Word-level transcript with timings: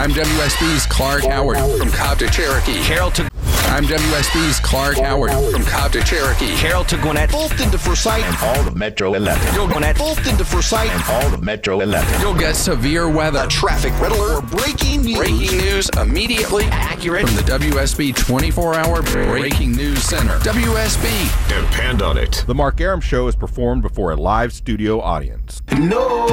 I'm 0.00 0.12
WSB's 0.12 0.86
Clark 0.86 1.24
Howard 1.24 1.58
from 1.78 1.90
Cobb 1.90 2.20
to 2.20 2.26
Cherokee. 2.30 2.82
Carroll 2.84 3.10
to 3.10 3.28
I'm 3.70 3.84
WSB's 3.84 4.58
Clark 4.60 4.98
Howard 4.98 5.30
from 5.52 5.62
Cobb 5.64 5.92
to 5.92 6.02
Cherokee. 6.02 6.56
Carroll 6.56 6.82
to 6.84 6.96
Gwinnett. 6.96 7.30
Fulton 7.30 7.70
to 7.70 7.78
Forsyth. 7.78 8.24
and 8.24 8.36
all 8.42 8.66
of 8.66 8.74
Metro 8.74 9.14
11. 9.14 9.54
Go 9.54 9.68
Gwinnett. 9.68 9.96
Fulton 9.96 10.36
to 10.36 10.44
Forsyth. 10.44 10.90
And 10.90 11.02
all 11.04 11.32
of 11.34 11.40
Metro 11.42 11.80
11. 11.80 12.20
You'll 12.20 12.34
get 12.34 12.56
severe 12.56 13.08
weather. 13.08 13.42
A 13.44 13.46
traffic 13.46 13.92
red 14.00 14.10
alert. 14.10 14.44
Breaking 14.50 15.02
news. 15.02 15.16
Breaking 15.16 15.58
news 15.58 15.88
immediately 15.96 16.64
accurate 16.64 17.28
from 17.28 17.36
the 17.36 17.42
WSB 17.42 18.16
24 18.16 18.74
hour 18.74 19.02
Breaking 19.02 19.70
News 19.72 20.02
Center. 20.02 20.36
WSB. 20.40 21.48
Depend 21.48 22.02
on 22.02 22.18
it. 22.18 22.42
The 22.48 22.54
Mark 22.54 22.80
Arum 22.80 23.00
Show 23.00 23.28
is 23.28 23.36
performed 23.36 23.82
before 23.82 24.10
a 24.10 24.16
live 24.16 24.52
studio 24.52 25.00
audience. 25.00 25.62
No, 25.78 26.26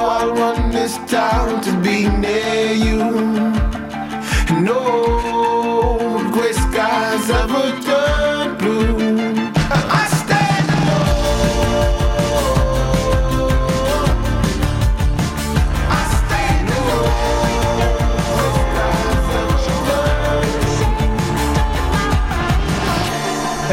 I 0.00 0.24
want 0.26 0.72
this 0.72 0.96
town 1.10 1.60
to 1.60 1.72
be 1.82 2.08
near 2.08 2.72
you. 2.72 3.38
No 4.62 5.27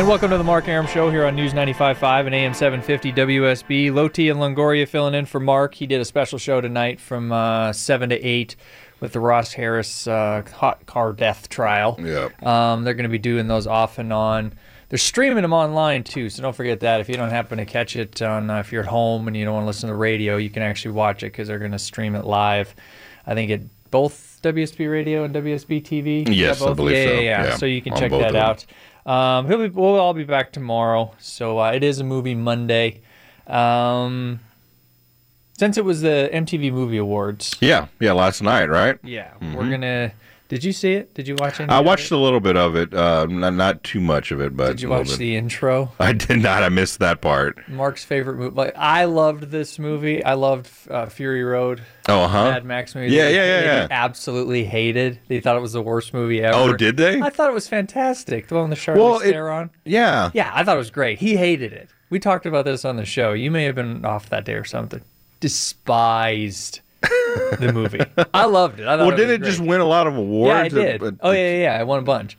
And 0.05 0.09
welcome 0.11 0.29
to 0.29 0.37
the 0.37 0.43
Mark 0.43 0.67
Arum 0.67 0.85
Show 0.85 1.09
here 1.09 1.25
on 1.25 1.35
News 1.35 1.53
95.5 1.53 2.27
and 2.27 2.35
AM 2.35 2.53
750 2.53 3.11
WSB. 3.11 3.91
Loti 3.91 4.29
and 4.29 4.39
Longoria 4.39 4.87
filling 4.87 5.15
in 5.15 5.25
for 5.25 5.39
Mark. 5.39 5.73
He 5.73 5.87
did 5.87 5.99
a 5.99 6.05
special 6.05 6.37
show 6.37 6.61
tonight 6.61 6.99
from 6.99 7.31
uh, 7.31 7.73
7 7.73 8.11
to 8.11 8.23
8 8.23 8.55
with 8.99 9.13
the 9.13 9.19
Ross 9.19 9.53
Harris 9.53 10.05
uh, 10.05 10.43
hot 10.53 10.85
car 10.85 11.11
death 11.11 11.49
trial. 11.49 11.97
Yep. 11.99 12.43
Um, 12.43 12.83
they're 12.83 12.93
going 12.93 13.05
to 13.05 13.09
be 13.09 13.17
doing 13.17 13.47
those 13.47 13.65
off 13.65 13.97
and 13.97 14.13
on. 14.13 14.53
They're 14.89 14.99
streaming 14.99 15.41
them 15.41 15.53
online 15.53 16.03
too, 16.03 16.29
so 16.29 16.43
don't 16.43 16.55
forget 16.55 16.81
that. 16.81 17.01
If 17.01 17.09
you 17.09 17.15
don't 17.15 17.31
happen 17.31 17.57
to 17.57 17.65
catch 17.65 17.95
it 17.95 18.21
on, 18.21 18.51
uh, 18.51 18.59
if 18.59 18.71
you're 18.71 18.83
at 18.83 18.89
home 18.89 19.27
and 19.27 19.35
you 19.35 19.43
don't 19.43 19.55
want 19.55 19.63
to 19.63 19.67
listen 19.67 19.87
to 19.87 19.93
the 19.93 19.97
radio, 19.97 20.37
you 20.37 20.51
can 20.51 20.61
actually 20.61 20.91
watch 20.91 21.23
it 21.23 21.31
because 21.31 21.47
they're 21.47 21.57
going 21.57 21.71
to 21.71 21.79
stream 21.79 22.13
it 22.13 22.25
live. 22.25 22.75
I 23.25 23.33
think 23.33 23.49
at 23.49 23.61
both 23.89 24.39
WSB 24.43 24.91
Radio 24.91 25.23
and 25.23 25.33
WSB 25.33 25.81
TV. 25.81 26.27
Yes, 26.27 26.61
Yeah, 26.61 26.67
I 26.67 26.73
believe 26.73 26.95
yeah, 26.95 27.05
so. 27.05 27.13
Yeah, 27.13 27.19
yeah. 27.21 27.43
Yeah, 27.45 27.55
So 27.55 27.65
you 27.65 27.81
can 27.81 27.93
on 27.93 27.99
check 27.99 28.11
that 28.11 28.35
out. 28.35 28.65
Um, 29.05 29.47
he'll 29.47 29.59
be, 29.59 29.69
we'll 29.69 29.99
all 29.99 30.13
be 30.13 30.23
back 30.23 30.51
tomorrow. 30.51 31.13
So 31.19 31.59
uh, 31.59 31.71
it 31.71 31.83
is 31.83 31.99
a 31.99 32.03
movie 32.03 32.35
Monday. 32.35 33.01
Um, 33.47 34.39
since 35.57 35.77
it 35.77 35.85
was 35.85 36.01
the 36.01 36.29
MTV 36.33 36.71
Movie 36.73 36.97
Awards, 36.97 37.55
Yeah, 37.61 37.87
yeah, 37.99 38.11
last 38.13 38.41
night, 38.41 38.69
right? 38.69 38.97
yeah, 39.03 39.33
we're 39.55 39.69
gonna. 39.69 40.11
Did 40.47 40.63
you 40.63 40.73
see 40.73 40.93
it? 40.93 41.11
Did 41.15 41.27
you 41.27 41.35
watch 41.39 41.59
it? 41.59 41.71
I 41.71 41.79
watched 41.79 42.11
a 42.11 42.17
little 42.17 42.39
bit 42.39 42.55
of 42.55 42.75
it, 42.75 42.93
uh, 42.93 43.25
not, 43.25 43.55
not 43.55 43.83
too 43.83 43.99
much 43.99 44.31
of 44.31 44.39
it, 44.39 44.55
but 44.55 44.67
Did 44.67 44.81
you 44.81 44.89
watch 44.89 45.07
bit. 45.07 45.17
the 45.17 45.35
intro? 45.35 45.91
I 45.99 46.13
did 46.13 46.39
not. 46.43 46.61
I 46.61 46.69
missed 46.69 46.99
that 46.99 47.19
part. 47.19 47.57
Mark's 47.67 48.03
favorite 48.05 48.37
movie. 48.37 48.55
Like 48.55 48.73
I 48.77 49.05
loved 49.05 49.45
this 49.49 49.79
movie. 49.79 50.23
I 50.23 50.35
loved 50.35 50.69
uh, 50.89 51.07
Fury 51.07 51.43
Road. 51.43 51.81
Oh, 52.07 52.27
huh? 52.27 52.51
Mad 52.51 52.63
Max 52.63 52.93
movie. 52.93 53.11
Yeah, 53.13 53.25
They- 53.25 53.35
yeah, 53.35 53.45
yeah, 53.45 53.61
they 53.61 53.65
yeah. 53.65 53.87
Absolutely 53.89 54.65
hated. 54.65 55.19
They 55.27 55.39
thought 55.39 55.55
it 55.55 55.61
was 55.61 55.73
the 55.73 55.81
worst 55.81 56.13
movie 56.13 56.43
ever. 56.43 56.55
Oh, 56.55 56.73
did 56.77 56.97
they? 56.97 57.19
I 57.19 57.31
thought 57.31 57.49
it 57.49 57.53
was 57.53 57.67
fantastic. 57.67 58.47
The 58.47 58.53
one 58.55 58.69
with 58.69 58.77
the 58.79 58.91
Charlize 58.91 58.97
Well, 58.97 59.19
Theron. 59.21 59.71
Yeah. 59.83 60.29
Yeah, 60.35 60.51
I 60.53 60.63
thought 60.63 60.75
it 60.75 60.77
was 60.79 60.91
great. 60.91 61.17
He 61.17 61.37
hated 61.37 61.73
it. 61.73 61.89
We 62.11 62.19
talked 62.19 62.45
about 62.45 62.65
this 62.65 62.85
on 62.85 62.97
the 62.97 63.05
show. 63.05 63.33
You 63.33 63.49
may 63.49 63.63
have 63.63 63.73
been 63.73 64.05
off 64.05 64.29
that 64.29 64.45
day 64.45 64.53
or 64.53 64.63
something. 64.63 65.01
Despised 65.39 66.81
the 67.01 67.71
movie. 67.73 67.99
I 68.33 68.45
loved 68.45 68.79
it. 68.79 68.87
I 68.87 68.95
Well, 68.95 69.11
didn't 69.11 69.41
was 69.41 69.47
it 69.47 69.51
just 69.51 69.59
win 69.59 69.81
a 69.81 69.85
lot 69.85 70.07
of 70.07 70.15
awards? 70.17 70.73
Yeah, 70.73 70.81
I 70.81 70.83
did. 70.85 71.01
But- 71.01 71.15
oh 71.21 71.31
yeah, 71.31 71.51
yeah, 71.51 71.61
yeah. 71.73 71.79
I 71.79 71.83
won 71.83 71.99
a 71.99 72.03
bunch. 72.03 72.37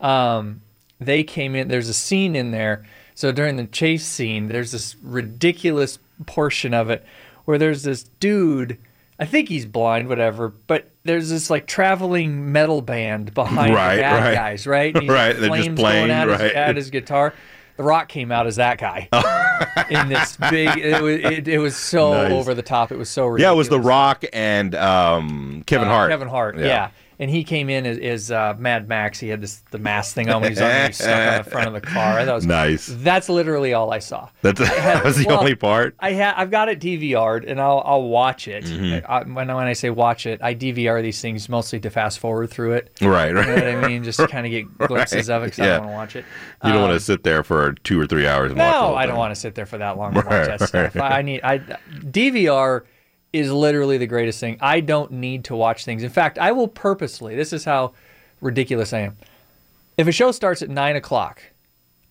Um, 0.00 0.62
they 1.00 1.22
came 1.24 1.54
in. 1.54 1.68
There's 1.68 1.88
a 1.88 1.94
scene 1.94 2.34
in 2.36 2.50
there. 2.50 2.84
So 3.14 3.32
during 3.32 3.56
the 3.56 3.66
chase 3.66 4.06
scene, 4.06 4.48
there's 4.48 4.72
this 4.72 4.96
ridiculous 5.02 5.98
portion 6.26 6.72
of 6.74 6.90
it 6.90 7.04
where 7.44 7.58
there's 7.58 7.82
this 7.82 8.04
dude. 8.04 8.78
I 9.18 9.24
think 9.24 9.48
he's 9.48 9.66
blind, 9.66 10.08
whatever. 10.08 10.48
But 10.48 10.88
there's 11.02 11.28
this 11.30 11.50
like 11.50 11.66
traveling 11.66 12.52
metal 12.52 12.80
band 12.80 13.34
behind 13.34 13.74
Right, 13.74 13.96
the 13.96 14.02
bad 14.02 14.24
right. 14.24 14.34
guys, 14.34 14.66
right? 14.66 14.94
And 14.94 15.02
he's 15.02 15.10
Right, 15.10 15.32
got 15.32 15.40
they're 15.40 15.50
just 15.50 15.62
flames 15.64 15.80
playing, 15.80 16.06
going 16.08 16.10
at, 16.12 16.28
his, 16.28 16.40
right. 16.40 16.52
at 16.54 16.76
his 16.76 16.90
guitar. 16.90 17.34
The 17.78 17.84
Rock 17.84 18.08
came 18.08 18.30
out 18.30 18.46
as 18.46 18.56
that 18.56 18.76
guy 18.78 19.08
in 19.90 20.08
this 20.08 20.36
big. 20.36 20.76
It 20.78 21.00
was, 21.00 21.14
it, 21.20 21.48
it 21.48 21.58
was 21.58 21.76
so 21.76 22.12
Nice. 22.12 22.32
over 22.32 22.52
the 22.54 22.62
top. 22.62 22.92
It 22.92 22.98
was 22.98 23.08
so 23.08 23.24
ridiculous. 23.26 23.42
Yeah, 23.50 23.54
it 23.54 23.56
was 23.56 23.68
The 23.70 23.80
Rock 23.80 24.24
and 24.32 24.74
um, 24.74 25.62
Kevin 25.66 25.88
Uh, 25.88 25.92
Hart. 25.92 26.10
Kevin 26.10 26.28
Hart, 26.28 26.58
yeah. 26.58 26.90
And 27.20 27.28
he 27.28 27.42
came 27.42 27.68
in 27.68 27.84
as, 27.84 27.98
as 27.98 28.30
uh, 28.30 28.54
Mad 28.58 28.86
Max. 28.88 29.18
He 29.18 29.28
had 29.28 29.40
this 29.40 29.60
the 29.72 29.78
mask 29.78 30.14
thing 30.14 30.28
on 30.30 30.40
when 30.40 30.52
he 30.52 30.54
was 30.54 30.60
on, 30.60 30.86
he 30.86 30.92
stuck 30.92 31.08
on 31.38 31.44
the 31.44 31.50
front 31.50 31.66
of 31.66 31.72
the 31.74 31.80
car. 31.80 32.24
That 32.24 32.32
was 32.32 32.46
Nice. 32.46 32.86
That's 32.92 33.28
literally 33.28 33.74
all 33.74 33.92
I 33.92 33.98
saw. 33.98 34.28
That's, 34.42 34.60
that 34.60 35.02
was 35.04 35.16
the 35.16 35.24
well, 35.26 35.40
only 35.40 35.56
part. 35.56 35.96
I 35.98 36.12
ha- 36.14 36.34
I've 36.36 36.52
got 36.52 36.68
it 36.68 36.78
DVR'd 36.78 37.44
and 37.44 37.60
I'll 37.60 37.82
I'll 37.84 38.04
watch 38.04 38.46
it. 38.46 38.64
Mm-hmm. 38.64 39.10
I, 39.10 39.22
when 39.24 39.48
when 39.48 39.66
I 39.66 39.72
say 39.72 39.90
watch 39.90 40.26
it, 40.26 40.40
I 40.42 40.54
DVR 40.54 41.02
these 41.02 41.20
things 41.20 41.48
mostly 41.48 41.80
to 41.80 41.90
fast 41.90 42.20
forward 42.20 42.50
through 42.50 42.74
it. 42.74 42.96
Right, 43.00 43.34
right. 43.34 43.48
You 43.48 43.56
know 43.56 43.64
what. 43.74 43.84
I 43.84 43.88
mean? 43.88 44.04
Just 44.04 44.18
kind 44.28 44.46
of 44.46 44.50
get 44.52 44.78
glimpses 44.78 45.28
of 45.28 45.42
it 45.42 45.46
because 45.46 45.58
I 45.60 45.66
don't 45.78 45.86
want 45.86 45.90
to 45.90 45.96
watch 45.96 46.16
it. 46.16 46.24
You 46.64 46.72
don't 46.72 46.82
Um, 46.82 46.88
want 46.88 46.92
to 46.94 47.04
sit 47.04 47.24
there 47.24 47.42
for 47.42 47.72
two 47.82 48.00
or 48.00 48.06
three 48.06 48.28
hours 48.28 48.52
and 48.52 48.60
watch 48.60 48.72
no, 48.72 48.94
I 48.94 49.06
don't 49.06 49.18
want 49.18 49.34
to 49.34 49.40
sit 49.40 49.56
there 49.56 49.66
for 49.66 49.78
that 49.78 49.96
long 49.98 50.12
to 50.14 50.18
watch 50.20 50.26
Right, 50.26 50.56
that 50.58 50.68
stuff. 50.68 50.94
right. 50.94 51.12
I 51.12 51.22
need 51.22 51.40
I 51.42 51.58
DVR 51.58 52.82
is 53.32 53.52
literally 53.52 53.98
the 53.98 54.06
greatest 54.06 54.40
thing. 54.40 54.56
I 54.60 54.80
don't 54.80 55.12
need 55.12 55.44
to 55.44 55.56
watch 55.56 55.84
things. 55.84 56.02
In 56.02 56.10
fact, 56.10 56.38
I 56.38 56.52
will 56.52 56.68
purposely. 56.68 57.36
This 57.36 57.52
is 57.52 57.64
how 57.64 57.92
ridiculous 58.40 58.92
I 58.92 59.00
am. 59.00 59.16
If 59.96 60.06
a 60.06 60.12
show 60.12 60.32
starts 60.32 60.62
at 60.62 60.70
nine 60.70 60.96
o'clock, 60.96 61.42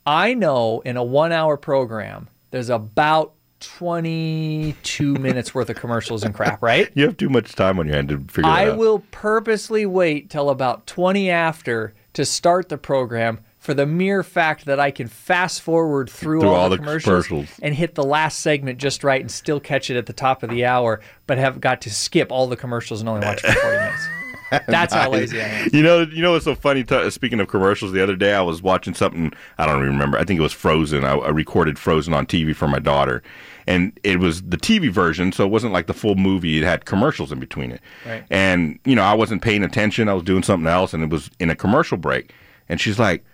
I 0.06 0.34
know 0.34 0.82
in 0.82 0.98
a 0.98 1.04
one-hour 1.04 1.58
program 1.58 2.28
there's 2.52 2.70
about 2.70 3.34
twenty-two 3.60 5.14
minutes 5.20 5.56
worth 5.56 5.70
of 5.70 5.78
commercials 5.78 6.24
and 6.24 6.34
crap. 6.34 6.62
Right? 6.62 6.90
You 6.94 7.06
have 7.06 7.18
too 7.18 7.30
much 7.30 7.54
time 7.54 7.80
on 7.80 7.88
your 7.88 7.96
hand 7.96 8.10
to 8.10 8.20
figure 8.20 8.50
out. 8.50 8.58
I 8.58 8.70
out. 8.70 8.78
will 8.78 9.00
purposely 9.12 9.86
wait 9.86 10.30
till 10.30 10.50
about 10.50 10.86
20 10.86 11.30
after 11.30 11.94
to 12.14 12.26
start 12.26 12.70
the 12.70 12.78
program 12.78 13.40
for 13.68 13.74
the 13.74 13.86
mere 13.86 14.24
fact 14.24 14.64
that 14.64 14.80
I 14.80 14.92
can 14.92 15.08
fast 15.08 15.60
forward 15.62 16.10
through, 16.10 16.40
Through 16.40 16.50
all, 16.52 16.56
all 16.56 16.70
the 16.70 16.78
the 16.78 16.84
commercials, 16.84 17.28
commercials. 17.28 17.60
and 17.62 17.76
hit 17.76 17.96
the 17.96 18.04
last 18.04 18.40
segment 18.40 18.80
just 18.80 19.04
right 19.04 19.20
and 19.20 19.30
still 19.30 19.60
catch 19.60 19.90
it 19.90 19.98
at 19.98 20.06
the 20.06 20.14
top 20.14 20.42
of 20.42 20.50
the 20.50 20.64
hour, 20.64 21.02
but 21.28 21.38
have 21.38 21.60
got 21.60 21.82
to 21.82 21.90
skip 21.90 22.32
all 22.32 22.48
the 22.48 22.56
commercials 22.56 23.02
and 23.02 23.10
only 23.10 23.28
watch 23.28 23.42
for 23.42 23.52
40 23.52 23.76
minutes. 23.78 24.08
That's 24.70 24.94
how 24.94 25.10
lazy 25.10 25.42
I 25.42 25.48
am. 25.48 25.70
You 25.74 25.84
know, 25.84 26.00
you 26.04 26.22
know 26.22 26.32
what's 26.32 26.46
so 26.46 26.56
funny? 26.56 26.86
T- 26.86 27.10
speaking 27.10 27.42
of 27.42 27.50
commercials, 27.50 27.92
the 27.92 28.02
other 28.02 28.16
day 28.16 28.34
I 28.34 28.40
was 28.40 28.62
watching 28.62 28.94
something. 28.94 29.34
I 29.58 29.66
don't 29.66 29.80
even 29.82 29.90
remember. 29.92 30.18
I 30.18 30.24
think 30.24 30.40
it 30.40 30.44
was 30.44 30.54
Frozen. 30.54 31.04
I, 31.04 31.16
I 31.18 31.30
recorded 31.32 31.78
Frozen 31.78 32.14
on 32.14 32.26
TV 32.26 32.56
for 32.56 32.70
my 32.70 32.80
daughter, 32.80 33.22
and 33.68 34.00
it 34.06 34.22
was 34.22 34.42
the 34.44 34.56
TV 34.56 34.90
version, 34.90 35.34
so 35.34 35.44
it 35.44 35.52
wasn't 35.52 35.74
like 35.74 35.88
the 35.88 35.94
full 35.94 36.16
movie. 36.16 36.58
It 36.60 36.64
had 36.64 36.86
commercials 36.86 37.34
in 37.34 37.42
between 37.42 37.72
it. 37.74 37.82
Right. 38.06 38.24
And 38.30 38.80
you 38.86 38.96
know, 38.96 39.04
I 39.04 39.14
wasn't 39.14 39.42
paying 39.42 39.66
attention. 39.66 40.08
I 40.08 40.14
was 40.14 40.24
doing 40.24 40.44
something 40.44 40.68
else, 40.68 40.94
and 40.94 41.04
it 41.04 41.10
was 41.10 41.30
in 41.42 41.50
a 41.50 41.56
commercial 41.56 41.98
break. 41.98 42.32
And 42.70 42.80
she's 42.80 42.98
like, 43.00 43.26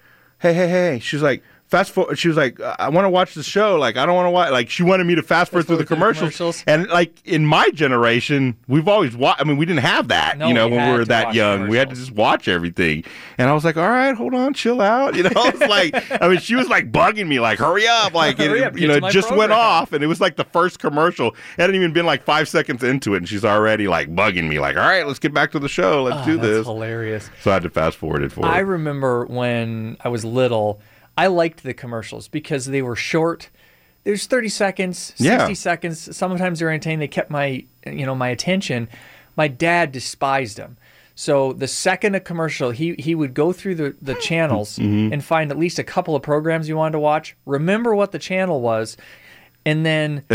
"Hey, 0.43 0.53
hey, 0.53 0.67
hey!" 0.67 0.99
She's 0.99 1.21
like. 1.21 1.41
Fast 1.73 1.91
forward. 1.91 2.19
She 2.19 2.27
was 2.27 2.37
like, 2.37 2.61
"I 2.61 2.89
want 2.89 3.05
to 3.05 3.09
watch 3.09 3.33
the 3.33 3.41
show. 3.41 3.77
Like, 3.77 3.97
I 3.97 4.05
don't 4.05 4.13
want 4.13 4.27
to 4.27 4.29
watch." 4.29 4.51
Like, 4.51 4.69
she 4.69 4.83
wanted 4.83 5.05
me 5.07 5.15
to 5.15 5.23
fast 5.23 5.49
forward 5.49 5.65
through 5.65 5.77
the 5.77 5.85
forward 5.87 6.15
through 6.15 6.19
the 6.19 6.23
commercials. 6.23 6.37
commercials. 6.37 6.63
And 6.67 6.87
like 6.89 7.25
in 7.25 7.47
my 7.47 7.71
generation, 7.71 8.55
we've 8.67 8.87
always 8.87 9.15
watched. 9.15 9.41
I 9.41 9.43
mean, 9.43 9.57
we 9.57 9.65
didn't 9.65 9.81
have 9.81 10.09
that. 10.09 10.37
No, 10.37 10.47
you 10.47 10.53
know, 10.53 10.67
we 10.67 10.77
when 10.77 10.91
we 10.91 10.99
were 10.99 11.05
that 11.05 11.33
young, 11.33 11.67
we 11.67 11.77
had 11.77 11.89
to 11.89 11.95
just 11.95 12.11
watch 12.11 12.47
everything. 12.47 13.03
And 13.39 13.49
I 13.49 13.53
was 13.53 13.65
like, 13.65 13.77
all 13.77 13.89
right, 13.89 14.15
hold 14.15 14.35
on, 14.35 14.53
chill 14.53 14.81
out. 14.81 15.15
You 15.15 15.23
know, 15.29 15.31
I 15.35 15.49
was 15.49 15.61
like, 15.61 16.21
I 16.21 16.27
mean, 16.27 16.39
she 16.39 16.55
was 16.55 16.69
like 16.69 16.91
bugging 16.91 17.27
me, 17.27 17.39
like, 17.39 17.59
hurry 17.59 17.87
up. 17.87 18.13
Like, 18.23 18.37
Hurry 18.37 18.59
it, 18.59 18.63
up, 18.65 18.77
you 18.77 18.87
know, 18.87 18.93
to 18.93 18.97
it 18.97 19.01
my 19.01 19.09
just 19.09 19.35
went 19.35 19.51
off 19.51 19.91
and 19.91 20.03
it 20.03 20.07
was 20.07 20.21
like 20.21 20.35
the 20.35 20.43
first 20.43 20.77
commercial. 20.77 21.29
It 21.29 21.61
hadn't 21.61 21.75
even 21.75 21.93
been 21.93 22.05
like 22.05 22.23
five 22.23 22.47
seconds 22.47 22.83
into 22.83 23.15
it. 23.15 23.17
And 23.17 23.27
she's 23.29 23.43
already 23.43 23.87
like 23.87 24.13
bugging 24.13 24.47
me, 24.47 24.59
like, 24.59 24.75
all 24.75 24.83
right, 24.83 25.07
let's 25.07 25.19
get 25.19 25.33
back 25.33 25.51
to 25.53 25.59
the 25.59 25.67
show. 25.69 26.03
Let's 26.03 26.17
oh, 26.21 26.25
do 26.25 26.33
Oh, 26.33 26.35
That's 26.35 26.47
this. 26.57 26.67
hilarious. 26.67 27.29
So 27.41 27.49
I 27.49 27.55
had 27.55 27.63
to 27.63 27.69
fast 27.71 27.97
forward 27.97 28.21
it 28.21 28.31
for 28.31 28.45
I 28.45 28.59
remember 28.59 29.25
when 29.25 29.97
I 30.01 30.09
was 30.09 30.23
little, 30.23 30.79
I 31.17 31.27
liked 31.27 31.63
the 31.63 31.73
commercials 31.73 32.27
because 32.27 32.65
they 32.65 32.81
were 32.81 32.95
short. 32.95 33.49
There's 34.03 34.25
30 34.27 34.49
seconds, 34.49 34.97
60 34.99 35.23
Yeah. 35.25 35.53
seconds. 35.53 36.15
Sometimes 36.15 36.59
they're 36.59 36.69
entertaining. 36.71 36.99
They 36.99 37.07
kept 37.07 37.29
my, 37.29 37.63
you 37.85 38.05
know, 38.05 38.15
my 38.15 38.29
attention. 38.29 38.89
My 39.37 39.47
dad 39.47 39.91
despised 39.91 40.57
them. 40.57 40.77
So 41.15 41.53
the 41.53 41.67
second 41.67 42.15
a 42.15 42.19
commercial, 42.19 42.71
he 42.71 42.95
he 42.97 43.13
would 43.13 43.33
go 43.35 43.53
through 43.53 43.75
the, 43.75 43.95
the 44.01 44.15
channels 44.15 44.79
Mm-hmm. 44.79 45.13
and 45.13 45.23
find 45.23 45.51
at 45.51 45.59
least 45.59 45.77
a 45.77 45.83
couple 45.83 46.15
of 46.15 46.23
programs 46.23 46.67
you 46.67 46.75
wanted 46.75 46.93
to 46.93 46.99
watch. 46.99 47.35
Remember 47.45 47.93
what 47.93 48.11
the 48.11 48.17
channel 48.19 48.61
was, 48.61 48.97
and 49.63 49.85
then 49.85 50.23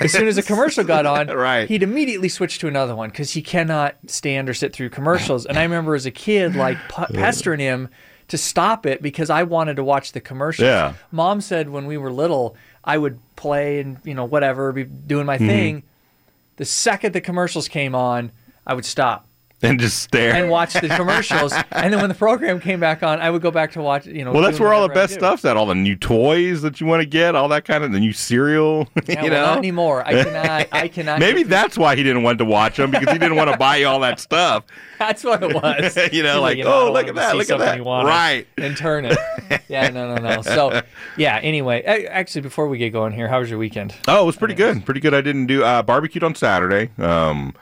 as 0.00 0.10
soon 0.12 0.26
as 0.26 0.36
a 0.36 0.42
commercial 0.42 0.82
got 0.82 1.06
on, 1.06 1.28
Right. 1.36 1.68
he'd 1.68 1.84
immediately 1.84 2.28
switch 2.28 2.58
to 2.58 2.66
another 2.66 2.96
one 2.96 3.10
because 3.10 3.30
he 3.30 3.40
cannot 3.40 3.94
stand 4.08 4.48
or 4.48 4.54
sit 4.54 4.72
through 4.72 4.90
commercials. 4.90 5.46
And 5.46 5.56
I 5.58 5.62
remember 5.62 5.94
as 5.94 6.06
a 6.06 6.10
kid, 6.10 6.56
like 6.56 6.76
p- 6.88 7.14
pestering 7.14 7.60
him 7.60 7.88
to 8.28 8.38
stop 8.38 8.86
it 8.86 9.02
because 9.02 9.30
I 9.30 9.44
wanted 9.44 9.76
to 9.76 9.84
watch 9.84 10.12
the 10.12 10.20
commercials. 10.20 10.66
Yeah. 10.66 10.94
Mom 11.12 11.40
said 11.40 11.68
when 11.68 11.86
we 11.86 11.96
were 11.96 12.10
little, 12.12 12.56
I 12.84 12.98
would 12.98 13.18
play 13.36 13.80
and 13.80 13.98
you 14.04 14.14
know 14.14 14.24
whatever, 14.24 14.72
be 14.72 14.84
doing 14.84 15.26
my 15.26 15.36
Mm-hmm. 15.36 15.46
thing. 15.46 15.82
The 16.56 16.64
second 16.64 17.12
the 17.12 17.20
commercials 17.20 17.68
came 17.68 17.94
on, 17.94 18.32
I 18.66 18.74
would 18.74 18.84
stop 18.86 19.25
and 19.62 19.80
just 19.80 20.00
stare. 20.00 20.34
and 20.34 20.50
watch 20.50 20.74
the 20.74 20.88
commercials. 20.88 21.52
and 21.72 21.92
then 21.92 22.00
when 22.00 22.10
the 22.10 22.14
program 22.14 22.60
came 22.60 22.78
back 22.78 23.02
on, 23.02 23.20
I 23.20 23.30
would 23.30 23.40
go 23.40 23.50
back 23.50 23.72
to 23.72 23.82
watch. 23.82 24.06
You 24.06 24.24
know, 24.24 24.32
well, 24.32 24.42
that's 24.42 24.60
where 24.60 24.74
all 24.74 24.86
the 24.86 24.92
best 24.92 25.14
stuff's 25.14 25.44
at. 25.46 25.56
All 25.56 25.66
the 25.66 25.74
new 25.74 25.96
toys 25.96 26.60
that 26.62 26.80
you 26.80 26.86
want 26.86 27.00
to 27.00 27.06
get, 27.06 27.34
all 27.34 27.48
that 27.48 27.64
kind 27.64 27.82
of 27.82 27.92
the 27.92 28.00
new 28.00 28.12
cereal. 28.12 28.88
Yeah, 29.06 29.22
you 29.22 29.30
well, 29.30 29.40
know, 29.40 29.46
not 29.50 29.58
anymore. 29.58 30.04
I 30.04 30.24
cannot. 30.24 30.68
I 30.72 30.88
cannot. 30.88 31.20
maybe 31.20 31.44
that's 31.44 31.78
why 31.78 31.94
he 31.94 32.02
didn't 32.02 32.24
want 32.24 32.38
to 32.38 32.44
watch 32.44 32.76
them 32.76 32.90
because 32.90 33.12
he 33.12 33.18
didn't 33.18 33.36
want 33.36 33.52
to 33.52 33.56
buy 33.56 33.76
you 33.76 33.86
all 33.86 34.00
that 34.00 34.18
stuff. 34.18 34.64
That's 34.98 35.22
what 35.22 35.44
it 35.44 35.54
was. 35.54 35.96
You 36.12 36.24
know, 36.24 36.40
like, 36.40 36.58
I 36.58 36.62
oh, 36.62 36.92
look 36.92 37.06
at 37.06 37.14
that, 37.14 37.36
look 37.36 37.48
at 37.48 37.58
that. 37.58 37.84
Right. 37.84 38.46
And 38.58 38.76
turn 38.76 39.04
it. 39.04 39.16
Yeah, 39.68 39.90
no, 39.90 40.14
no, 40.14 40.20
no. 40.20 40.42
So, 40.42 40.82
yeah. 41.16 41.38
Anyway, 41.40 41.82
actually, 41.84 42.40
before 42.40 42.66
we 42.66 42.78
get 42.78 42.90
going 42.90 43.12
here, 43.12 43.28
how 43.28 43.38
was 43.38 43.48
your 43.48 43.60
weekend? 43.60 43.94
Oh, 44.08 44.22
it 44.22 44.26
was 44.26 44.36
pretty 44.36 44.54
good. 44.54 44.84
Pretty 44.84 45.00
good. 45.00 45.14
I 45.14 45.20
didn't 45.20 45.46
do 45.46 45.62
uh, 45.62 45.82
barbecued 45.82 46.24
on 46.24 46.34
Saturday. 46.34 46.90
Um, 46.98 47.54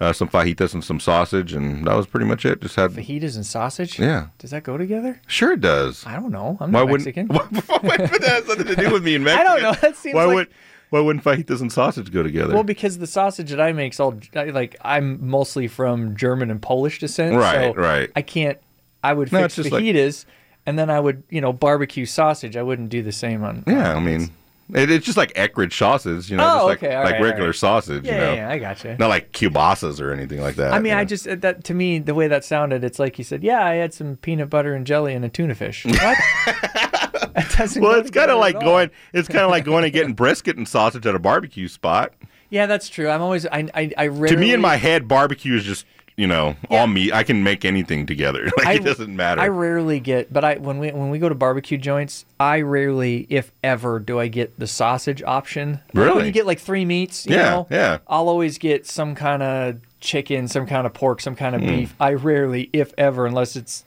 uh, 0.00 0.12
some 0.12 0.28
fajitas 0.28 0.72
and 0.74 0.82
some 0.82 0.98
sausage, 0.98 1.52
and 1.52 1.86
that 1.86 1.94
was 1.94 2.06
pretty 2.06 2.26
much 2.26 2.44
it. 2.46 2.60
Just 2.60 2.76
had. 2.76 2.90
Fajitas 2.92 3.36
and 3.36 3.44
sausage. 3.44 3.98
Yeah. 3.98 4.28
Does 4.38 4.50
that 4.50 4.62
go 4.62 4.78
together? 4.78 5.20
Sure, 5.26 5.52
it 5.52 5.60
does. 5.60 6.06
I 6.06 6.14
don't 6.16 6.30
know. 6.32 6.56
I'm 6.60 6.72
Why 6.72 6.80
not? 6.84 6.92
Mexican. 6.92 7.26
Why, 7.28 7.46
that 7.50 8.22
has 8.24 8.48
nothing 8.48 8.66
to 8.66 8.76
do 8.76 8.90
with 8.92 9.04
me 9.04 9.14
in 9.14 9.24
Mexico? 9.24 9.50
I 9.52 9.60
don't 9.60 9.62
know. 9.62 9.72
That 9.80 9.96
seems 9.96 10.14
why 10.14 10.24
like- 10.24 10.34
would? 10.34 10.48
Why 10.90 10.98
wouldn't 10.98 11.24
fajitas 11.24 11.60
and 11.60 11.70
sausage 11.72 12.10
go 12.10 12.24
together? 12.24 12.52
Well, 12.52 12.64
because 12.64 12.98
the 12.98 13.06
sausage 13.06 13.50
that 13.50 13.60
I 13.60 13.72
make 13.72 13.92
is 13.92 14.00
all 14.00 14.18
like 14.34 14.74
I'm 14.82 15.24
mostly 15.28 15.68
from 15.68 16.16
German 16.16 16.50
and 16.50 16.60
Polish 16.60 16.98
descent. 16.98 17.36
Right, 17.36 17.72
so 17.72 17.80
right. 17.80 18.10
I 18.16 18.22
can't. 18.22 18.58
I 19.04 19.12
would 19.12 19.30
No, 19.30 19.42
fix 19.42 19.54
just 19.54 19.70
like- 19.70 19.84
fajitas, 19.84 20.24
and 20.66 20.76
then 20.76 20.90
I 20.90 20.98
would, 20.98 21.22
you 21.30 21.40
know, 21.40 21.52
barbecue 21.52 22.06
sausage. 22.06 22.56
I 22.56 22.62
wouldn't 22.62 22.88
do 22.88 23.02
the 23.04 23.12
same 23.12 23.44
on. 23.44 23.62
yeah, 23.68 23.94
I 23.94 24.00
mean, 24.00 24.30
it, 24.74 24.90
it's 24.90 25.04
just 25.06 25.16
like 25.16 25.32
Eckrich 25.34 25.72
sausage, 25.72 26.30
you 26.30 26.36
know, 26.36 26.44
Oh, 26.44 26.54
just 26.54 26.64
like, 26.66 26.82
okay, 26.82 26.96
like 26.98 27.12
right, 27.14 27.22
regular 27.22 27.48
right. 27.48 27.54
sausage, 27.56 28.04
Yeah, 28.04 28.12
you 28.14 28.18
know, 28.20 28.32
yeah, 28.32 28.34
yeah, 28.34 28.50
I 28.50 28.58
gotcha. 28.58 28.96
not 28.98 29.08
like 29.08 29.32
kielbasa's 29.32 30.00
or 30.00 30.12
anything 30.12 30.40
like 30.40 30.56
that. 30.56 30.72
I 30.72 30.78
mean, 30.78 30.92
you 30.92 30.98
I 30.98 31.04
just 31.04 31.26
uh, 31.28 31.34
that 31.36 31.64
to 31.64 31.74
me 31.74 31.98
the 31.98 32.14
way 32.14 32.28
that 32.28 32.44
sounded, 32.44 32.84
it's 32.84 32.98
like 32.98 33.18
you 33.18 33.24
said, 33.24 33.42
"Yeah, 33.42 33.64
I 33.64 33.74
had 33.74 33.92
some 33.94 34.16
peanut 34.16 34.50
butter 34.50 34.74
and 34.74 34.86
jelly 34.86 35.14
and 35.14 35.24
a 35.24 35.28
tuna 35.28 35.54
fish." 35.54 35.84
What? 36.00 36.16
Well, 37.76 38.00
it's 38.00 38.10
kind 38.10 38.30
of 38.30 38.38
like 38.38 38.58
going. 38.58 38.90
It's 39.12 39.28
kind 39.28 39.44
of 39.44 39.50
like 39.50 39.64
going 39.64 39.84
and 39.84 39.92
getting 39.92 40.14
brisket 40.14 40.56
and 40.56 40.66
sausage 40.66 41.06
at 41.06 41.14
a 41.14 41.18
barbecue 41.18 41.68
spot. 41.68 42.14
Yeah, 42.48 42.66
that's 42.66 42.88
true. 42.88 43.08
I'm 43.08 43.20
always 43.22 43.46
I 43.46 43.68
I, 43.74 43.92
I 43.96 44.08
To 44.08 44.36
me, 44.36 44.52
in 44.52 44.60
my 44.60 44.76
head, 44.76 45.06
barbecue 45.06 45.54
is 45.54 45.64
just 45.64 45.84
you 46.20 46.26
know 46.26 46.54
Yeah. 46.70 46.80
all 46.80 46.86
meat. 46.86 47.12
I 47.12 47.22
can 47.22 47.42
make 47.42 47.64
anything 47.64 48.06
together. 48.06 48.44
Like 48.58 48.66
I- 48.66 48.72
it 48.74 48.84
doesn't 48.84 49.14
matter. 49.14 49.40
I 49.40 49.48
rarely 49.48 50.00
get, 50.00 50.32
but 50.32 50.44
I 50.44 50.56
when 50.56 50.78
we 50.78 50.90
when 50.90 51.10
we 51.10 51.18
go 51.18 51.28
to 51.28 51.34
barbecue 51.34 51.78
joints, 51.78 52.24
I 52.38 52.60
rarely, 52.60 53.26
if 53.30 53.50
ever, 53.64 53.98
do 53.98 54.20
I 54.20 54.28
get 54.28 54.58
the 54.58 54.66
sausage 54.66 55.22
option. 55.22 55.72
Like, 55.72 55.94
when 55.94 56.04
Really? 56.06 56.26
you 56.26 56.32
get 56.32 56.46
like 56.46 56.58
three 56.60 56.84
meats, 56.84 57.26
you 57.26 57.36
Yeah, 57.36 57.50
know, 57.50 57.66
yeah. 57.70 57.98
I'll 58.06 58.28
always 58.28 58.58
get 58.58 58.86
some 58.86 59.14
kind 59.14 59.42
of 59.42 59.76
chicken, 60.00 60.48
some 60.48 60.66
kind 60.66 60.86
of 60.86 60.92
pork, 60.94 61.20
some 61.20 61.34
Hmm. 61.34 61.38
kind 61.38 61.54
of 61.56 61.62
beef. 61.62 61.94
I 62.00 62.12
rarely, 62.14 62.68
if 62.72 62.92
ever, 62.98 63.26
unless 63.26 63.56
it's 63.56 63.84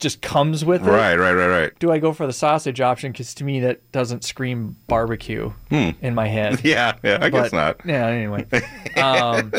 just 0.00 0.22
comes 0.22 0.64
with 0.64 0.86
it. 0.86 0.90
right, 0.90 1.16
right, 1.18 1.32
right, 1.32 1.48
right. 1.48 1.78
Do 1.80 1.90
I 1.90 1.98
go 1.98 2.12
for 2.12 2.24
the 2.26 2.32
sausage 2.32 2.80
option? 2.80 3.10
Because 3.10 3.34
to 3.34 3.42
me, 3.44 3.58
that 3.60 3.80
doesn't 3.90 4.22
scream 4.22 4.76
barbecue 4.86 5.50
in 5.70 6.14
my 6.14 6.28
head. 6.28 6.60
Hmm. 6.60 6.66
Yeah, 6.68 6.92
yeah. 7.02 7.18
I 7.20 7.30
guess 7.30 7.52
not. 7.52 7.80
Yeah. 7.84 8.06
Anyway, 8.06 8.46
um, 8.96 9.52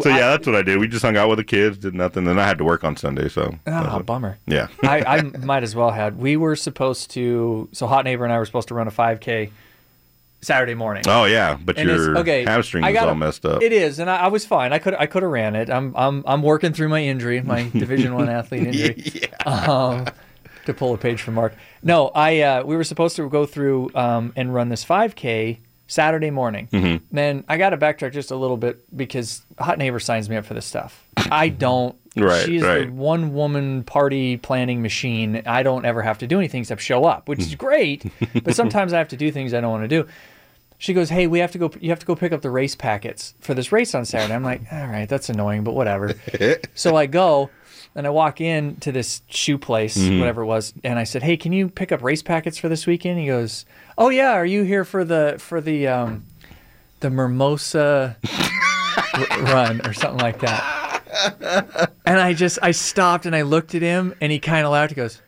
So 0.00 0.08
yeah, 0.08 0.30
that's 0.30 0.46
what 0.46 0.56
I 0.56 0.62
did. 0.62 0.78
We 0.78 0.88
just 0.88 1.04
hung 1.04 1.16
out 1.16 1.28
with 1.28 1.38
the 1.38 1.44
kids, 1.44 1.78
did 1.78 1.94
nothing. 1.94 2.24
Then 2.24 2.38
I 2.38 2.46
had 2.46 2.58
to 2.58 2.64
work 2.64 2.84
on 2.84 2.96
Sunday, 2.96 3.28
so 3.28 3.54
oh, 3.66 4.02
bummer. 4.02 4.38
yeah. 4.46 4.68
I, 4.82 5.00
I 5.18 5.22
might 5.22 5.62
as 5.62 5.74
well 5.76 5.90
had. 5.90 6.18
We 6.18 6.36
were 6.36 6.56
supposed 6.56 7.10
to. 7.12 7.68
So 7.72 7.86
hot 7.86 8.04
neighbor 8.04 8.24
and 8.24 8.32
I 8.32 8.38
were 8.38 8.46
supposed 8.46 8.68
to 8.68 8.74
run 8.74 8.88
a 8.88 8.90
5K 8.90 9.50
Saturday 10.40 10.74
morning. 10.74 11.04
Oh 11.06 11.24
yeah, 11.24 11.56
but 11.62 11.78
And 11.78 11.88
it's- 11.88 12.04
your 12.06 12.18
okay, 12.18 12.44
hamstring 12.44 12.84
I 12.84 12.88
is 12.90 12.94
gotta- 12.94 13.08
all 13.10 13.14
messed 13.14 13.44
up. 13.46 13.62
It 13.62 13.72
is, 13.72 13.98
and 13.98 14.10
I, 14.10 14.16
I 14.22 14.26
was 14.28 14.44
fine. 14.44 14.72
I 14.72 14.78
could 14.78 14.94
I 14.94 15.06
could 15.06 15.22
have 15.22 15.30
ran 15.32 15.54
it. 15.54 15.70
I'm 15.70 15.94
I'm 15.96 16.24
I'm 16.26 16.42
working 16.42 16.72
through 16.72 16.88
my 16.88 17.00
injury, 17.02 17.40
my 17.42 17.68
Division 17.72 18.14
One 18.14 18.28
athlete 18.28 18.66
injury. 18.68 19.22
Um, 19.46 20.06
to 20.66 20.72
pull 20.74 20.94
a 20.94 20.98
page 20.98 21.20
from 21.22 21.34
Mark. 21.34 21.54
No, 21.82 22.08
I 22.14 22.40
uh, 22.40 22.62
we 22.64 22.76
were 22.76 22.84
supposed 22.84 23.16
to 23.16 23.28
go 23.28 23.44
through 23.46 23.90
um, 23.96 24.32
and 24.36 24.54
run 24.54 24.68
this 24.68 24.84
5K 24.84 25.58
Saturday 25.92 26.30
morning. 26.30 26.68
Mm-hmm. 26.72 27.04
Then 27.14 27.44
I 27.48 27.58
got 27.58 27.70
to 27.70 27.76
backtrack 27.76 28.12
just 28.12 28.30
a 28.30 28.36
little 28.36 28.56
bit 28.56 28.96
because 28.96 29.42
Hot 29.58 29.76
Neighbor 29.76 30.00
signs 30.00 30.28
me 30.30 30.36
up 30.36 30.46
for 30.46 30.54
this 30.54 30.64
stuff. 30.66 31.04
I 31.16 31.48
don't. 31.48 31.96
Right, 32.14 32.44
She's 32.44 32.60
the 32.60 32.90
one 32.92 33.32
woman 33.32 33.84
party 33.84 34.36
planning 34.36 34.82
machine. 34.82 35.44
I 35.46 35.62
don't 35.62 35.86
ever 35.86 36.02
have 36.02 36.18
to 36.18 36.26
do 36.26 36.36
anything 36.36 36.60
except 36.60 36.82
show 36.82 37.04
up, 37.06 37.26
which 37.26 37.38
is 37.38 37.54
great. 37.66 38.04
but 38.44 38.54
sometimes 38.54 38.92
I 38.92 38.98
have 38.98 39.08
to 39.08 39.16
do 39.16 39.32
things 39.32 39.54
I 39.54 39.62
don't 39.62 39.70
want 39.70 39.84
to 39.84 39.88
do. 39.88 40.06
She 40.76 40.92
goes, 40.92 41.08
"Hey, 41.08 41.26
we 41.26 41.38
have 41.38 41.52
to 41.52 41.58
go. 41.58 41.70
You 41.80 41.88
have 41.88 42.00
to 42.00 42.04
go 42.04 42.14
pick 42.14 42.32
up 42.32 42.42
the 42.42 42.50
race 42.50 42.74
packets 42.74 43.32
for 43.40 43.54
this 43.54 43.72
race 43.72 43.94
on 43.94 44.04
Saturday." 44.04 44.34
I'm 44.34 44.42
like, 44.44 44.60
"All 44.70 44.88
right, 44.88 45.08
that's 45.08 45.30
annoying, 45.30 45.64
but 45.64 45.72
whatever." 45.72 46.12
so 46.74 46.96
I 46.96 47.06
go, 47.06 47.48
and 47.94 48.06
I 48.06 48.10
walk 48.10 48.42
in 48.42 48.76
to 48.80 48.92
this 48.92 49.22
shoe 49.30 49.56
place, 49.56 49.96
whatever 49.96 50.42
it 50.42 50.46
was, 50.46 50.74
and 50.84 50.98
I 50.98 51.04
said, 51.04 51.22
"Hey, 51.22 51.38
can 51.38 51.54
you 51.54 51.70
pick 51.70 51.92
up 51.92 52.02
race 52.02 52.22
packets 52.22 52.58
for 52.58 52.68
this 52.68 52.86
weekend?" 52.86 53.20
He 53.20 53.26
goes, 53.26 53.64
"Oh 53.98 54.08
yeah, 54.08 54.32
are 54.32 54.46
you 54.46 54.62
here 54.62 54.84
for 54.84 55.04
the 55.04 55.36
for 55.38 55.60
the 55.60 55.88
um, 55.88 56.24
the 57.00 57.10
Mimosa 57.10 58.16
r- 59.14 59.40
run 59.42 59.80
or 59.86 59.92
something 59.92 60.20
like 60.20 60.40
that?" 60.40 61.90
And 62.06 62.18
I 62.20 62.32
just 62.34 62.58
I 62.62 62.70
stopped 62.72 63.26
and 63.26 63.36
I 63.36 63.42
looked 63.42 63.74
at 63.74 63.82
him, 63.82 64.14
and 64.20 64.32
he 64.32 64.38
kind 64.38 64.64
of 64.66 64.72
laughed. 64.72 64.90
He 64.90 64.96
goes. 64.96 65.20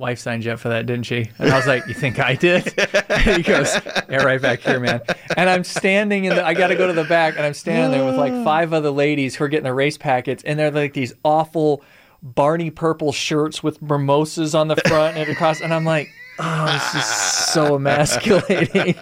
Wife 0.00 0.20
signed 0.20 0.44
you 0.44 0.52
up 0.52 0.60
for 0.60 0.68
that, 0.68 0.86
didn't 0.86 1.06
she? 1.06 1.28
And 1.40 1.50
I 1.50 1.56
was 1.56 1.66
like, 1.66 1.84
"You 1.88 1.94
think 1.94 2.20
I 2.20 2.36
did?" 2.36 2.72
And 3.10 3.20
he 3.36 3.42
goes, 3.42 3.74
"Yeah, 4.08 4.22
right 4.22 4.40
back 4.40 4.60
here, 4.60 4.78
man." 4.78 5.00
And 5.36 5.50
I'm 5.50 5.64
standing 5.64 6.24
in 6.24 6.36
the. 6.36 6.46
I 6.46 6.54
got 6.54 6.68
to 6.68 6.76
go 6.76 6.86
to 6.86 6.92
the 6.92 7.02
back, 7.02 7.36
and 7.36 7.44
I'm 7.44 7.52
standing 7.52 7.90
there 7.90 8.06
with 8.06 8.14
like 8.14 8.32
five 8.44 8.72
other 8.72 8.90
ladies 8.92 9.34
who 9.34 9.42
are 9.42 9.48
getting 9.48 9.64
the 9.64 9.74
race 9.74 9.98
packets, 9.98 10.44
and 10.44 10.56
they're 10.56 10.70
like 10.70 10.92
these 10.92 11.14
awful 11.24 11.82
Barney 12.22 12.70
purple 12.70 13.10
shirts 13.10 13.60
with 13.60 13.82
mimosas 13.82 14.54
on 14.54 14.68
the 14.68 14.76
front 14.76 15.16
and 15.16 15.28
across, 15.30 15.60
and 15.60 15.74
I'm 15.74 15.84
like, 15.84 16.08
"Oh, 16.38 16.66
this 16.72 16.94
is 16.94 17.04
so 17.04 17.74
emasculating." 17.76 18.94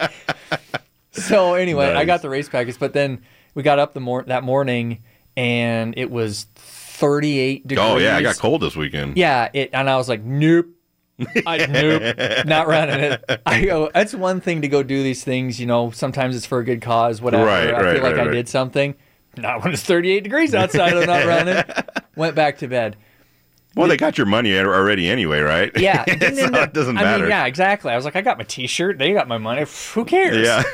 so 1.11 1.53
anyway, 1.55 1.93
I 1.93 2.05
got 2.05 2.21
the 2.21 2.29
race 2.29 2.49
package, 2.49 2.79
but 2.79 2.93
then 2.93 3.21
we 3.53 3.63
got 3.63 3.79
up 3.79 3.93
the 3.93 3.99
mor- 3.99 4.23
that 4.23 4.43
morning, 4.43 5.03
and 5.35 5.93
it 5.97 6.11
was 6.11 6.47
38 6.55 7.67
degrees. 7.67 7.87
oh 7.87 7.97
yeah, 7.97 8.17
I 8.17 8.21
got 8.21 8.37
cold 8.37 8.61
this 8.61 8.75
weekend. 8.75 9.17
Yeah, 9.17 9.49
it, 9.53 9.69
and 9.73 9.89
I 9.89 9.97
was 9.97 10.09
like, 10.09 10.23
nope. 10.23 10.67
I, 11.47 11.65
nope, 11.65 12.45
not 12.45 12.67
running 12.67 12.99
it. 12.99 13.41
I 13.45 13.65
go. 13.65 13.89
That's 13.91 14.13
one 14.13 14.39
thing 14.39 14.61
to 14.61 14.67
go 14.67 14.83
do 14.83 15.01
these 15.01 15.23
things. 15.23 15.59
You 15.59 15.65
know, 15.65 15.89
sometimes 15.89 16.35
it's 16.35 16.45
for 16.45 16.59
a 16.59 16.63
good 16.63 16.81
cause. 16.81 17.21
Whatever. 17.21 17.45
Right, 17.45 17.69
I 17.69 17.81
right, 17.81 17.95
feel 17.95 18.03
like 18.03 18.17
right, 18.17 18.27
I 18.27 18.31
did 18.31 18.47
something. 18.47 18.93
Not 19.35 19.63
when 19.63 19.73
it's 19.73 19.83
38 19.83 20.23
degrees 20.23 20.53
outside. 20.53 20.93
I'm 20.93 21.05
not 21.05 21.25
running. 21.25 21.63
Went 22.15 22.35
back 22.35 22.59
to 22.59 22.67
bed. 22.67 22.97
Well, 23.77 23.87
they 23.87 23.97
got 23.97 24.17
your 24.17 24.27
money 24.27 24.57
already 24.57 25.09
anyway, 25.09 25.39
right? 25.41 25.71
Yeah, 25.77 26.03
so 26.05 26.13
it 26.15 26.73
doesn't 26.73 26.97
I 26.97 27.17
mean, 27.17 27.29
yeah, 27.29 27.45
exactly. 27.45 27.91
I 27.91 27.95
was 27.95 28.05
like, 28.05 28.15
I 28.15 28.21
got 28.21 28.37
my 28.37 28.43
T-shirt. 28.43 28.97
They 28.97 29.13
got 29.13 29.27
my 29.27 29.37
money. 29.37 29.65
Who 29.93 30.05
cares? 30.05 30.37
yeah. 30.45 30.63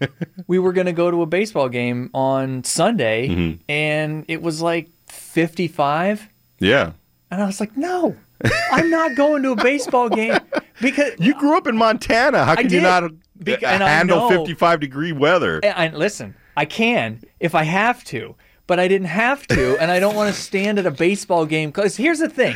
we 0.46 0.58
were 0.60 0.72
going 0.72 0.86
to 0.86 0.92
go 0.92 1.10
to 1.10 1.22
a 1.22 1.26
baseball 1.26 1.68
game 1.68 2.10
on 2.14 2.62
Sunday, 2.62 3.28
Mm-hmm. 3.28 3.62
and 3.68 4.24
it 4.28 4.40
was 4.40 4.62
like 4.62 4.88
55. 5.08 6.28
yeah. 6.58 6.92
And 7.32 7.40
I 7.40 7.46
was 7.46 7.60
like, 7.60 7.76
no, 7.76 8.16
I'm 8.72 8.90
not 8.90 9.14
going 9.14 9.44
to 9.44 9.52
a 9.52 9.56
baseball 9.56 10.08
game 10.08 10.36
because 10.80 11.12
You 11.20 11.32
grew 11.38 11.56
up 11.56 11.68
in 11.68 11.76
Montana. 11.76 12.44
How 12.44 12.56
can 12.56 12.68
you 12.68 12.80
not 12.80 13.04
uh, 13.04 13.08
Bec- 13.36 13.62
and 13.62 13.84
I 13.84 13.88
handle 13.88 14.28
know- 14.28 14.38
55 14.38 14.80
degree 14.80 15.12
weather? 15.12 15.60
And, 15.62 15.76
and 15.76 15.96
listen, 15.96 16.34
I 16.56 16.64
can 16.64 17.22
if 17.38 17.54
I 17.54 17.62
have 17.62 18.02
to, 18.06 18.34
but 18.70 18.78
I 18.78 18.86
didn't 18.86 19.08
have 19.08 19.48
to, 19.48 19.76
and 19.82 19.90
I 19.90 19.98
don't 19.98 20.14
want 20.14 20.32
to 20.32 20.40
stand 20.40 20.78
at 20.78 20.86
a 20.86 20.92
baseball 20.92 21.44
game. 21.44 21.70
Because 21.70 21.96
here's 21.96 22.20
the 22.20 22.28
thing: 22.28 22.54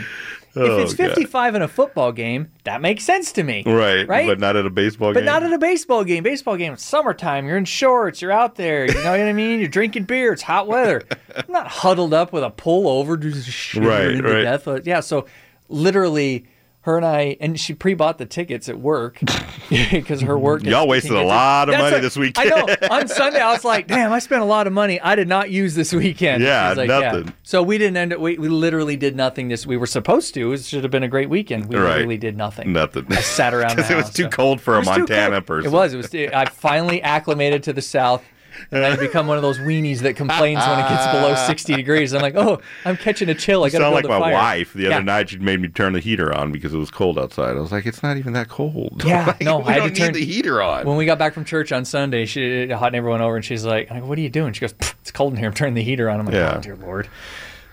Oh, 0.55 0.79
if 0.79 0.85
it's 0.85 0.95
God. 0.95 1.09
55 1.09 1.57
in 1.57 1.63
a 1.63 1.67
football 1.67 2.13
game, 2.13 2.53
that 2.63 2.81
makes 2.81 3.03
sense 3.03 3.33
to 3.33 3.43
me. 3.43 3.65
Right. 3.67 4.07
Right. 4.07 4.29
But 4.29 4.39
not 4.39 4.55
at 4.55 4.65
a 4.65 4.71
baseball 4.71 5.09
But 5.13 5.21
game. 5.21 5.27
But 5.27 5.33
not 5.33 5.43
at 5.43 5.53
a 5.53 5.59
baseball 5.59 6.05
game. 6.05 6.23
Baseball 6.23 6.57
game, 6.57 6.73
it's 6.75 6.85
summertime. 6.85 7.49
You're 7.49 7.57
in 7.57 7.65
shorts. 7.65 8.23
You're 8.23 8.31
out 8.31 8.55
there. 8.55 8.87
You 8.87 8.95
know 9.03 9.11
what 9.11 9.21
I 9.23 9.33
mean? 9.33 9.59
You're 9.59 9.69
drinking 9.69 10.05
beer. 10.05 10.33
It's 10.33 10.43
hot 10.43 10.69
weather. 10.69 11.03
I'm 11.35 11.51
not 11.51 11.67
huddled 11.67 12.15
up 12.15 12.33
with 12.33 12.45
a 12.45 12.51
pullover, 12.51 13.21
just 13.21 13.49
shivering 13.51 13.89
Right, 13.89 14.23
to 14.23 14.35
right. 14.35 14.43
death. 14.65 14.87
Yeah. 14.87 15.01
So, 15.01 15.27
literally, 15.69 16.47
her 16.85 16.99
and 16.99 17.07
I, 17.07 17.39
and 17.41 17.59
she 17.59 17.73
pre-bought 17.73 18.19
the 18.19 18.27
tickets 18.27 18.69
at 18.69 18.79
work 18.79 19.19
because 19.71 20.21
her 20.21 20.39
work. 20.39 20.63
Y'all 20.65 20.87
wasted 20.87 21.13
a 21.13 21.23
lot 21.23 21.71
of 21.71 21.79
money 21.79 21.99
this 22.01 22.15
weekend. 22.15 22.53
I 22.53 22.57
know. 22.61 22.89
On 22.91 23.09
Sunday, 23.09 23.41
I 23.41 23.53
was 23.53 23.65
like, 23.65 23.87
"Damn, 23.87 24.13
I 24.13 24.19
spent 24.19 24.43
a 24.43 24.45
lot 24.45 24.67
of 24.67 24.75
money. 24.75 25.01
I 25.01 25.15
did 25.15 25.27
not 25.27 25.51
use 25.51 25.75
this 25.75 25.95
weekend." 25.95 26.43
Yeah, 26.43 26.75
like, 26.77 26.89
nothing. 26.89 27.33
So 27.43 27.63
we 27.63 27.79
didn't 27.79 27.97
end 27.97 28.13
up. 28.13 28.21
We, 28.21 28.37
we 28.37 28.49
literally 28.49 28.97
did 28.97 29.17
nothing. 29.17 29.49
This 29.49 29.67
we 29.67 29.79
were 29.79 29.87
supposed 29.87 30.35
to. 30.35 30.53
It 30.53 30.63
should 30.63 30.85
have 30.85 30.91
been 30.91 31.03
a 31.03 31.09
great 31.09 31.31
weekend. 31.31 31.67
We 31.71 31.77
Right. 31.77 31.93
literally 31.95 32.19
did 32.19 32.37
nothing. 32.37 32.73
Nothing. 32.75 33.07
I 33.11 33.17
sat 33.23 33.55
around 33.55 33.69
because 33.77 33.91
it 33.91 33.97
was 33.97 34.05
house, 34.07 34.15
too 34.15 34.23
so- 34.25 34.29
cold 34.29 34.61
for 34.61 34.77
a 34.77 34.85
Montana 34.85 35.41
person. 35.41 35.71
It 35.73 35.75
was. 35.75 35.95
It 35.95 35.97
was. 35.97 36.15
I 36.15 36.45
finally 36.47 37.01
acclimated 37.03 37.63
to 37.63 37.73
the 37.73 37.83
South. 37.83 38.23
And 38.71 38.85
I've 38.85 38.99
become 38.99 39.27
one 39.27 39.37
of 39.37 39.43
those 39.43 39.59
weenies 39.59 40.01
that 40.01 40.17
complains 40.17 40.61
when 40.67 40.79
it 40.79 40.89
gets 40.89 41.07
below 41.13 41.35
60 41.47 41.75
degrees. 41.75 42.13
I'm 42.13 42.23
like, 42.23 42.35
oh, 42.37 42.61
I'm 42.85 42.97
catching 42.97 43.29
a 43.29 43.35
chill. 43.35 43.65
I 43.65 43.71
got 43.71 43.79
to 43.79 43.85
sound 43.85 43.95
like 43.95 44.05
my 44.07 44.19
fire. 44.19 44.33
wife 44.35 44.73
the 44.73 44.87
other 44.87 44.97
Yeah. 44.97 45.03
night. 45.03 45.31
She 45.31 45.39
made 45.39 45.61
me 45.61 45.69
turn 45.69 45.93
the 45.93 46.01
heater 46.01 46.35
on 46.35 46.53
because 46.53 46.75
it 46.75 46.79
was 46.79 46.91
cold 46.91 47.19
outside. 47.19 47.57
I 47.57 47.61
was 47.61 47.73
like, 47.73 47.87
it's 47.87 48.03
not 48.03 48.17
even 48.17 48.33
that 48.35 48.49
cold. 48.49 49.03
Yeah, 49.07 49.27
Like, 49.27 49.41
no, 49.43 49.63
I 49.63 49.73
had 49.73 49.95
to 49.95 50.01
turn 50.01 50.13
the 50.13 50.25
heater 50.25 50.63
on. 50.63 50.87
When 50.87 50.97
we 50.97 51.07
got 51.07 51.19
back 51.19 51.35
from 51.35 51.45
church 51.45 51.73
on 51.73 51.85
Sunday, 51.85 52.25
she 52.27 52.69
hot 52.69 52.93
neighbor 52.93 53.11
went 53.11 53.23
over 53.23 53.37
and 53.37 53.45
she's 53.45 53.65
like, 53.65 53.91
I 53.93 54.01
go, 54.01 54.07
"What 54.07 54.19
are 54.19 54.23
you 54.23 54.31
doing?" 54.31 54.53
She 54.53 54.61
goes, 54.61 54.75
"It's 55.01 55.11
cold 55.11 55.33
in 55.35 55.39
here. 55.39 55.49
I'm 55.49 55.55
turning 55.55 55.75
the 55.75 55.83
heater 55.83 56.09
on." 56.11 56.21
I'm 56.21 56.27
like, 56.27 56.35
Yeah. 56.35 56.55
"Oh 56.57 56.61
dear 56.61 56.77
lord." 56.77 57.09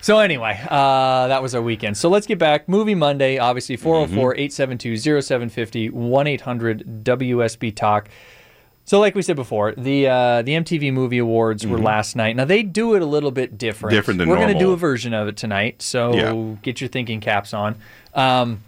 So 0.03 0.17
anyway, 0.19 0.59
uh, 0.67 1.27
that 1.27 1.43
was 1.43 1.53
our 1.53 1.61
weekend. 1.61 1.95
So 1.95 2.09
let's 2.09 2.25
get 2.25 2.39
back. 2.39 2.67
Movie 2.67 2.95
Monday, 2.95 3.37
obviously 3.37 3.77
404-872-0750, 3.77 5.91
1-800-WSB 5.91 7.75
Talk. 7.75 8.09
So 8.91 8.99
like 8.99 9.15
we 9.15 9.21
said 9.21 9.37
before, 9.37 9.71
the 9.71 10.05
uh, 10.09 10.41
the 10.41 10.51
MTV 10.51 10.91
Movie 10.91 11.19
Awards 11.19 11.65
were 11.65 11.79
last 11.79 12.17
night. 12.17 12.35
Now 12.35 12.43
they 12.43 12.61
do 12.61 12.93
it 12.95 13.01
a 13.01 13.05
little 13.05 13.31
bit 13.31 13.57
different. 13.57 13.91
Mm-hmm. 13.91 13.97
Different 13.97 14.17
than 14.17 14.27
We're 14.27 14.35
gonna 14.35 14.59
do 14.59 14.73
a 14.73 14.75
version 14.75 15.13
of 15.13 15.29
it 15.29 15.37
tonight. 15.37 15.81
So 15.81 16.13
Yeah. 16.13 16.55
get 16.61 16.81
your 16.81 16.89
thinking 16.89 17.21
caps 17.21 17.53
on. 17.53 17.77
Um, 18.13 18.63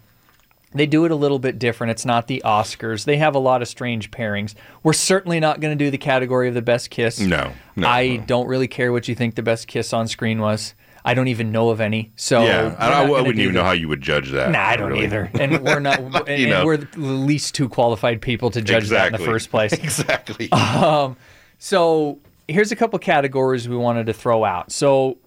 they 0.72 0.86
do 0.86 1.04
it 1.04 1.10
a 1.10 1.14
little 1.14 1.38
bit 1.38 1.58
different. 1.58 1.90
It's 1.90 2.06
not 2.06 2.26
the 2.26 2.40
Oscars. 2.42 3.04
They 3.04 3.18
have 3.18 3.34
a 3.34 3.38
lot 3.38 3.60
of 3.60 3.68
strange 3.68 4.10
pairings. 4.10 4.54
We're 4.82 4.94
certainly 4.94 5.40
not 5.40 5.60
going 5.60 5.78
to 5.78 5.84
do 5.84 5.90
the 5.90 5.98
category 5.98 6.48
of 6.48 6.54
the 6.54 6.62
best 6.62 6.88
kiss. 6.88 7.20
No, 7.20 7.52
no, 7.76 7.86
I 7.86 8.16
no. 8.16 8.24
don't 8.24 8.46
really 8.46 8.66
care 8.66 8.92
what 8.92 9.08
you 9.08 9.14
think 9.14 9.34
the 9.34 9.42
best 9.42 9.68
kiss 9.68 9.92
on 9.92 10.08
screen 10.08 10.40
was. 10.40 10.72
I 11.04 11.12
don't 11.14 11.28
even 11.28 11.52
know 11.52 11.68
of 11.68 11.80
any. 11.80 12.12
So 12.16 12.42
yeah, 12.44 12.74
I, 12.78 13.02
I 13.02 13.08
wouldn't 13.10 13.38
even 13.38 13.52
the- 13.54 13.60
know 13.60 13.64
how 13.64 13.72
you 13.72 13.88
would 13.88 14.00
judge 14.00 14.30
that. 14.30 14.50
Nah, 14.50 14.60
I 14.64 14.76
don't 14.76 14.90
really. 14.90 15.04
either. 15.04 15.30
And 15.38 15.62
we're 15.62 15.80
not. 15.80 15.98
and, 16.28 16.28
You 16.28 16.46
and 16.46 16.50
know. 16.50 16.64
we're 16.64 16.78
the 16.78 16.98
least 16.98 17.54
two 17.54 17.68
qualified 17.68 18.22
people 18.22 18.50
to 18.52 18.62
judge 18.62 18.88
that 18.88 19.08
in 19.08 19.12
the 19.12 19.18
first 19.24 19.50
place. 19.50 19.72
exactly. 19.74 20.50
Um, 20.52 21.16
so 21.58 22.18
here's 22.48 22.72
a 22.72 22.76
couple 22.76 22.98
categories 22.98 23.68
we 23.68 23.76
wanted 23.76 24.06
to 24.06 24.12
throw 24.12 24.44
out. 24.44 24.72
So 24.72 25.18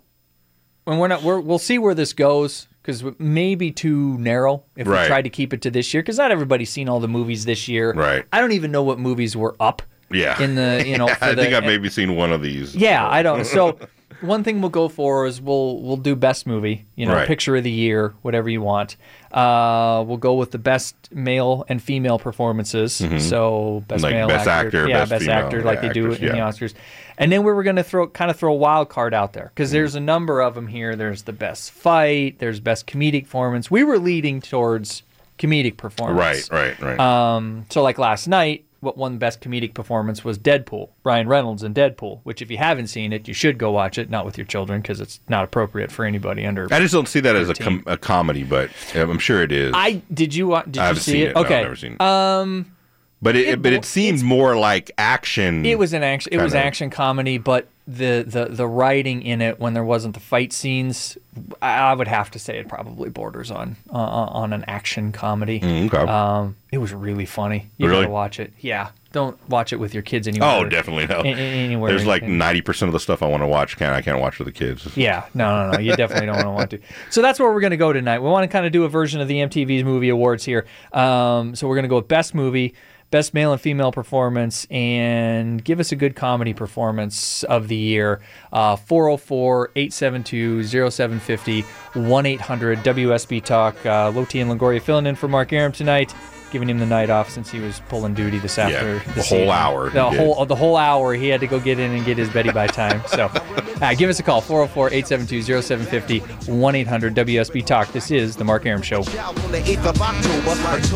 when 0.85 0.97
we're 0.99 1.07
not, 1.09 1.21
we're, 1.23 1.39
we'll 1.39 1.59
see 1.59 1.77
where 1.77 1.93
this 1.93 2.13
goes 2.13 2.67
because 2.81 3.03
maybe 3.19 3.69
too 3.71 4.17
narrow 4.17 4.63
if 4.75 4.87
Right. 4.87 5.01
we 5.03 5.07
tried 5.07 5.23
to 5.23 5.29
keep 5.29 5.53
it 5.53 5.61
to 5.63 5.69
this 5.71 5.93
year 5.93 6.01
because 6.01 6.17
not 6.17 6.31
everybody's 6.31 6.69
seen 6.69 6.87
all 6.89 6.99
the 6.99 7.07
movies 7.07 7.45
this 7.45 7.67
year. 7.67 7.91
Right. 7.93 8.25
I 8.31 8.39
don't 8.39 8.53
even 8.53 8.71
know 8.71 8.81
what 8.83 8.97
movies 8.97 9.35
were 9.35 9.55
up. 9.59 9.81
Yeah. 10.09 10.41
In 10.41 10.55
the 10.55 10.83
you 10.87 10.97
know, 10.97 11.07
for 11.07 11.25
I 11.25 11.35
think 11.35 11.53
I've 11.53 11.65
maybe 11.65 11.89
seen 11.89 12.15
one 12.15 12.31
of 12.31 12.41
these. 12.41 12.73
yeah, 12.75 13.05
I 13.07 13.21
don't. 13.23 13.45
So 13.45 13.77
one 14.21 14.43
thing 14.43 14.61
we'll 14.61 14.69
go 14.69 14.87
for 14.89 15.25
is 15.25 15.39
we'll 15.41 15.79
we'll 15.81 15.97
do 15.97 16.15
best 16.15 16.47
movie, 16.47 16.85
you 16.95 17.05
know, 17.05 17.13
Right. 17.13 17.27
picture 17.27 17.55
of 17.55 17.63
the 17.63 17.71
year, 17.71 18.13
whatever 18.21 18.49
you 18.49 18.61
want. 18.61 18.95
Uh, 19.31 20.03
we'll 20.07 20.17
go 20.17 20.33
with 20.35 20.51
the 20.51 20.57
best 20.57 20.95
male 21.11 21.65
and 21.69 21.81
female 21.83 22.17
performances. 22.17 22.93
So 22.93 23.83
best 23.87 24.03
Mm-hmm. 24.03 24.03
Like 24.03 24.13
male 24.13 24.27
best 24.27 24.47
actor, 24.47 24.87
yeah, 24.87 24.99
best 24.99 25.09
best, 25.11 25.27
actor, 25.27 25.61
like 25.63 25.77
yeah, 25.81 25.87
they 25.89 25.93
do 25.93 26.05
in 26.11 26.21
the. 26.21 26.27
Oscars. 26.39 26.73
And 27.19 27.31
then 27.31 27.43
we 27.43 27.51
were 27.51 27.63
going 27.63 27.75
to 27.75 27.83
throw 27.83 28.07
kind 28.07 28.31
of 28.31 28.37
throw 28.37 28.53
a 28.53 28.55
wild 28.55 28.89
card 28.89 29.13
out 29.13 29.33
there 29.33 29.43
Mm-hmm. 29.45 29.53
because 29.55 29.71
there's 29.71 29.95
a 29.95 29.99
number 29.99 30.41
of 30.41 30.55
them 30.55 30.67
here. 30.67 30.95
There's 30.95 31.23
the 31.23 31.33
best 31.33 31.71
fight. 31.71 32.39
There's 32.39 32.59
best 32.59 32.87
comedic 32.87 33.23
performance. 33.23 33.69
We 33.69 33.83
were 33.83 33.99
leading 33.99 34.41
towards 34.41 35.03
comedic 35.37 35.77
performance. 35.77 36.49
Right, 36.51 36.77
right, 36.81 36.97
right. 36.97 36.99
Um, 37.35 37.65
so 37.69 37.83
like 37.83 37.97
last 37.99 38.27
night, 38.27 38.65
what 38.79 38.97
won 38.97 39.17
best 39.17 39.41
comedic 39.41 39.73
performance 39.73 40.23
was 40.23 40.37
Deadpool, 40.37 40.89
Ryan 41.03 41.27
Reynolds 41.27 41.63
in 41.63 41.73
Deadpool. 41.73 42.19
Which, 42.23 42.41
if 42.41 42.51
you 42.51 42.57
haven't 42.57 42.87
seen 42.87 43.11
it, 43.13 43.27
you 43.27 43.33
should 43.33 43.57
go 43.57 43.71
watch 43.71 43.97
it. 43.97 44.09
Not 44.09 44.25
with 44.25 44.37
your 44.37 44.45
children 44.45 44.81
because 44.81 45.01
it's 45.01 45.19
not 45.29 45.43
appropriate 45.43 45.91
for 45.91 46.05
anybody 46.05 46.45
under. 46.45 46.67
I 46.71 46.79
just 46.79 46.93
don't 46.93 47.07
see 47.07 47.19
that 47.21 47.35
as 47.35 47.49
a, 47.49 47.53
com- 47.55 47.83
a 47.87 47.97
comedy, 47.97 48.43
but 48.43 48.69
I'm 48.95 49.19
sure 49.19 49.41
it 49.43 49.51
is. 49.51 49.71
I 49.75 50.01
did 50.13 50.33
you 50.35 50.47
wa- 50.47 50.63
did 50.63 50.77
I 50.77 50.89
you 50.91 50.95
see 50.95 51.21
it? 51.23 51.29
it. 51.29 51.33
No, 51.35 51.39
I've 51.41 51.45
Okay, 51.47 51.61
never 51.63 51.75
seen 51.75 51.93
it. 51.93 52.01
um, 52.01 52.71
but 53.21 53.35
it, 53.35 53.47
it 53.47 53.61
but 53.61 53.73
it 53.73 53.85
seemed 53.85 54.21
more 54.23 54.55
like 54.57 54.91
action. 54.97 55.65
it 55.65 55.77
was 55.79 55.93
an 55.93 56.03
action. 56.03 56.33
It 56.33 56.41
was 56.41 56.53
Kinda. 56.53 56.65
action 56.65 56.89
comedy, 56.89 57.37
but 57.37 57.67
the 57.87 58.23
the 58.27 58.45
the 58.45 58.67
writing 58.67 59.21
in 59.21 59.41
it 59.41 59.59
when 59.59 59.73
there 59.73 59.83
wasn't 59.83 60.13
the 60.13 60.19
fight 60.19 60.51
scenes, 60.53 61.17
I, 61.61 61.77
I 61.77 61.93
would 61.93 62.07
have 62.09 62.29
to 62.31 62.39
say 62.39 62.57
it 62.59 62.67
probably 62.67 63.09
borders 63.09 63.49
on 63.49 63.77
uh, 63.91 63.97
on 63.97 64.51
an 64.53 64.65
action 64.67 65.11
comedy. 65.11 65.59
Mm, 65.61 65.85
okay. 65.93 66.11
Um, 66.11 66.55
it 66.71 66.79
was 66.79 66.93
really 66.93 67.25
funny. 67.25 67.69
You 67.77 67.87
Really? 67.87 68.01
gotta 68.01 68.11
watch 68.13 68.39
it. 68.41 68.51
Yeah, 68.59 68.89
don't 69.13 69.39
watch 69.49 69.71
it 69.71 69.77
with 69.77 69.93
your 69.93 70.03
kids 70.03 70.27
anymore. 70.27 70.49
oh, 70.49 70.69
definitely 70.69 71.07
no. 71.07 71.21
a- 71.21 71.25
anywhere 71.33 71.89
There's 71.89 72.05
like 72.05 72.23
ninety 72.23 72.61
percent 72.61 72.89
of 72.89 72.93
the 72.93 72.99
stuff 72.99 73.23
I 73.23 73.27
want 73.27 73.41
to 73.41 73.47
watch. 73.47 73.77
Can 73.77 73.93
I 73.93 74.01
can't 74.01 74.19
watch 74.19 74.37
with 74.37 74.47
the 74.47 74.51
kids. 74.51 74.95
Yeah, 74.97 75.25
no, 75.33 75.67
no, 75.67 75.71
no. 75.71 75.79
You 75.79 75.95
definitely 75.95 76.25
don't 76.27 76.53
want 76.53 76.71
to. 76.71 76.79
So 77.09 77.21
that's 77.21 77.39
where 77.39 77.49
we're 77.53 77.61
going 77.61 77.71
to 77.71 77.77
go 77.77 77.93
tonight. 77.93 78.19
We 78.19 78.27
want 78.29 78.43
to 78.43 78.49
kind 78.49 78.65
of 78.65 78.73
do 78.73 78.83
a 78.83 78.89
version 78.89 79.21
of 79.21 79.29
the 79.29 79.35
MTV's 79.35 79.85
Movie 79.85 80.09
Awards 80.09 80.43
here. 80.43 80.65
Um, 80.91 81.55
so 81.55 81.67
we're 81.69 81.75
going 81.75 81.83
to 81.83 81.89
go 81.89 81.95
with 81.95 82.09
Best 82.09 82.35
Movie, 82.35 82.73
Best 83.09 83.33
Male 83.33 83.53
and 83.53 83.61
Female 83.61 83.91
Performance, 83.91 84.67
and 84.69 85.63
give 85.63 85.79
us 85.79 85.91
a 85.91 85.95
good 85.95 86.15
comedy 86.15 86.53
performance 86.53 87.43
of 87.45 87.67
the 87.69 87.75
year. 87.75 88.19
Uh, 88.51 88.75
404 88.75 89.71
872 89.75 90.63
0750 90.63 91.61
1 91.99 92.25
800 92.25 92.79
WSB 92.79 93.43
Talk. 93.43 93.85
Uh, 93.85 94.09
Loti 94.09 94.39
and 94.41 94.51
Longoria 94.51 94.81
filling 94.81 95.05
in 95.05 95.15
for 95.15 95.27
Mark 95.27 95.53
Arum 95.53 95.71
tonight. 95.71 96.13
Giving 96.49 96.69
him 96.69 96.79
the 96.79 96.85
night 96.85 97.09
off 97.09 97.29
since 97.29 97.51
he 97.51 97.59
was 97.59 97.81
pulling 97.89 98.13
duty 98.13 98.39
this 98.39 98.57
after 98.57 98.99
the 99.15 99.21
whole 99.21 99.37
evening. 99.39 99.49
hour 99.49 99.89
The 99.89 100.05
he 100.09 100.17
did. 100.17 100.19
whole 100.33 100.45
the 100.45 100.55
whole 100.55 100.77
hour 100.77 101.13
he 101.13 101.27
had 101.27 101.41
to 101.41 101.47
go 101.47 101.59
get 101.59 101.77
in 101.77 101.91
and 101.91 102.05
get 102.05 102.17
his 102.17 102.29
Betty 102.29 102.51
by 102.53 102.67
time. 102.67 103.01
So 103.07 103.25
uh, 103.81 103.93
give 103.95 104.09
us 104.09 104.19
a 104.21 104.23
call 104.23 104.39
404 104.39 104.87
872 104.93 105.61
0750 105.61 106.19
1 106.49 106.75
800 106.75 107.15
WSB 107.15 107.65
Talk. 107.65 107.91
This 107.91 108.11
is 108.11 108.37
The 108.37 108.45
Mark 108.45 108.65
Arum 108.65 108.81
Show. 108.81 109.03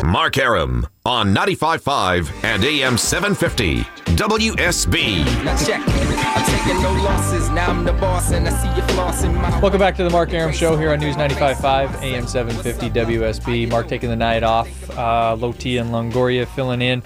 Mark 0.02 0.38
Arum 0.38 0.86
on 1.04 1.34
95.5 1.34 2.44
and 2.44 2.64
AM 2.64 2.96
750 2.96 3.80
WSB. 4.16 5.24
Now 5.44 5.56
check 5.56 5.82
it. 5.84 5.92
I'm 6.24 6.44
taking 6.44 6.82
no 6.82 6.92
losses. 7.02 7.48
Now 7.50 7.70
I'm 7.70 7.84
the 7.84 7.92
boss, 7.94 8.30
and 8.30 8.46
I 8.48 8.50
see 8.50 8.68
you 8.68 8.86
flossing 8.94 9.34
my. 9.34 9.58
Welcome 9.60 9.80
back 9.80 9.96
to 9.96 10.04
The 10.04 10.10
Mark 10.10 10.32
Arum 10.32 10.52
Show 10.52 10.76
here 10.76 10.92
on 10.92 11.00
News 11.00 11.16
95.5 11.16 12.02
AM 12.02 12.26
750 12.26 12.90
WSB. 12.90 13.68
Mark 13.68 13.88
taking 13.88 14.10
the 14.10 14.16
night 14.16 14.42
off. 14.42 14.90
Uh, 14.90 15.34
Loti 15.34 15.78
and 15.78 15.90
Longoria 15.90 16.46
filling 16.46 16.82
in 16.82 17.02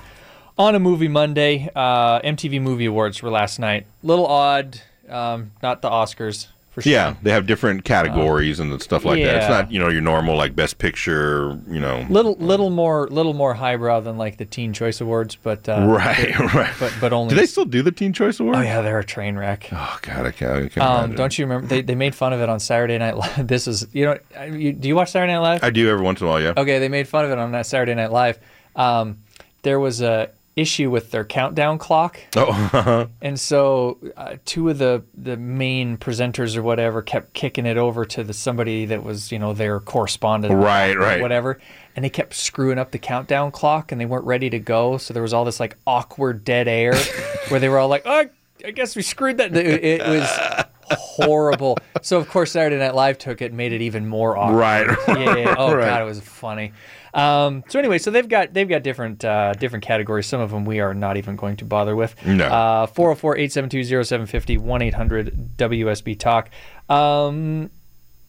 on 0.58 0.74
a 0.74 0.78
movie 0.78 1.08
Monday. 1.08 1.70
Uh, 1.74 2.20
MTV 2.20 2.60
Movie 2.60 2.86
Awards 2.86 3.22
were 3.22 3.30
last 3.30 3.58
night. 3.58 3.86
Little 4.02 4.26
odd. 4.26 4.80
Um, 5.08 5.52
not 5.62 5.82
the 5.82 5.88
Oscars 5.88 6.48
for 6.76 6.82
sure. 6.82 6.92
Yeah, 6.92 7.14
they 7.22 7.30
have 7.30 7.46
different 7.46 7.84
categories 7.86 8.60
and 8.60 8.82
stuff 8.82 9.06
like 9.06 9.22
that. 9.22 9.36
It's 9.36 9.48
not 9.48 9.72
you 9.72 9.80
know 9.80 9.88
your 9.88 10.02
normal 10.02 10.36
like 10.36 10.54
best 10.54 10.76
picture. 10.76 11.58
You 11.66 11.80
know. 11.80 12.06
Little, 12.10 12.34
little 12.34 12.68
more, 12.68 13.08
little 13.08 13.32
more 13.32 13.54
highbrow 13.54 14.00
than 14.00 14.18
like 14.18 14.36
the 14.36 14.44
Teen 14.44 14.74
Choice 14.74 15.00
Awards, 15.00 15.36
but 15.36 15.66
uh, 15.70 15.86
Right, 15.88 16.38
right. 16.54 16.74
but 16.78 16.94
but 17.00 17.14
only. 17.14 17.30
Do 17.30 17.40
they 17.40 17.46
still 17.46 17.64
do 17.64 17.80
the 17.80 17.90
Teen 17.92 18.12
Choice 18.12 18.40
Awards? 18.40 18.58
Oh 18.58 18.60
yeah, 18.60 18.82
they're 18.82 18.98
a 18.98 19.04
train 19.04 19.38
wreck. 19.38 19.70
Oh 19.72 19.98
God, 20.02 20.26
I 20.26 20.30
can't. 20.32 20.64
I 20.66 20.68
can't 20.68 20.86
Um, 20.86 21.14
don't 21.14 21.38
you 21.38 21.46
remember? 21.46 21.66
They, 21.66 21.80
they 21.80 21.94
made 21.94 22.14
fun 22.14 22.34
of 22.34 22.40
it 22.42 22.50
on 22.50 22.60
Saturday 22.60 22.98
Night 22.98 23.16
Live. 23.16 23.46
This 23.56 23.66
is 23.66 23.86
you 23.94 24.04
know, 24.04 24.18
you, 24.44 24.74
do 24.74 24.86
you 24.86 24.94
watch 24.94 25.12
Saturday 25.12 25.32
Night 25.32 25.38
Live? 25.38 25.64
I 25.64 25.70
do 25.70 25.88
every 25.88 26.04
once 26.04 26.20
in 26.20 26.26
a 26.26 26.30
while. 26.30 26.42
Yeah. 26.42 26.52
Okay, 26.58 26.78
they 26.78 26.90
made 26.90 27.08
fun 27.08 27.24
of 27.24 27.30
it 27.30 27.38
on 27.38 27.52
that 27.52 27.64
Saturday 27.64 27.94
Night 27.94 28.12
Live. 28.12 28.38
Um, 28.74 29.22
there 29.62 29.80
was 29.80 30.02
a 30.02 30.30
issue 30.56 30.90
with 30.90 31.10
their 31.10 31.24
countdown 31.24 31.76
clock, 31.78 32.18
Oh, 32.34 33.08
and 33.22 33.38
so 33.38 33.98
uh, 34.16 34.36
two 34.46 34.68
of 34.70 34.78
the 34.78 35.04
the 35.14 35.36
main 35.36 35.98
presenters 35.98 36.56
or 36.56 36.62
whatever 36.62 37.02
kept 37.02 37.34
kicking 37.34 37.66
it 37.66 37.76
over 37.76 38.04
to 38.06 38.24
the 38.24 38.32
somebody 38.32 38.86
that 38.86 39.04
was 39.04 39.30
you 39.30 39.38
know 39.38 39.52
their 39.52 39.78
correspondent, 39.80 40.54
Right, 40.54 40.96
or 40.96 41.00
right. 41.00 41.20
whatever, 41.20 41.60
and 41.94 42.04
they 42.04 42.10
kept 42.10 42.34
screwing 42.34 42.78
up 42.78 42.90
the 42.90 42.98
countdown 42.98 43.50
clock, 43.50 43.92
and 43.92 44.00
they 44.00 44.06
weren't 44.06 44.24
ready 44.24 44.48
to 44.50 44.58
go. 44.58 44.96
So 44.96 45.12
there 45.12 45.22
was 45.22 45.34
all 45.34 45.44
this 45.44 45.60
like 45.60 45.76
awkward 45.86 46.42
dead 46.44 46.68
air, 46.68 46.94
where 47.48 47.60
they 47.60 47.68
were 47.68 47.78
all 47.78 47.88
like, 47.88 48.02
"Oh, 48.06 48.24
I 48.64 48.70
guess 48.70 48.96
we 48.96 49.02
screwed 49.02 49.36
that." 49.36 49.54
It, 49.54 49.84
it 49.84 50.06
was 50.06 50.64
horrible. 50.90 51.76
So 52.02 52.18
of 52.18 52.28
course 52.28 52.52
Saturday 52.52 52.78
Night 52.78 52.94
Live 52.94 53.18
took 53.18 53.42
it 53.42 53.46
and 53.46 53.56
made 53.56 53.72
it 53.72 53.82
even 53.82 54.06
more 54.06 54.36
awkward. 54.36 54.56
Right, 54.58 54.86
Yeah. 55.08 55.36
yeah. 55.36 55.54
Oh 55.58 55.74
right. 55.74 55.86
god, 55.86 56.02
it 56.02 56.04
was 56.04 56.20
funny. 56.20 56.72
Um, 57.16 57.64
so 57.68 57.78
anyway, 57.78 57.96
so 57.96 58.10
they've 58.10 58.28
got 58.28 58.52
they've 58.52 58.68
got 58.68 58.82
different 58.82 59.24
uh, 59.24 59.54
different 59.54 59.84
categories. 59.84 60.26
Some 60.26 60.40
of 60.40 60.50
them 60.50 60.66
we 60.66 60.80
are 60.80 60.92
not 60.92 61.16
even 61.16 61.34
going 61.34 61.56
to 61.56 61.64
bother 61.64 61.96
with. 61.96 62.14
No. 62.26 62.44
Uh, 62.44 62.86
404-872-0750 62.88 64.60
1-800-WSB 64.60 66.18
Talk. 66.18 66.50
Um, 66.90 67.70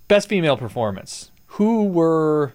best 0.07 0.29
female 0.29 0.55
performance. 0.55 1.31
Who 1.47 1.83
were 1.85 2.53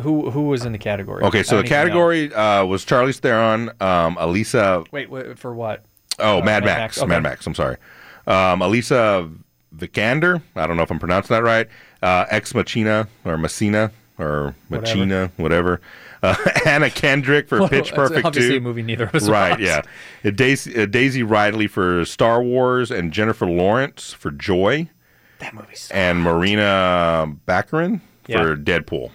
who 0.00 0.30
who 0.30 0.42
was 0.42 0.64
in 0.64 0.70
the 0.70 0.78
category? 0.78 1.24
okay. 1.24 1.42
So 1.42 1.56
the 1.56 1.62
don't 1.62 1.66
even 1.66 1.70
know. 1.70 1.82
category 1.82 2.34
uh, 2.34 2.64
was 2.64 2.84
Charlize 2.84 3.18
Theron, 3.18 3.70
um, 3.80 4.16
Elisa. 4.20 4.84
Wait, 4.92 5.10
wait, 5.10 5.38
for 5.38 5.52
what? 5.52 5.84
Oh, 6.20 6.36
Mad, 6.36 6.44
Mad 6.44 6.64
Max. 6.64 6.78
Max, 6.78 6.98
okay. 6.98 7.08
Mad 7.08 7.22
Max. 7.24 7.46
I'm 7.48 7.54
sorry. 7.56 7.76
Um, 8.28 8.62
Elisa 8.62 9.28
Vikander. 9.76 10.40
I 10.54 10.68
don't 10.68 10.76
know 10.76 10.84
if 10.84 10.90
I'm 10.92 11.00
pronouncing 11.00 11.34
that 11.34 11.42
right. 11.42 11.68
Uh, 12.00 12.26
Ex 12.30 12.54
Machina 12.54 13.08
or 13.24 13.36
Messina. 13.36 13.90
Or 14.18 14.54
Machina, 14.68 15.32
whatever. 15.36 15.80
Uh, 16.22 16.36
Anna 16.66 16.88
Kendrick 16.88 17.48
for 17.48 17.58
Well, 17.60 17.68
Pitch 17.68 17.92
Perfect 17.92 18.24
obviously 18.24 18.52
2. 18.52 18.56
a 18.58 18.60
movie 18.60 18.82
neither 18.82 19.04
of 19.06 19.14
us 19.14 19.28
Right, 19.28 19.50
watched. 19.50 19.62
yeah. 19.62 19.82
Uh, 20.24 20.30
Daisy, 20.30 20.82
uh, 20.82 20.86
Daisy 20.86 21.22
Ridley 21.24 21.66
for 21.66 22.04
Star 22.04 22.42
Wars 22.42 22.90
and 22.92 23.12
Jennifer 23.12 23.46
Lawrence 23.46 24.12
for 24.12 24.30
Joy. 24.30 24.88
That 25.40 25.52
movie's 25.52 25.90
and 25.92 26.22
Morena 26.22 27.34
Baccarin 27.48 28.00
Yeah. 28.28 28.42
for 28.42 28.56
Deadpool. 28.56 29.10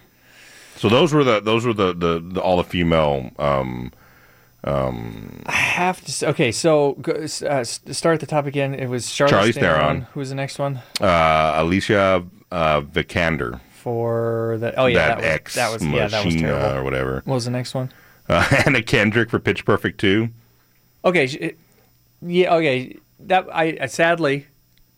So 0.75 0.89
those 0.89 1.13
were 1.13 1.23
the 1.23 1.39
those 1.39 1.65
were 1.65 1.73
the 1.73 1.93
the, 1.93 2.19
the 2.19 2.41
all 2.41 2.57
the 2.57 2.63
female 2.65 3.31
um 3.39 3.91
um 4.65 5.41
I 5.45 5.51
have 5.53 6.01
to. 6.05 6.27
Okay, 6.29 6.51
so 6.51 6.93
uh, 7.47 7.63
start 7.63 8.15
at 8.15 8.19
the 8.19 8.25
top 8.27 8.45
again. 8.45 8.73
It 8.75 8.87
was 8.87 9.05
Charlize, 9.07 9.29
Charlize 9.29 9.53
Theron. 9.55 9.79
Theron. 9.79 10.01
Who 10.13 10.19
was 10.19 10.29
the 10.29 10.35
next 10.35 10.59
one 10.59 10.81
uh 11.01 11.53
Alicia 11.55 12.25
uh 12.51 12.81
Vikander. 12.81 13.59
For 13.89 14.57
that. 14.59 14.75
Oh 14.77 14.85
yeah, 14.85 15.15
that, 15.15 15.21
that, 15.21 15.43
was 15.45 15.53
that 15.55 15.71
was 15.73 15.83
yeah, 15.83 16.07
that 16.07 16.23
was 16.25 16.35
terrible. 16.35 16.77
or 16.77 16.83
whatever. 16.83 17.21
What 17.25 17.33
was 17.33 17.45
the 17.45 17.51
next 17.51 17.73
one? 17.73 17.91
Uh, 18.27 18.45
Anna 18.65 18.83
Kendrick 18.83 19.31
for 19.31 19.39
Pitch 19.39 19.65
Perfect 19.65 19.99
2. 19.99 20.29
Okay, 21.05 21.25
it- 21.25 21.57
yeah, 22.21 22.53
okay. 22.55 22.97
That 23.21 23.47
I, 23.51 23.77
I 23.81 23.85
sadly, 23.87 24.45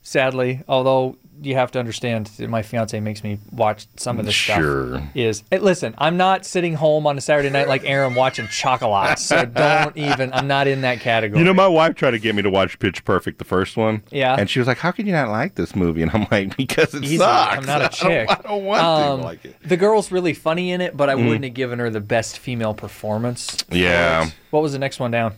sadly, 0.01 0.61
although 0.67 1.15
you 1.41 1.55
have 1.55 1.71
to 1.71 1.79
understand, 1.79 2.27
that 2.37 2.49
my 2.49 2.61
fiance 2.61 2.99
makes 2.99 3.23
me 3.23 3.39
watch 3.51 3.87
some 3.97 4.19
of 4.19 4.25
this 4.25 4.35
Sure. 4.35 4.97
stuff. 4.99 5.03
Is 5.15 5.43
hey, 5.49 5.57
listen, 5.59 5.95
I'm 5.97 6.15
not 6.17 6.45
sitting 6.45 6.75
home 6.75 7.07
on 7.07 7.17
a 7.17 7.21
Saturday 7.21 7.49
night 7.49 7.67
like 7.67 7.83
Aaron 7.83 8.13
watching 8.15 8.47
Chocolat, 8.47 9.17
so 9.19 9.43
don't 9.45 9.97
even. 9.97 10.31
I'm 10.33 10.47
not 10.47 10.67
in 10.67 10.81
that 10.81 10.99
category. 10.99 11.39
You 11.39 11.45
know, 11.45 11.53
my 11.53 11.67
wife 11.67 11.95
tried 11.95 12.11
to 12.11 12.19
get 12.19 12.35
me 12.35 12.41
to 12.43 12.49
watch 12.49 12.77
Pitch 12.79 13.03
Perfect, 13.03 13.39
the 13.39 13.45
first 13.45 13.75
one. 13.77 14.03
Yeah. 14.11 14.35
And 14.37 14.49
she 14.49 14.59
was 14.59 14.67
like, 14.67 14.77
How 14.77 14.91
can 14.91 15.05
you 15.07 15.13
not 15.13 15.29
like 15.29 15.55
this 15.55 15.75
movie? 15.75 16.01
And 16.03 16.11
I'm 16.13 16.27
like, 16.31 16.55
Because 16.57 16.93
it 16.93 17.03
Easy. 17.03 17.17
sucks. 17.17 17.57
I'm 17.57 17.65
not 17.65 17.81
a 17.81 17.85
I 17.85 17.87
don't- 17.87 17.93
chick. 17.93 18.29
I 18.29 18.41
don't, 18.47 18.63
want 18.65 18.81
Um, 18.83 19.19
to 19.21 19.25
like 19.25 19.45
it. 19.45 19.55
The 19.67 19.77
girl's 19.77 20.11
really 20.11 20.33
funny 20.33 20.71
in 20.71 20.81
it, 20.81 20.95
but 20.95 21.09
I 21.09 21.15
Mm. 21.15 21.25
wouldn't 21.25 21.43
have 21.45 21.53
given 21.53 21.79
her 21.79 21.89
the 21.89 21.99
best 22.01 22.37
female 22.39 22.73
performance. 22.73 23.57
Yeah. 23.71 24.27
it. 24.27 24.35
What 24.51 24.61
was 24.63 24.73
the 24.73 24.79
next 24.79 24.99
one 24.99 25.11
down? 25.11 25.33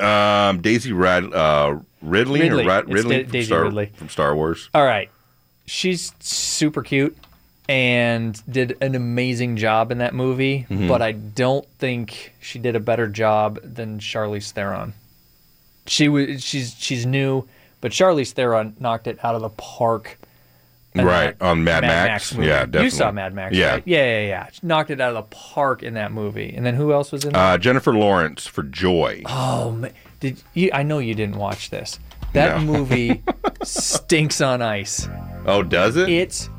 Um, 0.00 0.60
Daisy 0.62 0.92
Rad, 0.92 1.32
uh, 1.32 1.76
Ridley, 2.00 2.40
Ridley. 2.40 2.64
or 2.64 2.66
Rad, 2.68 2.88
Ridley, 2.92 3.16
Da- 3.18 3.22
from, 3.24 3.32
Daisy 3.32 3.46
Star, 3.46 3.62
Ridley. 3.64 3.86
from 3.94 4.08
Star 4.08 4.34
Wars. 4.34 4.70
All 4.74 4.84
right. 4.84 5.10
She's 5.66 6.12
super 6.20 6.82
cute 6.82 7.16
and 7.68 8.40
did 8.50 8.76
an 8.82 8.94
amazing 8.94 9.56
job 9.56 9.90
in 9.90 9.98
that 9.98 10.14
movie, 10.14 10.66
Mhm. 10.70 10.86
but 10.88 11.00
I 11.00 11.12
don't 11.12 11.66
think 11.78 12.34
she 12.40 12.58
did 12.58 12.76
a 12.76 12.80
better 12.80 13.06
job 13.06 13.58
than 13.62 13.98
Charlize 13.98 14.50
Theron. 14.50 14.92
She 15.86 16.08
was 16.08 16.42
she's 16.42 16.74
she's 16.78 17.06
new, 17.06 17.44
but 17.80 17.92
Charlize 17.92 18.32
Theron 18.32 18.76
knocked 18.78 19.06
it 19.06 19.18
out 19.24 19.34
of 19.34 19.40
the 19.42 19.48
park. 19.50 20.18
Right, 20.96 21.34
on 21.40 21.64
Mad 21.64 21.82
Max. 21.82 22.32
movie. 22.34 22.46
Yeah, 22.46 22.66
You 22.72 22.88
saw 22.88 23.10
Mad 23.10 23.34
Max, 23.34 23.56
Yeah. 23.56 23.72
right? 23.72 23.82
Yeah, 23.84 24.04
yeah, 24.20 24.26
yeah. 24.28 24.46
She 24.52 24.60
knocked 24.62 24.90
it 24.90 25.00
out 25.00 25.08
of 25.08 25.28
the 25.28 25.34
park 25.36 25.82
in 25.82 25.94
that 25.94 26.12
movie. 26.12 26.54
And 26.56 26.64
then 26.64 26.74
who 26.76 26.92
else 26.92 27.10
was 27.10 27.24
in 27.24 27.32
that? 27.32 27.38
Uh, 27.54 27.58
Jennifer 27.58 27.92
Lawrence 27.92 28.46
for 28.46 28.62
Joy. 28.62 29.22
Oh, 29.26 29.72
man. 29.72 29.90
did 30.20 30.40
you? 30.54 30.70
I 30.72 30.84
know 30.84 31.00
you 31.00 31.14
didn't 31.16 31.34
watch 31.36 31.70
this. 31.70 31.98
That 32.34 32.60
No. 32.60 32.72
movie 32.72 33.22
stinks 33.62 34.40
on 34.40 34.60
ice. 34.62 35.08
Oh, 35.46 35.62
does 35.62 35.96
it? 35.96 36.08
It's 36.08 36.50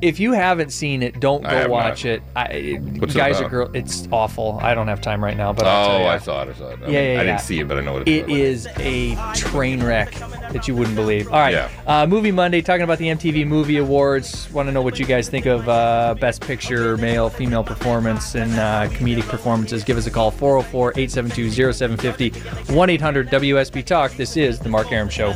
if 0.00 0.18
you 0.20 0.32
haven't 0.32 0.70
seen 0.70 1.02
it, 1.02 1.20
don't 1.20 1.44
I 1.44 1.50
go 1.50 1.56
have 1.58 1.70
watch 1.70 2.04
not. 2.04 2.10
it. 2.12 2.22
I, 2.34 2.80
What's 2.98 3.14
it 3.14 3.18
guys 3.18 3.36
or 3.36 3.40
about? 3.44 3.50
girl, 3.50 3.70
it's 3.74 4.08
awful. 4.10 4.58
I 4.62 4.74
don't 4.74 4.88
have 4.88 5.00
time 5.00 5.22
right 5.22 5.36
now, 5.36 5.52
but 5.52 5.66
I'll 5.66 5.86
tell 5.86 6.06
oh. 6.06 6.08
I 6.08 6.18
saw 6.18 6.42
it. 6.42 6.48
I 6.48 6.52
saw 6.54 6.68
it. 6.70 6.78
I, 6.82 6.88
Yeah, 6.88 7.12
yeah, 7.14 7.20
I 7.20 7.24
didn't 7.24 7.40
see 7.40 7.60
it, 7.60 7.68
but 7.68 7.78
I 7.78 7.80
know 7.82 7.94
what 7.94 8.02
it 8.02 8.08
It 8.08 8.30
is. 8.30 8.66
is 8.66 8.72
a 8.78 9.14
train 9.34 9.82
wreck 9.82 10.12
that 10.52 10.66
you 10.68 10.74
wouldn't 10.74 10.96
believe. 10.96 11.26
All 11.28 11.34
right, 11.40 11.52
Yeah. 11.52 11.68
uh, 11.86 12.06
Movie 12.06 12.32
Monday, 12.32 12.62
talking 12.62 12.82
about 12.82 12.98
the 12.98 13.08
MTV 13.08 13.46
Movie 13.46 13.76
Awards. 13.78 14.50
Want 14.52 14.68
to 14.68 14.72
know 14.72 14.82
what 14.82 14.98
you 14.98 15.04
guys 15.06 15.28
think 15.28 15.46
of 15.46 15.68
uh, 15.68 16.14
Best 16.20 16.40
Picture, 16.42 16.96
male, 16.96 17.28
female 17.28 17.64
performance, 17.64 18.34
and 18.34 18.52
uh, 18.54 18.88
comedic 18.90 19.28
performances? 19.28 19.84
Give 19.84 19.96
us 19.98 20.06
a 20.06 20.10
call 20.10 20.30
404 20.30 20.92
872 20.96 21.72
0750 21.72 22.72
1 22.74 22.90
800 22.90 23.28
WSB 23.28 23.84
Talk. 23.84 24.12
This 24.12 24.36
is 24.36 24.58
The 24.58 24.68
Mark 24.68 24.90
Arum 24.92 25.08
Show. 25.08 25.34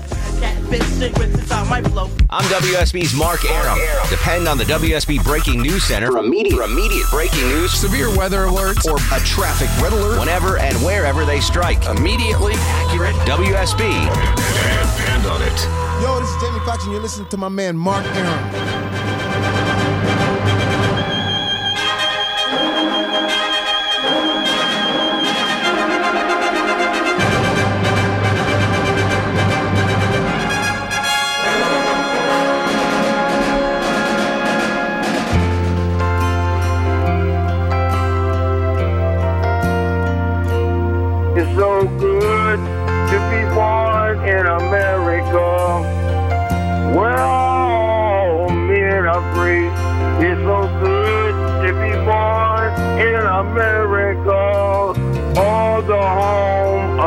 I'm 2.30 2.44
WSB's 2.44 3.12
Mark 3.12 3.44
Arum. 3.44 3.76
Depend 4.08 4.46
on 4.46 4.56
the 4.56 4.62
WSB 4.64 5.22
Breaking 5.24 5.60
News 5.60 5.82
Center 5.82 6.12
for 6.12 6.18
immediate, 6.18 6.56
for 6.56 6.62
immediate 6.62 7.10
breaking 7.10 7.40
news, 7.48 7.72
severe 7.72 8.08
weather 8.16 8.46
alerts, 8.46 8.86
or 8.86 8.96
a 8.96 9.20
traffic 9.24 9.68
red 9.82 9.92
alert 9.92 10.20
whenever 10.20 10.58
and 10.58 10.76
wherever 10.84 11.24
they 11.24 11.40
strike. 11.40 11.84
Immediately 11.86 12.52
accurate. 12.56 13.16
WSB. 13.26 13.80
Depend 13.80 15.26
on 15.26 15.42
it. 15.42 16.02
Yo, 16.02 16.20
this 16.20 16.30
is 16.30 16.40
Jamie 16.40 16.64
Foxx, 16.64 16.84
and 16.84 16.92
you're 16.92 17.02
listening 17.02 17.28
to 17.30 17.36
my 17.36 17.48
man 17.48 17.76
Mark 17.76 18.06
Arum. 18.06 18.79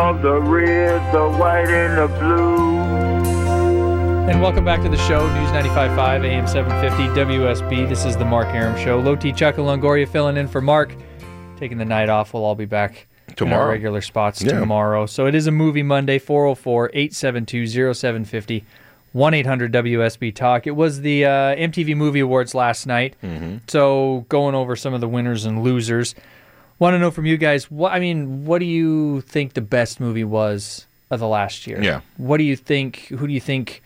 Home 0.04 0.18
of 0.18 0.22
the 0.22 0.42
red, 0.42 1.14
the 1.14 1.30
white, 1.30 1.70
and 1.70 1.98
the 1.98 2.08
blue. 2.20 2.84
And 4.30 4.42
welcome 4.42 4.66
back 4.66 4.82
to 4.82 4.90
the 4.90 4.98
show, 4.98 5.26
News 5.34 5.50
95.5, 5.52 6.26
AM 6.26 6.46
750, 6.46 7.22
WSB. 7.22 7.88
This 7.88 8.04
is 8.04 8.18
the 8.18 8.26
Mark 8.26 8.48
Arum 8.50 8.78
Show. 8.78 9.00
Loti 9.00 9.32
Chuck 9.32 9.56
Longoria 9.56 10.06
filling 10.06 10.36
in 10.36 10.50
for 10.50 10.60
Mark. 10.60 10.94
Taking 11.58 11.78
the 11.78 11.86
night 11.86 12.10
off. 12.10 12.34
We'll 12.34 12.44
all 12.44 12.54
be 12.54 12.66
back 12.66 13.08
in 13.28 13.32
our 13.32 13.36
Tomorrow. 13.36 13.70
regular 13.70 14.02
spots 14.02 14.42
Yeah. 14.42 14.60
tomorrow. 14.60 15.06
So 15.06 15.26
it 15.26 15.36
is 15.36 15.48
a 15.48 15.52
movie 15.52 15.84
Monday, 15.84 16.20
404 16.20 16.90
872 16.94 17.94
0750 17.94 18.66
1 19.14 19.34
800 19.34 19.72
WSB 19.72 20.36
Talk. 20.36 20.68
It 20.68 20.76
was 20.76 21.00
the 21.00 21.24
uh, 21.24 21.30
MTV 21.56 21.96
Movie 21.96 22.20
Awards 22.20 22.54
last 22.54 22.86
night. 22.88 23.16
Mm-hmm. 23.24 23.60
So 23.70 24.26
going 24.28 24.54
over 24.54 24.76
some 24.76 24.94
of 24.94 25.00
the 25.00 25.08
winners 25.08 25.46
and 25.46 25.64
losers. 25.64 26.14
Want 26.80 26.96
to 26.96 27.00
know 27.00 27.12
from 27.12 27.26
you 27.26 27.38
guys, 27.38 27.70
what 27.72 27.94
I 27.94 28.00
mean, 28.00 28.46
what 28.46 28.60
do 28.60 28.66
you 28.66 29.22
think 29.22 29.54
the 29.54 29.62
best 29.62 30.00
movie 30.00 30.24
was 30.24 30.86
of 31.12 31.20
the 31.20 31.28
last 31.28 31.68
year? 31.68 31.82
Yeah. 31.82 32.02
What 32.18 32.38
do 32.38 32.44
you 32.44 32.56
think? 32.56 33.08
Who 33.08 33.28
do 33.28 33.34
you 33.34 33.40
think 33.40 33.84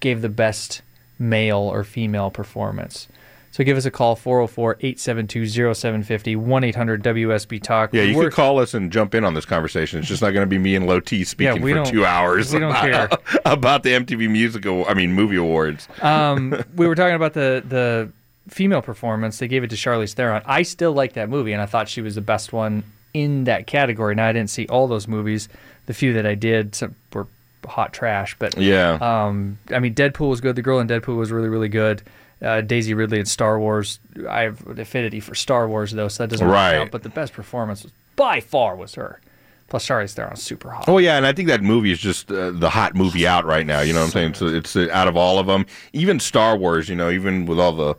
gave 0.00 0.22
the 0.22 0.28
best 0.30 0.82
male 1.18 1.58
or 1.58 1.84
female 1.84 2.30
performance? 2.30 3.06
So 3.52 3.64
give 3.64 3.76
us 3.76 3.84
a 3.84 3.90
call 3.90 4.14
404 4.14 4.76
872 4.80 5.74
0750 5.74 6.36
1 6.36 6.64
800 6.64 7.02
WSB 7.02 7.60
Talk. 7.62 7.90
Yeah, 7.92 8.02
you 8.02 8.16
We're- 8.16 8.28
could 8.30 8.34
call 8.36 8.60
us 8.60 8.74
and 8.74 8.92
jump 8.92 9.12
in 9.14 9.24
on 9.24 9.34
this 9.34 9.44
conversation. 9.44 9.98
It's 9.98 10.06
just 10.08 10.22
not 10.22 10.30
going 10.30 10.46
to 10.46 10.48
be 10.50 10.56
me 10.58 10.76
and 10.76 10.86
Low 10.86 11.00
T 11.00 11.24
speaking 11.24 11.60
we 11.60 11.72
for 11.72 11.76
don't- 11.78 11.86
two 11.86 12.04
hours 12.06 12.52
we 12.52 12.60
don't 12.60 12.70
about, 12.74 13.20
about 13.44 13.82
the 13.82 13.90
MTV 13.90 14.30
Music 14.30 14.64
I 14.66 14.94
mean, 14.94 15.12
movie 15.12 15.34
awards. 15.36 15.88
um, 16.00 16.62
we 16.76 16.86
were 16.86 16.94
talking 16.94 17.16
about 17.16 17.32
the 17.34 17.62
the 17.68 18.12
female 18.50 18.82
performance. 18.82 19.38
They 19.38 19.48
gave 19.48 19.62
it 19.64 19.70
to 19.70 19.76
Charlize 19.76 20.12
Theron. 20.14 20.42
I 20.46 20.62
still 20.62 20.92
like 20.92 21.14
that 21.14 21.28
movie, 21.28 21.52
and 21.52 21.62
I 21.62 21.66
thought 21.66 21.88
she 21.88 22.02
was 22.02 22.14
the 22.14 22.20
best 22.20 22.52
one 22.52 22.82
in 23.14 23.44
that 23.44 23.66
category. 23.66 24.14
Now 24.14 24.26
I 24.26 24.32
didn't 24.32 24.50
see 24.50 24.66
all 24.66 24.86
those 24.86 25.08
movies. 25.08 25.48
The 25.86 25.94
few 25.94 26.12
that 26.14 26.26
I 26.26 26.34
did 26.34 26.74
some 26.74 26.94
were 27.12 27.26
hot 27.66 27.92
trash, 27.92 28.36
but 28.38 28.56
Yeah. 28.56 28.98
Um, 29.00 29.58
I 29.72 29.78
mean, 29.80 29.94
Deadpool 29.94 30.28
was 30.30 30.40
good. 30.40 30.56
The 30.56 30.62
girl 30.62 30.78
in 30.80 30.86
Deadpool 30.88 31.16
was 31.16 31.30
really 31.32 31.48
really 31.48 31.68
good. 31.68 32.02
Uh, 32.42 32.60
Daisy 32.62 32.94
Ridley 32.94 33.18
in 33.20 33.26
Star 33.26 33.58
Wars. 33.60 33.98
I 34.28 34.42
have 34.42 34.66
an 34.66 34.80
affinity 34.80 35.20
for 35.20 35.34
Star 35.34 35.68
Wars 35.68 35.92
though, 35.92 36.08
so 36.08 36.22
that 36.22 36.30
doesn't 36.30 36.46
Right. 36.48 36.72
count. 36.78 36.90
But 36.90 37.02
the 37.02 37.08
best 37.10 37.32
performance 37.32 37.82
was 37.82 37.92
by 38.16 38.40
far 38.40 38.76
was 38.76 38.94
her. 38.94 39.20
Plus 39.68 39.86
Charlize 39.86 40.14
Theron's 40.14 40.42
super 40.42 40.70
hot. 40.70 40.86
Oh 40.88 40.98
yeah, 40.98 41.16
and 41.16 41.26
I 41.26 41.32
think 41.32 41.48
that 41.48 41.62
movie 41.62 41.92
is 41.92 41.98
just 42.00 42.30
uh, 42.32 42.50
the 42.50 42.70
hot 42.70 42.94
movie 42.94 43.26
out 43.26 43.44
right 43.44 43.66
now. 43.66 43.80
You 43.82 43.92
know 43.92 44.00
what 44.00 44.06
I'm 44.06 44.10
saying? 44.12 44.34
So 44.34 44.46
it's 44.46 44.74
uh, 44.74 44.88
out 44.92 45.06
of 45.06 45.16
all 45.16 45.38
of 45.38 45.46
them, 45.46 45.64
even 45.92 46.18
Star 46.18 46.56
Wars. 46.56 46.88
You 46.88 46.96
know, 46.96 47.10
even 47.10 47.46
with 47.46 47.60
all 47.60 47.72
the 47.72 47.94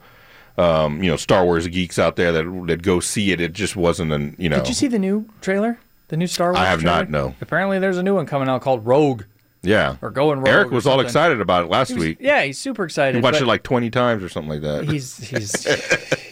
um, 0.57 1.01
you 1.03 1.09
know 1.09 1.17
Star 1.17 1.43
Wars 1.45 1.67
geeks 1.67 1.97
out 1.99 2.15
there 2.15 2.31
that 2.31 2.63
that 2.67 2.81
go 2.81 2.99
see 2.99 3.31
it, 3.31 3.39
it 3.41 3.53
just 3.53 3.75
wasn't 3.75 4.11
an 4.11 4.35
you 4.37 4.49
know. 4.49 4.57
Did 4.57 4.67
you 4.69 4.73
see 4.73 4.87
the 4.87 4.99
new 4.99 5.27
trailer? 5.41 5.79
The 6.09 6.17
new 6.17 6.27
Star 6.27 6.49
Wars? 6.49 6.59
I 6.59 6.65
have 6.65 6.83
not, 6.83 7.09
no. 7.09 7.35
Apparently, 7.39 7.79
there's 7.79 7.97
a 7.97 8.03
new 8.03 8.15
one 8.15 8.25
coming 8.25 8.49
out 8.49 8.61
called 8.61 8.85
Rogue. 8.85 9.23
Yeah, 9.63 9.97
Or 10.01 10.09
going 10.09 10.39
rogue. 10.39 10.47
Eric 10.47 10.71
was 10.71 10.87
all 10.87 10.99
excited 11.01 11.39
about 11.39 11.63
it 11.65 11.69
last 11.69 11.91
was- 11.91 11.99
week. 11.99 12.17
Yeah, 12.19 12.41
he's 12.41 12.57
super 12.57 12.83
excited. 12.83 13.15
He 13.15 13.21
watched 13.21 13.41
it 13.41 13.45
like 13.45 13.61
20 13.61 13.91
times 13.91 14.23
or 14.23 14.27
something 14.27 14.49
like 14.49 14.61
that. 14.63 14.89
he's 14.89 15.17
he's 15.17 15.51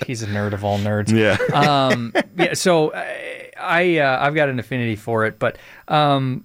he's 0.08 0.23
a 0.23 0.25
nerd 0.27 0.53
of 0.53 0.63
all 0.65 0.79
nerds. 0.79 1.12
Yeah. 1.12 1.38
um. 1.55 2.12
Yeah. 2.36 2.55
So 2.55 2.91
I, 2.93 3.51
I 3.60 3.97
uh, 3.99 4.17
I've 4.25 4.34
got 4.34 4.49
an 4.49 4.58
affinity 4.60 4.95
for 4.95 5.25
it, 5.27 5.38
but 5.38 5.58
um, 5.88 6.43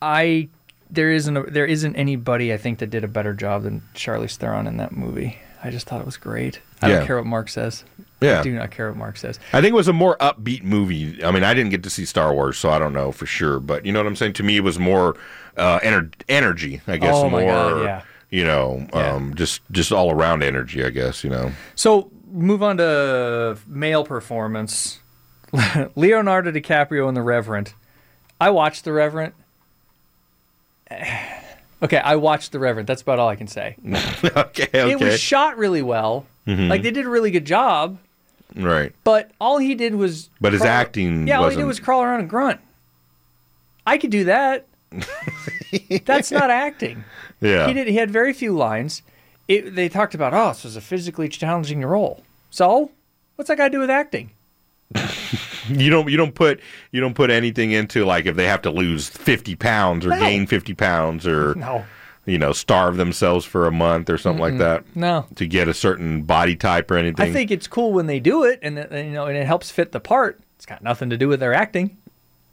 I 0.00 0.48
there 0.90 1.10
isn't 1.10 1.36
a, 1.36 1.42
there 1.44 1.64
isn't 1.66 1.96
anybody 1.96 2.52
I 2.52 2.58
think 2.58 2.78
that 2.80 2.90
did 2.90 3.04
a 3.04 3.08
better 3.08 3.32
job 3.32 3.62
than 3.62 3.82
Charlize 3.94 4.36
Theron 4.36 4.66
in 4.66 4.76
that 4.76 4.92
movie. 4.92 5.38
I 5.64 5.70
just 5.70 5.86
thought 5.86 6.00
it 6.00 6.06
was 6.06 6.16
great. 6.16 6.60
I 6.80 6.88
Yeah. 6.88 6.96
don't 6.98 7.06
care 7.06 7.16
what 7.16 7.26
Mark 7.26 7.48
says. 7.48 7.84
Yeah. 8.20 8.40
I 8.40 8.42
do 8.42 8.52
not 8.54 8.70
care 8.70 8.88
what 8.88 8.96
Mark 8.98 9.16
says. 9.16 9.38
I 9.52 9.60
think 9.60 9.72
it 9.72 9.76
was 9.76 9.88
a 9.88 9.92
more 9.92 10.16
upbeat 10.18 10.62
movie. 10.64 11.22
I 11.24 11.30
mean, 11.30 11.44
I 11.44 11.54
didn't 11.54 11.70
get 11.70 11.82
to 11.84 11.90
see 11.90 12.04
Star 12.04 12.32
Wars, 12.34 12.58
so 12.58 12.70
I 12.70 12.78
don't 12.78 12.92
know 12.92 13.12
for 13.12 13.26
sure. 13.26 13.60
But 13.60 13.86
you 13.86 13.92
know 13.92 14.00
what 14.00 14.06
I'm 14.06 14.16
saying? 14.16 14.32
To 14.34 14.42
me, 14.42 14.56
it 14.56 14.64
was 14.64 14.78
more 14.78 15.16
uh, 15.56 15.78
ener- 15.80 16.12
energy. 16.28 16.80
I 16.88 16.96
guess 16.96 17.14
Oh, 17.14 17.28
more. 17.30 17.40
my 17.40 17.46
God, 17.46 17.84
yeah. 17.84 18.02
You 18.30 18.44
know, 18.44 18.86
um, 18.94 19.34
just 19.34 19.60
just 19.70 19.92
all 19.92 20.10
around 20.10 20.42
energy. 20.42 20.82
I 20.84 20.90
guess 20.90 21.22
you 21.22 21.30
know. 21.30 21.52
So 21.74 22.10
move 22.30 22.62
on 22.62 22.78
to 22.78 23.58
male 23.66 24.04
performance. 24.04 25.00
Leonardo 25.96 26.50
DiCaprio 26.50 27.06
and 27.08 27.16
The 27.16 27.20
Revenant. 27.22 27.74
I 28.40 28.48
watched 28.50 28.84
The 28.84 28.92
Revenant. 28.92 29.34
Okay, 31.82 31.98
I 31.98 32.16
watched 32.16 32.52
The 32.52 32.58
Revenant. 32.58 32.86
That's 32.86 33.02
about 33.02 33.18
all 33.18 33.28
I 33.28 33.36
can 33.36 33.46
say. 33.48 33.76
okay, 33.84 34.30
okay. 34.36 34.90
It 34.92 35.00
was 35.00 35.18
shot 35.20 35.56
really 35.58 35.82
well. 35.82 36.26
Mhm. 36.46 36.68
Like 36.68 36.82
they 36.82 36.90
did 36.90 37.06
a 37.06 37.10
really 37.10 37.30
good 37.30 37.44
job, 37.44 37.98
right. 38.56 38.92
but 39.04 39.30
all 39.40 39.58
he 39.58 39.74
did 39.74 39.94
was 39.94 40.28
But 40.40 40.52
his 40.52 40.62
crawl- 40.62 40.72
acting 40.72 41.26
Yeah, 41.28 41.38
all 41.38 41.44
he 41.44 41.50
did 41.50 41.56
wasn't- 41.64 41.68
was 41.68 41.80
crawl 41.80 42.02
around 42.02 42.20
and 42.20 42.30
grunt. 42.30 42.60
I 43.86 43.98
could 43.98 44.10
do 44.10 44.24
that. 44.24 44.66
That's 46.04 46.30
not 46.30 46.50
acting. 46.50 47.04
Yeah. 47.40 47.66
He 47.66 47.72
did. 47.74 47.88
He 47.88 47.96
had 47.96 48.10
very 48.10 48.32
few 48.32 48.52
lines. 48.56 49.02
It, 49.48 49.74
they 49.74 49.88
talked 49.88 50.14
about, 50.14 50.32
oh, 50.34 50.48
this 50.48 50.62
was 50.64 50.76
a 50.76 50.80
physically 50.80 51.28
challenging 51.28 51.80
role. 51.84 52.22
So, 52.50 52.92
what's 53.36 53.48
that 53.48 53.56
got 53.56 53.64
to 53.64 53.70
do 53.70 53.80
with 53.80 53.90
acting? 53.90 54.30
You 55.68 55.90
don't 55.90 56.08
you 56.10 56.16
don't 56.16 56.34
put 56.34 56.60
you 56.90 57.00
don't 57.00 57.14
put 57.14 57.30
anything 57.30 57.72
into 57.72 58.04
like 58.04 58.26
if 58.26 58.36
they 58.36 58.46
have 58.46 58.62
to 58.62 58.70
lose 58.70 59.08
fifty 59.08 59.54
pounds 59.56 60.04
or 60.06 60.10
No. 60.10 60.18
gain 60.20 60.46
fifty 60.46 60.74
pounds 60.74 61.26
or 61.26 61.54
No. 61.56 61.84
you 62.26 62.38
know 62.38 62.52
starve 62.52 62.96
themselves 62.96 63.44
for 63.44 63.66
a 63.66 63.72
month 63.72 64.08
or 64.10 64.18
something 64.18 64.40
like 64.42 64.54
Mm-mm. 64.54 64.58
that. 64.58 64.96
No. 64.96 65.26
to 65.36 65.46
get 65.46 65.68
a 65.68 65.74
certain 65.74 66.22
body 66.22 66.56
type 66.56 66.90
or 66.90 66.96
anything. 66.96 67.28
I 67.28 67.32
think 67.32 67.50
it's 67.50 67.66
cool 67.66 67.92
when 67.92 68.06
they 68.06 68.20
do 68.20 68.44
it, 68.44 68.58
and, 68.62 68.78
and, 68.78 69.06
you 69.08 69.12
know, 69.14 69.26
and 69.26 69.36
it 69.36 69.46
helps 69.46 69.70
fit 69.70 69.92
the 69.92 70.00
part. 70.00 70.40
It's 70.56 70.66
got 70.66 70.82
nothing 70.82 71.10
to 71.10 71.16
do 71.16 71.28
with 71.28 71.40
their 71.40 71.52
acting. 71.54 71.96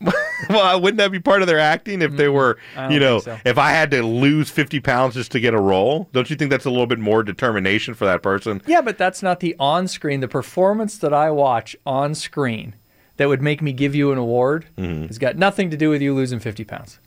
well, 0.49 0.79
wouldn't 0.79 0.97
that 0.97 1.11
be 1.11 1.19
part 1.19 1.41
of 1.41 1.47
their 1.49 1.59
acting 1.59 2.01
if 2.01 2.13
they 2.15 2.29
were, 2.29 2.57
you 2.89 2.99
know, 3.01 3.19
so. 3.19 3.37
if 3.43 3.57
I 3.57 3.71
had 3.71 3.91
to 3.91 4.01
lose 4.01 4.49
50 4.49 4.79
pounds 4.79 5.15
just 5.15 5.31
to 5.33 5.41
get 5.41 5.53
a 5.53 5.59
role? 5.59 6.07
Don't 6.13 6.29
you 6.29 6.37
think 6.37 6.49
that's 6.51 6.63
a 6.63 6.69
little 6.69 6.87
bit 6.87 6.99
more 6.99 7.21
determination 7.21 7.93
for 7.93 8.05
that 8.05 8.23
person? 8.23 8.61
Yeah, 8.65 8.79
but 8.79 8.97
that's 8.97 9.21
not 9.21 9.41
the 9.41 9.57
on-screen. 9.59 10.21
The 10.21 10.29
performance 10.29 10.97
that 10.99 11.13
I 11.13 11.29
watch 11.31 11.75
on 11.85 12.15
screen 12.15 12.75
that 13.19 13.27
would 13.27 13.41
make 13.41 13.61
me 13.61 13.71
give 13.73 13.93
you 13.93 14.11
an 14.11 14.17
award 14.17 14.65
Mm-hmm. 14.77 15.07
has 15.07 15.17
got 15.19 15.35
nothing 15.35 15.69
to 15.69 15.77
do 15.77 15.89
with 15.91 16.01
you 16.01 16.15
losing 16.15 16.39
fifty 16.39 16.63
pounds. 16.63 16.99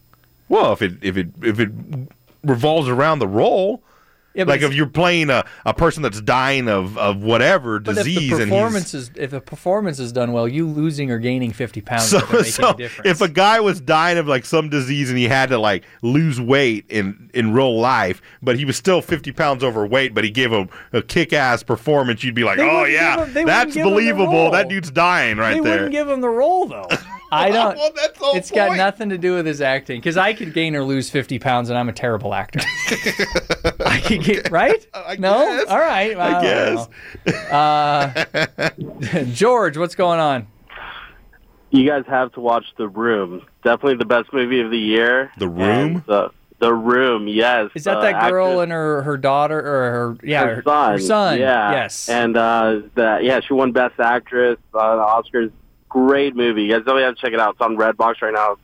Well, 0.48 0.72
if 0.72 0.83
it 0.83 0.92
if 1.03 1.16
it 1.16 1.29
if 1.42 1.59
it 1.59 1.70
revolves 2.44 2.88
around 2.88 3.18
the 3.18 3.27
role, 3.27 3.83
Yeah, 4.35 4.45
like 4.45 4.62
if 4.62 4.73
you're 4.75 4.87
playing 4.87 5.29
a, 5.31 5.45
a 5.66 5.75
person 5.75 6.03
that's 6.03 6.21
dying 6.21 6.68
of, 6.68 6.97
of 6.97 7.23
whatever 7.23 7.79
But 7.81 7.97
disease 7.97 8.33
if 8.33 8.38
the 8.38 8.45
performance 8.45 8.95
is 8.95 9.11
if 9.16 9.31
the 9.33 9.40
performance 9.40 9.99
is 9.99 10.11
done 10.12 10.33
well, 10.33 10.49
you 10.49 10.66
losing 10.66 11.11
or 11.11 11.18
gaining 11.18 11.53
fifty 11.53 11.81
pounds 11.81 12.09
so, 12.09 12.21
doesn't 12.21 12.35
make 12.42 12.47
so 12.47 12.68
any 12.71 12.79
difference. 12.79 13.11
if 13.11 13.21
a 13.21 13.29
guy 13.29 13.61
was 13.61 13.81
dying 13.81 14.18
of 14.18 14.27
like 14.27 14.45
some 14.45 14.68
disease 14.68 15.11
and 15.11 15.18
he 15.18 15.25
had 15.25 15.51
to 15.51 15.59
like 15.59 15.85
lose 16.03 16.40
weight 16.40 16.85
in 16.88 17.31
in 17.35 17.53
real 17.53 17.79
life, 17.79 18.23
but 18.42 18.57
he 18.59 18.64
was 18.64 18.77
still 18.77 19.01
50 19.03 19.33
pounds 19.33 19.62
overweight, 19.64 20.14
but 20.14 20.25
he 20.25 20.31
gave 20.31 20.53
a, 20.53 20.68
a 20.92 21.03
kick 21.03 21.33
ass 21.33 21.62
performance, 21.62 22.23
you'd 22.25 22.35
be 22.35 22.45
like, 22.45 22.59
They 22.59 22.68
oh 22.68 22.85
yeah, 22.85 23.25
him- 23.27 23.47
that's 23.47 23.75
give 23.75 23.85
him 23.85 23.90
the 23.90 23.90
believable. 23.90 24.51
That 24.51 24.68
dude's 24.68 24.90
dying 24.90 25.37
right 25.38 25.55
they 25.55 25.61
there. 25.61 25.73
wouldn't 25.73 25.92
give 25.92 26.09
him 26.09 26.21
the 26.21 26.29
role 26.31 26.66
though. 26.66 26.87
I 27.33 27.51
don't. 27.53 27.77
Well, 27.77 27.90
that's 27.97 28.18
the 28.18 28.25
whole 28.25 28.37
it's 28.37 28.51
got 28.51 28.77
nothing 28.77 29.09
to 29.09 29.18
do 29.18 29.35
with 29.35 29.47
his 29.47 29.61
acting 29.61 30.01
because 30.01 30.16
I 30.16 30.33
could 30.35 30.53
gain 30.55 30.77
or 30.77 30.85
lose 30.85 31.11
fifty 31.11 31.38
pounds 31.38 31.71
and 31.71 31.79
I'm 31.79 31.88
a 31.88 31.92
terrible 31.92 32.35
actor. 32.35 32.61
I 33.87 34.01
could 34.05 34.23
get 34.23 34.51
right. 34.51 34.87
no, 35.18 35.35
guess. 35.47 35.66
all 35.68 35.79
right. 35.79 36.16
I 36.16 36.38
I 36.38 36.42
guess. 36.42 36.88
don't. 37.25 37.53
Uh, 37.53 39.25
George, 39.33 39.77
what's 39.79 39.95
going 39.95 40.21
on? 40.21 40.47
You 41.71 41.88
guys 41.88 42.05
have 42.07 42.33
to 42.33 42.40
watch 42.40 42.66
The 42.77 42.87
Room. 42.88 43.47
Definitely 43.64 43.97
the 43.97 44.05
best 44.05 44.33
movie 44.33 44.61
of 44.61 44.71
the 44.71 44.79
year. 44.79 45.33
The 45.38 45.49
Room? 45.49 45.97
And, 45.97 46.09
uh, 46.09 46.29
the 46.59 46.73
Room, 46.75 47.27
yes. 47.29 47.71
Is 47.75 47.85
that 47.85 47.97
Uh, 47.97 48.01
that 48.03 48.31
girl 48.31 48.47
actress- 48.49 48.62
and 48.64 48.73
her 48.73 49.03
her 49.03 49.16
daughter 49.16 49.59
or 49.59 49.90
her 49.90 50.16
yeah 50.23 50.45
her 50.47 50.62
son. 50.62 50.92
her 50.92 50.99
son? 50.99 51.38
Yeah. 51.40 51.73
Yes. 51.73 52.09
And 52.09 52.37
uh, 52.37 52.81
the, 52.95 53.18
yeah, 53.23 53.40
she 53.40 53.55
won 53.55 53.73
Best 53.73 53.99
Actress 53.99 54.59
on 54.75 54.99
the 54.99 55.03
Oscars. 55.38 55.51
Great 55.92 56.35
movie. 56.35 56.62
You 56.64 56.70
guys 56.72 56.78
definitely 56.81 57.02
have 57.02 57.16
to 57.16 57.20
check 57.20 57.33
it 57.33 57.40
out. 57.40 57.52
It's 57.52 57.61
on 57.61 57.76
Redbox 57.76 58.22
right 58.22 58.33
now. 58.33 58.57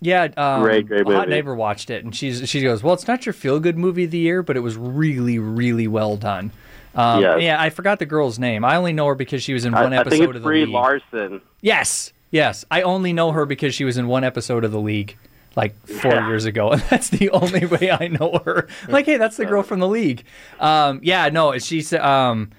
Yeah, 0.00 0.28
um, 0.38 0.62
Great, 0.62 0.86
great 0.88 1.04
movie. 1.04 1.14
Hot 1.16 1.28
neighbor 1.28 1.54
watched 1.54 1.90
it, 1.90 2.02
and 2.04 2.16
she's 2.16 2.48
she 2.48 2.62
goes, 2.62 2.82
"Well, 2.82 2.94
it's 2.94 3.06
not 3.06 3.26
your 3.26 3.34
feel 3.34 3.60
good 3.60 3.76
movie 3.76 4.04
of 4.04 4.10
the 4.10 4.18
year, 4.18 4.42
but 4.42 4.56
it 4.56 4.60
was 4.60 4.76
really, 4.76 5.38
really 5.38 5.86
well 5.86 6.16
done." 6.16 6.52
Um, 6.94 7.20
Yes. 7.20 7.42
Yeah, 7.42 7.60
I 7.60 7.68
forgot 7.68 7.98
the 7.98 8.06
girl's 8.06 8.38
name. 8.38 8.64
I 8.64 8.76
only 8.76 8.94
know 8.94 9.06
her 9.08 9.14
because 9.14 9.42
she 9.42 9.52
was 9.52 9.66
in 9.66 9.74
I, 9.74 9.82
one 9.82 9.92
I 9.92 9.98
episode 9.98 10.10
think 10.16 10.24
of 10.30 10.36
it's 10.36 10.42
the 10.42 10.46
Brie 10.48 10.64
League. 10.64 10.72
Larson. 10.74 11.40
Yes, 11.60 12.12
yes. 12.30 12.64
I 12.70 12.80
only 12.82 13.12
know 13.12 13.32
her 13.32 13.44
because 13.44 13.74
she 13.74 13.84
was 13.84 13.98
in 13.98 14.06
one 14.08 14.24
episode 14.24 14.64
of 14.64 14.72
the 14.72 14.80
League, 14.80 15.18
like 15.56 15.76
four 15.86 16.12
Yeah. 16.12 16.26
years 16.28 16.46
ago, 16.46 16.70
and 16.72 16.80
that's 16.88 17.10
the 17.10 17.28
only 17.30 17.66
way 17.66 17.90
I 17.90 18.08
know 18.08 18.40
her. 18.46 18.68
like, 18.88 19.04
hey, 19.04 19.18
that's 19.18 19.36
the 19.36 19.44
girl 19.44 19.62
from 19.62 19.80
the 19.80 19.88
League. 19.88 20.24
Um, 20.58 21.00
yeah, 21.02 21.28
no, 21.28 21.58
she's. 21.58 21.92
Um, 21.92 22.50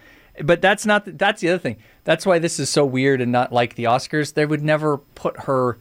but 0.43 0.62
that's 0.62 0.86
not. 0.86 1.17
That's 1.17 1.41
the 1.41 1.49
other 1.49 1.60
thing. 1.60 1.77
That's 2.04 2.25
why 2.25 2.39
this 2.39 2.60
is 2.60 2.69
so 2.69 2.86
weird 2.86 3.21
and 3.21 3.32
not 3.32 3.51
like 3.54 3.75
the 3.75 3.84
Oscars. 3.86 4.34
They 4.34 4.45
would 4.45 4.63
never 4.63 4.97
put 4.97 5.41
her 5.41 5.77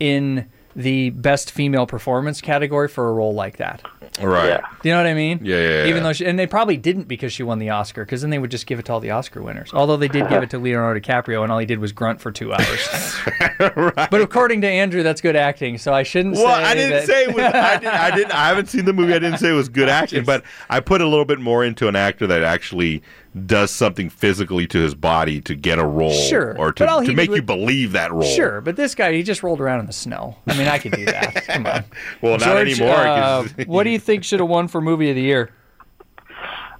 in 0.00 0.48
the 0.76 1.10
best 1.10 1.52
female 1.52 1.86
performance 1.86 2.40
category 2.40 2.88
for 2.88 3.08
a 3.08 3.12
role 3.12 3.32
like 3.32 3.58
that. 3.58 3.80
Right. 4.20 4.60
Do 4.82 4.88
you 4.88 4.94
know 4.94 5.00
what 5.00 5.06
I 5.08 5.14
mean? 5.14 5.40
Yeah, 5.42 5.56
yeah, 5.56 5.68
yeah. 5.68 5.86
Even 5.86 6.02
though, 6.02 6.12
she, 6.12 6.24
and 6.26 6.36
they 6.38 6.46
probably 6.48 6.76
didn't 6.76 7.04
because 7.08 7.32
she 7.32 7.42
won 7.44 7.58
the 7.60 7.70
Oscar, 7.70 8.04
because 8.04 8.20
then 8.22 8.30
they 8.30 8.38
would 8.40 8.50
just 8.50 8.66
give 8.66 8.78
it 8.80 8.84
to 8.86 8.92
all 8.92 8.98
the 9.00 9.10
Oscar 9.12 9.40
winners. 9.42 9.70
Although 9.72 9.96
they 9.96 10.08
did 10.08 10.28
give 10.28 10.42
it 10.42 10.50
to 10.50 10.58
Leonardo 10.58 10.98
DiCaprio, 11.00 11.42
and 11.44 11.50
all 11.52 11.58
he 11.58 11.66
did 11.66 11.78
was 11.78 11.92
grunt 11.92 12.20
for 12.20 12.30
two 12.32 12.52
hours. 12.52 13.16
right. 13.76 14.10
But 14.10 14.20
according 14.20 14.60
to 14.62 14.68
Andrew, 14.68 15.02
that's 15.04 15.20
good 15.20 15.36
acting. 15.36 15.78
So 15.78 15.92
I 15.92 16.02
shouldn't 16.04 16.34
Well, 16.36 16.46
say. 16.46 16.62
I 16.64 16.74
didn't 16.74 16.90
that- 16.90 17.06
say 17.06 17.22
it 17.24 17.34
was. 17.34 17.44
I 17.44 17.76
didn't, 17.76 17.94
I 17.94 18.10
didn't. 18.16 18.32
I 18.34 18.48
haven't 18.48 18.66
seen 18.68 18.84
the 18.84 18.92
movie. 18.92 19.14
I 19.14 19.18
didn't 19.20 19.38
say 19.38 19.50
it 19.50 19.54
was 19.54 19.68
good 19.68 19.88
acting, 20.00 20.24
but 20.24 20.42
I 20.70 20.80
put 20.80 21.00
a 21.00 21.06
little 21.08 21.24
bit 21.24 21.40
more 21.40 21.64
into 21.64 21.86
an 21.88 21.94
actor 21.96 22.26
that 22.28 22.42
actually 22.42 23.02
does 23.46 23.70
something 23.70 24.08
physically 24.08 24.66
to 24.68 24.78
his 24.78 24.94
body 24.94 25.40
to 25.40 25.54
get 25.56 25.78
a 25.78 25.84
role, 25.84 26.12
Sure, 26.12 26.56
or 26.58 26.72
to, 26.72 26.86
to 26.86 27.12
make 27.12 27.30
did 27.30 27.36
you 27.36 27.42
believe 27.42 27.92
that 27.92 28.12
role. 28.12 28.22
Sure, 28.22 28.60
but 28.60 28.76
this 28.76 28.94
guy, 28.94 29.12
he 29.12 29.22
just 29.24 29.42
rolled 29.42 29.60
around 29.60 29.80
in 29.80 29.86
the 29.86 29.92
snow. 29.92 30.36
I 30.46 30.56
mean, 30.56 30.68
I 30.68 30.78
could 30.78 30.92
do 30.92 31.04
that. 31.06 31.34
Come 31.46 31.66
on. 31.66 31.84
Well, 32.22 32.38
not 32.38 32.56
anymore, 32.58 32.90
uh, 32.94 33.42
'cause- 33.42 33.52
what 33.66 33.82
do 33.84 33.90
you 33.90 33.98
think 33.98 34.22
should 34.24 34.40
have 34.40 34.48
won 34.48 34.68
for 34.68 34.80
movie 34.80 35.10
of 35.10 35.16
the 35.16 35.22
year? 35.22 35.50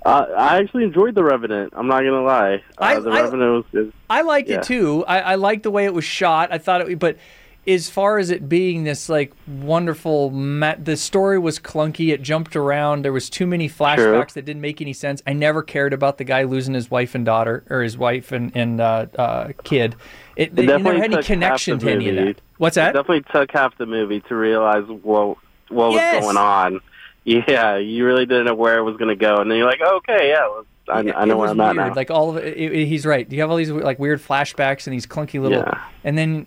Uh, 0.06 0.26
I 0.36 0.58
actually 0.58 0.84
enjoyed 0.84 1.14
The 1.14 1.24
Revenant. 1.24 1.72
I'm 1.74 1.86
not 1.86 2.00
gonna 2.00 2.22
lie. 2.22 2.54
Uh, 2.56 2.58
I- 2.78 3.00
the 3.00 3.10
I- 3.10 3.22
Revenant 3.22 3.64
was. 3.72 3.86
Is, 3.86 3.92
I 4.10 4.20
liked 4.22 4.48
Yeah. 4.48 4.58
it 4.58 4.64
too. 4.64 5.04
I, 5.06 5.20
I 5.20 5.34
liked 5.36 5.62
the 5.62 5.70
way 5.70 5.86
it 5.86 5.94
was 5.94 6.04
shot. 6.04 6.52
I 6.52 6.58
thought 6.58 6.82
it, 6.88 6.98
but 6.98 7.16
as 7.66 7.88
far 7.88 8.18
as 8.18 8.30
it 8.30 8.48
being 8.48 8.84
this 8.84 9.08
like 9.08 9.32
wonderful, 9.46 10.30
ma- 10.30 10.74
the 10.78 10.96
story 10.96 11.38
was 11.38 11.58
clunky. 11.58 12.12
It 12.12 12.20
jumped 12.22 12.56
around. 12.56 13.02
There 13.04 13.12
was 13.12 13.30
too 13.30 13.46
many 13.46 13.68
flashbacks 13.68 14.32
that 14.34 14.44
didn't 14.44 14.60
make 14.60 14.80
any 14.80 14.92
sense. 14.92 15.22
I 15.26 15.32
never 15.32 15.62
cared 15.62 15.92
about 15.92 16.18
the 16.18 16.24
guy 16.24 16.42
losing 16.44 16.74
his 16.74 16.90
wife 16.90 17.14
and 17.14 17.24
daughter, 17.24 17.64
or 17.70 17.82
his 17.82 17.96
wife 17.96 18.32
and 18.32 18.54
and 18.56 18.80
uh, 18.80 19.06
uh, 19.18 19.48
kid. 19.64 19.94
It, 20.36 20.48
It 20.48 20.54
they, 20.56 20.62
you 20.62 20.68
never 20.68 20.78
definitely 20.84 21.00
had 21.00 21.12
any 21.14 21.22
connection 21.22 21.78
to 21.78 21.90
any 21.90 22.08
of 22.10 22.16
that. 22.16 22.40
What's 22.58 22.74
that? 22.76 22.90
It 22.94 22.98
definitely 22.98 23.24
took 23.32 23.50
half 23.52 23.76
the 23.78 23.86
movie 23.86 24.20
to 24.20 24.34
realize 24.36 24.84
what 24.86 25.38
what 25.68 25.92
was 25.92 26.20
going 26.22 26.36
on. 26.36 26.80
Yeah, 27.24 27.78
you 27.78 28.04
really 28.04 28.26
didn't 28.26 28.44
know 28.46 28.54
where 28.54 28.78
it 28.78 28.82
was 28.82 28.96
gonna 28.98 29.16
go, 29.16 29.36
and 29.36 29.50
then 29.50 29.56
you're 29.58 29.66
like, 29.66 29.80
okay, 29.80 30.28
yeah, 30.28 30.46
I, 30.92 30.98
I 31.22 31.24
know 31.24 31.38
where 31.38 31.48
I'm 31.48 31.60
at 31.62 31.74
now. 31.74 31.94
Like 31.94 32.10
all 32.10 32.28
of 32.30 32.36
it, 32.36 32.54
it- 32.58 32.72
it- 32.72 32.86
he's 32.86 33.06
right. 33.06 33.26
Do 33.26 33.34
You 33.34 33.40
have 33.40 33.50
all 33.50 33.56
these 33.56 33.70
like 33.70 33.98
weird 33.98 34.20
flashbacks 34.20 34.86
and 34.86 34.92
these 34.92 35.06
clunky 35.06 35.40
little, 35.40 35.60
Yeah. 35.60 35.80
and 36.04 36.18
then 36.18 36.46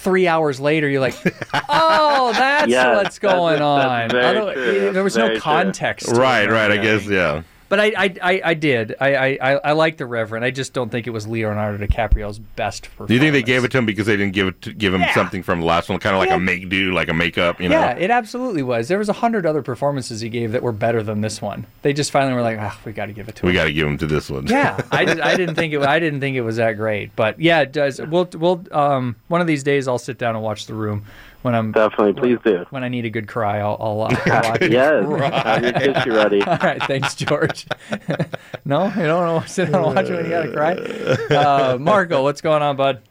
three 0.00 0.26
hours 0.26 0.58
later, 0.60 0.88
you're 0.88 1.00
like, 1.00 1.14
oh, 1.68 2.32
that's 2.32 2.68
Yes, 2.70 2.96
what's 2.96 3.18
going 3.18 3.58
that's- 3.60 3.62
on. 3.62 4.08
that's 4.08 4.12
very 4.12 4.54
true. 4.54 4.92
There 4.92 5.04
was 5.04 5.14
That's 5.14 5.22
no 5.22 5.26
very 5.28 5.40
context. 5.40 6.08
to 6.08 6.14
Right, 6.14 6.48
or 6.48 6.52
right. 6.52 6.70
I 6.72 6.76
guess 6.78 7.06
yeah. 7.06 7.42
But 7.70 7.78
I, 7.80 7.84
I, 7.96 8.14
I, 8.20 8.40
I 8.46 8.54
did. 8.54 8.96
I, 9.00 9.14
I, 9.14 9.36
I, 9.64 9.72
like 9.72 9.96
the 9.96 10.04
Revenant. 10.04 10.44
I 10.44 10.50
just 10.50 10.72
don't 10.72 10.90
think 10.90 11.06
it 11.06 11.10
was 11.10 11.26
Leonardo 11.28 11.82
DiCaprio's 11.86 12.38
best 12.40 12.82
performance. 12.82 13.08
Do 13.08 13.14
you 13.14 13.20
think 13.20 13.32
they 13.32 13.42
gave 13.44 13.64
it 13.64 13.70
to 13.70 13.78
him 13.78 13.86
because 13.86 14.06
they 14.06 14.16
didn't 14.16 14.32
give 14.34 14.48
it 14.48 14.60
to, 14.62 14.72
give 14.72 14.92
him 14.92 15.02
Yeah. 15.02 15.14
something 15.14 15.44
from 15.44 15.60
the 15.60 15.66
last 15.66 15.88
one, 15.88 16.00
kind 16.00 16.16
of 16.16 16.18
like 16.20 16.30
Yeah. 16.30 16.34
a 16.34 16.40
make 16.40 16.68
do, 16.68 16.92
like 16.92 17.08
a 17.08 17.14
makeup, 17.14 17.60
you 17.60 17.68
know? 17.68 17.78
Yeah, 17.78 17.92
it 17.96 18.10
absolutely 18.10 18.64
was. 18.64 18.88
There 18.88 18.98
was 18.98 19.08
a 19.08 19.12
hundred 19.14 19.46
other 19.46 19.62
performances 19.62 20.20
he 20.20 20.28
gave 20.28 20.50
that 20.50 20.64
were 20.64 20.72
better 20.72 21.00
than 21.02 21.20
this 21.20 21.40
one. 21.40 21.64
They 21.82 21.92
just 21.92 22.10
finally 22.10 22.34
were 22.34 22.42
like, 22.42 22.58
ah, 22.60 22.76
we 22.84 22.90
got 22.90 23.06
to 23.06 23.12
give 23.12 23.28
it 23.28 23.36
to 23.36 23.46
we 23.46 23.50
him. 23.50 23.54
We 23.54 23.58
got 23.60 23.64
to 23.66 23.72
give 23.72 23.86
him 23.86 23.98
to 23.98 24.06
this 24.08 24.28
one. 24.28 24.48
yeah, 24.48 24.80
I, 24.90 25.04
did, 25.06 25.20
I 25.20 25.36
didn't 25.36 25.54
think 25.54 25.72
it. 25.72 25.80
I 25.82 26.00
didn't 26.00 26.18
think 26.18 26.36
it 26.36 26.42
was 26.42 26.56
that 26.56 26.72
great, 26.72 27.14
but 27.14 27.38
yeah, 27.40 27.60
it 27.60 27.70
does. 27.72 28.00
We'll 28.00 28.28
we'll 28.34 28.64
um 28.72 29.14
one 29.28 29.40
of 29.40 29.46
these 29.46 29.62
days 29.62 29.86
I'll 29.86 29.98
sit 29.98 30.18
down 30.18 30.34
and 30.34 30.42
watch 30.42 30.66
The 30.66 30.74
Room 30.74 31.04
when 31.42 31.54
I'm 31.54 31.72
definitely 31.72 32.12
please 32.14 32.38
do. 32.44 32.64
when 32.70 32.84
I 32.84 32.88
need 32.88 33.04
a 33.04 33.10
good 33.10 33.28
cry. 33.28 33.58
I'll 33.60 33.76
I'll, 33.80 34.02
uh, 34.02 34.16
I'll 34.26 34.50
watch 34.50 34.60
it. 34.62 34.72
Yes, 34.72 35.04
have 35.44 35.62
your 35.62 35.72
tissue 35.72 36.12
ready. 36.14 36.42
All 36.46 36.56
right, 36.56 36.82
thanks, 36.84 37.14
George. 37.14 37.66
no, 38.64 38.86
you 38.88 39.02
don't 39.02 39.24
want 39.34 39.46
to 39.46 39.52
sit 39.52 39.70
down 39.72 39.84
and 39.84 39.94
watch 39.96 40.06
it 40.08 40.14
when 40.14 40.24
you 40.24 40.30
gotta 40.30 40.52
cry. 40.52 41.36
Uh, 41.36 41.78
Marco, 41.78 42.22
what's 42.22 42.40
going 42.40 42.62
on, 42.62 42.76
bud? 42.76 43.02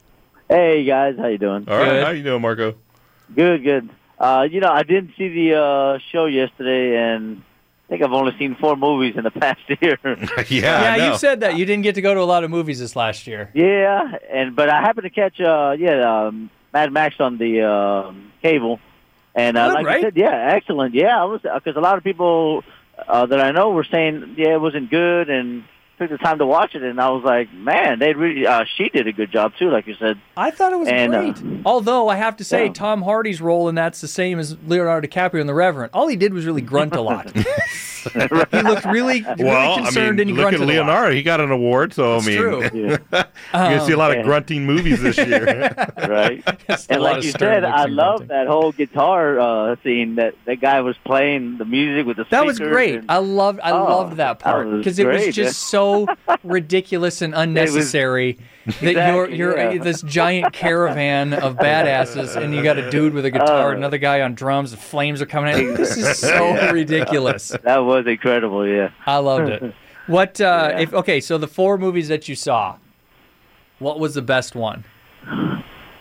Hey 0.50 0.84
guys, 0.84 1.15
how 1.18 1.28
you 1.28 1.38
doing? 1.38 1.65
All 1.68 1.78
right, 1.78 1.86
Good. 1.86 2.04
how 2.06 2.10
you 2.12 2.24
doing, 2.24 2.42
Marco? 2.42 2.76
Good, 3.36 3.63
good. 3.63 3.89
Uh, 4.18 4.48
you 4.50 4.60
know, 4.60 4.70
I 4.72 4.84
didn't 4.84 5.13
see 5.18 5.30
the 5.30 5.56
uh, 5.56 6.00
show 6.12 6.26
yesterday, 6.26 6.98
and 6.98 7.42
I 7.88 7.89
think 7.89 8.02
I've 8.04 8.12
only 8.12 8.36
seen 8.38 8.56
four 8.56 8.76
movies 8.76 9.15
in 9.15 9.24
the 9.24 9.32
past 9.32 9.62
year. 9.82 9.98
Yeah, 10.04 10.96
yeah, 10.96 11.12
you 11.12 11.18
said 11.18 11.39
that 11.42 11.56
you 11.58 11.65
didn't 11.65 11.84
get 11.84 11.96
to 11.96 12.02
go 12.02 12.13
to 12.13 12.20
a 12.20 12.24
lot 12.26 12.44
of 12.44 12.50
movies 12.52 12.80
this 12.80 12.96
last 12.96 13.28
year. 13.28 13.52
yeah, 13.54 14.18
and 14.32 14.56
but 14.56 14.70
I 14.70 14.82
happened 14.82 15.04
to 15.04 15.10
catch 15.10 15.39
uh, 15.39 15.76
yeah, 15.78 16.26
um, 16.26 16.50
Mad 16.73 16.91
Max 16.91 17.15
on 17.19 17.38
the 17.38 17.63
um 17.63 18.32
cable, 18.41 18.79
and 19.36 19.58
uh, 19.58 19.67
Good, 19.69 19.73
like 19.73 19.86
right? 19.86 19.97
you 19.97 20.03
said, 20.08 20.17
yeah, 20.17 20.53
excellent. 20.55 20.93
Yeah, 20.95 21.21
I 21.21 21.25
was 21.25 21.41
because 21.41 21.75
a 21.75 21.82
lot 21.82 21.97
of 21.97 22.03
people 22.03 22.63
uh, 23.08 23.25
that 23.25 23.39
I 23.39 23.51
know 23.51 23.71
were 23.71 23.84
saying 23.86 24.36
yeah, 24.38 24.53
it 24.55 24.62
wasn't 24.62 24.89
good, 24.89 25.29
and 25.29 25.63
took 25.97 26.10
the 26.10 26.17
time 26.17 26.38
to 26.38 26.45
watch 26.45 26.75
it, 26.75 26.82
and 26.84 26.99
I 27.01 27.10
was 27.10 27.23
like, 27.25 27.51
man, 27.53 27.99
they 27.99 28.13
really 28.13 28.47
uh, 28.47 28.63
she 28.77 28.88
did 28.89 29.08
a 29.08 29.12
good 29.12 29.32
job 29.32 29.53
too, 29.60 29.69
like 29.69 29.86
you 29.86 29.95
said. 29.95 30.17
I 30.38 30.49
thought 30.51 30.71
it 30.71 30.79
was 30.79 30.88
And, 30.88 31.13
uh, 31.13 31.32
great. 31.34 31.62
Although 31.65 32.08
I 32.08 32.15
have 32.15 32.38
to 32.38 32.43
say, 32.45 32.67
yeah. 32.67 32.71
Tom 32.73 33.01
Hardy's 33.01 33.41
role 33.41 33.67
in 33.67 33.75
that's 33.75 33.99
the 33.99 34.08
same 34.08 34.39
as 34.39 34.55
Leonardo 34.65 35.05
DiCaprio 35.08 35.41
in 35.41 35.47
The 35.47 35.53
Revenant. 35.53 35.91
All 35.93 36.08
he 36.08 36.15
did 36.15 36.34
was 36.34 36.45
really 36.45 36.62
grunt 36.62 36.95
a 36.95 37.01
lot. 37.01 37.36
he 38.51 38.62
looked 38.62 38.85
really, 38.85 39.21
really 39.21 39.43
well, 39.43 39.73
I 39.75 39.81
concerned 39.81 40.17
mean, 40.17 40.19
and 40.21 40.29
he 40.29 40.35
look 40.35 40.53
at 40.53 40.57
grunted 40.57 40.62
a 40.62 40.65
lot. 40.65 40.88
Leonardo. 40.88 41.15
He 41.15 41.23
got 41.23 41.41
an 41.41 41.51
award, 41.51 41.93
so 41.93 42.17
I 42.17 42.25
mean, 42.25 42.38
true. 42.38 42.69
you're 42.73 42.97
gonna 43.51 43.85
see 43.85 43.93
a 43.93 43.97
lot 43.97 44.15
of 44.17 44.23
grunting 44.23 44.65
movies 44.65 45.01
this 45.01 45.17
year. 45.17 45.45
right? 45.97 46.43
and 46.89 47.01
like 47.01 47.23
you 47.23 47.31
said, 47.31 47.63
I 47.63 47.85
love 47.85 48.27
that 48.27 48.47
whole 48.47 48.71
guitar 48.71 49.39
uh, 49.39 49.75
scene 49.83 50.15
that 50.15 50.35
that 50.45 50.59
guy 50.62 50.81
was 50.81 50.97
playing 51.05 51.57
the 51.57 51.65
music 51.65 52.05
with 52.05 52.17
the 52.17 52.25
That 52.29 52.45
was 52.45 52.59
great. 52.59 52.95
and- 52.95 53.12
I 53.12 53.17
loved 53.17 53.59
I 53.62 53.71
Oh, 53.71 53.83
loved 53.83 54.12
that 54.17 54.39
that 54.39 54.39
part 54.39 54.69
because 54.77 54.99
it 54.99 55.07
was 55.07 55.33
just 55.35 55.59
so 55.69 56.07
ridiculous 56.43 57.21
and 57.21 57.33
unnecessary 57.33 58.38
that 58.65 59.13
you're 59.13 59.30
you're 59.30 59.58
yeah. 59.58 59.82
this 59.82 60.02
giant 60.02 60.54
caravan 60.54 61.34
of 61.34 61.56
badasses 61.56 62.36
and 62.36 62.54
you 62.54 62.62
got 62.62 62.78
a 62.78 62.89
dude 62.91 63.13
with 63.13 63.26
a 63.26 63.32
guitar, 63.32 63.72
Oh. 63.74 63.76
another 63.78 63.98
guy 63.98 64.22
on 64.22 64.36
drums, 64.36 64.72
and 64.74 64.82
flames 64.82 65.22
are 65.22 65.26
coming 65.26 65.54
out. 65.54 65.78
This 65.78 65.98
is 65.98 66.17
so 66.19 66.72
ridiculous. 66.72 67.50
That 67.63 67.78
was 67.80 68.06
incredible. 68.08 68.67
Yeah. 68.67 68.91
I 69.06 69.17
loved 69.17 69.50
it. 69.50 69.74
What 70.08 70.39
uh 70.41 70.76
if 70.80 70.93
okay, 70.93 71.19
so 71.19 71.38
the 71.38 71.48
four 71.48 71.78
movies 71.78 72.08
that 72.10 72.28
you 72.28 72.36
saw, 72.36 72.78
what 73.80 74.00
was 74.00 74.13
the 74.15 74.22
best 74.22 74.56
one? 74.56 74.84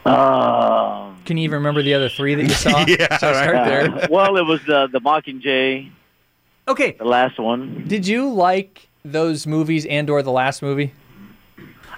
Um, 0.04 1.16
Can 1.24 1.36
you 1.36 1.44
even 1.44 1.56
remember 1.56 1.82
the 1.82 1.94
other 1.94 2.08
three 2.08 2.34
that 2.34 2.42
you 2.42 2.48
saw? 2.50 2.84
Yeah, 2.88 3.18
so 3.18 3.32
start 3.32 3.66
there. 3.66 3.90
uh, 3.90 4.06
well, 4.10 4.36
it 4.36 4.46
was 4.46 4.60
the 4.66 4.88
the 4.90 5.00
Mockingjay, 5.00 5.90
Okay. 6.66 6.92
the 6.92 7.04
last 7.04 7.38
one. 7.38 7.84
Did 7.86 8.06
you 8.06 8.28
like 8.30 8.88
those 9.04 9.46
movies 9.46 9.84
and 9.86 10.08
or 10.10 10.22
the 10.22 10.32
last 10.32 10.62
movie? 10.62 10.92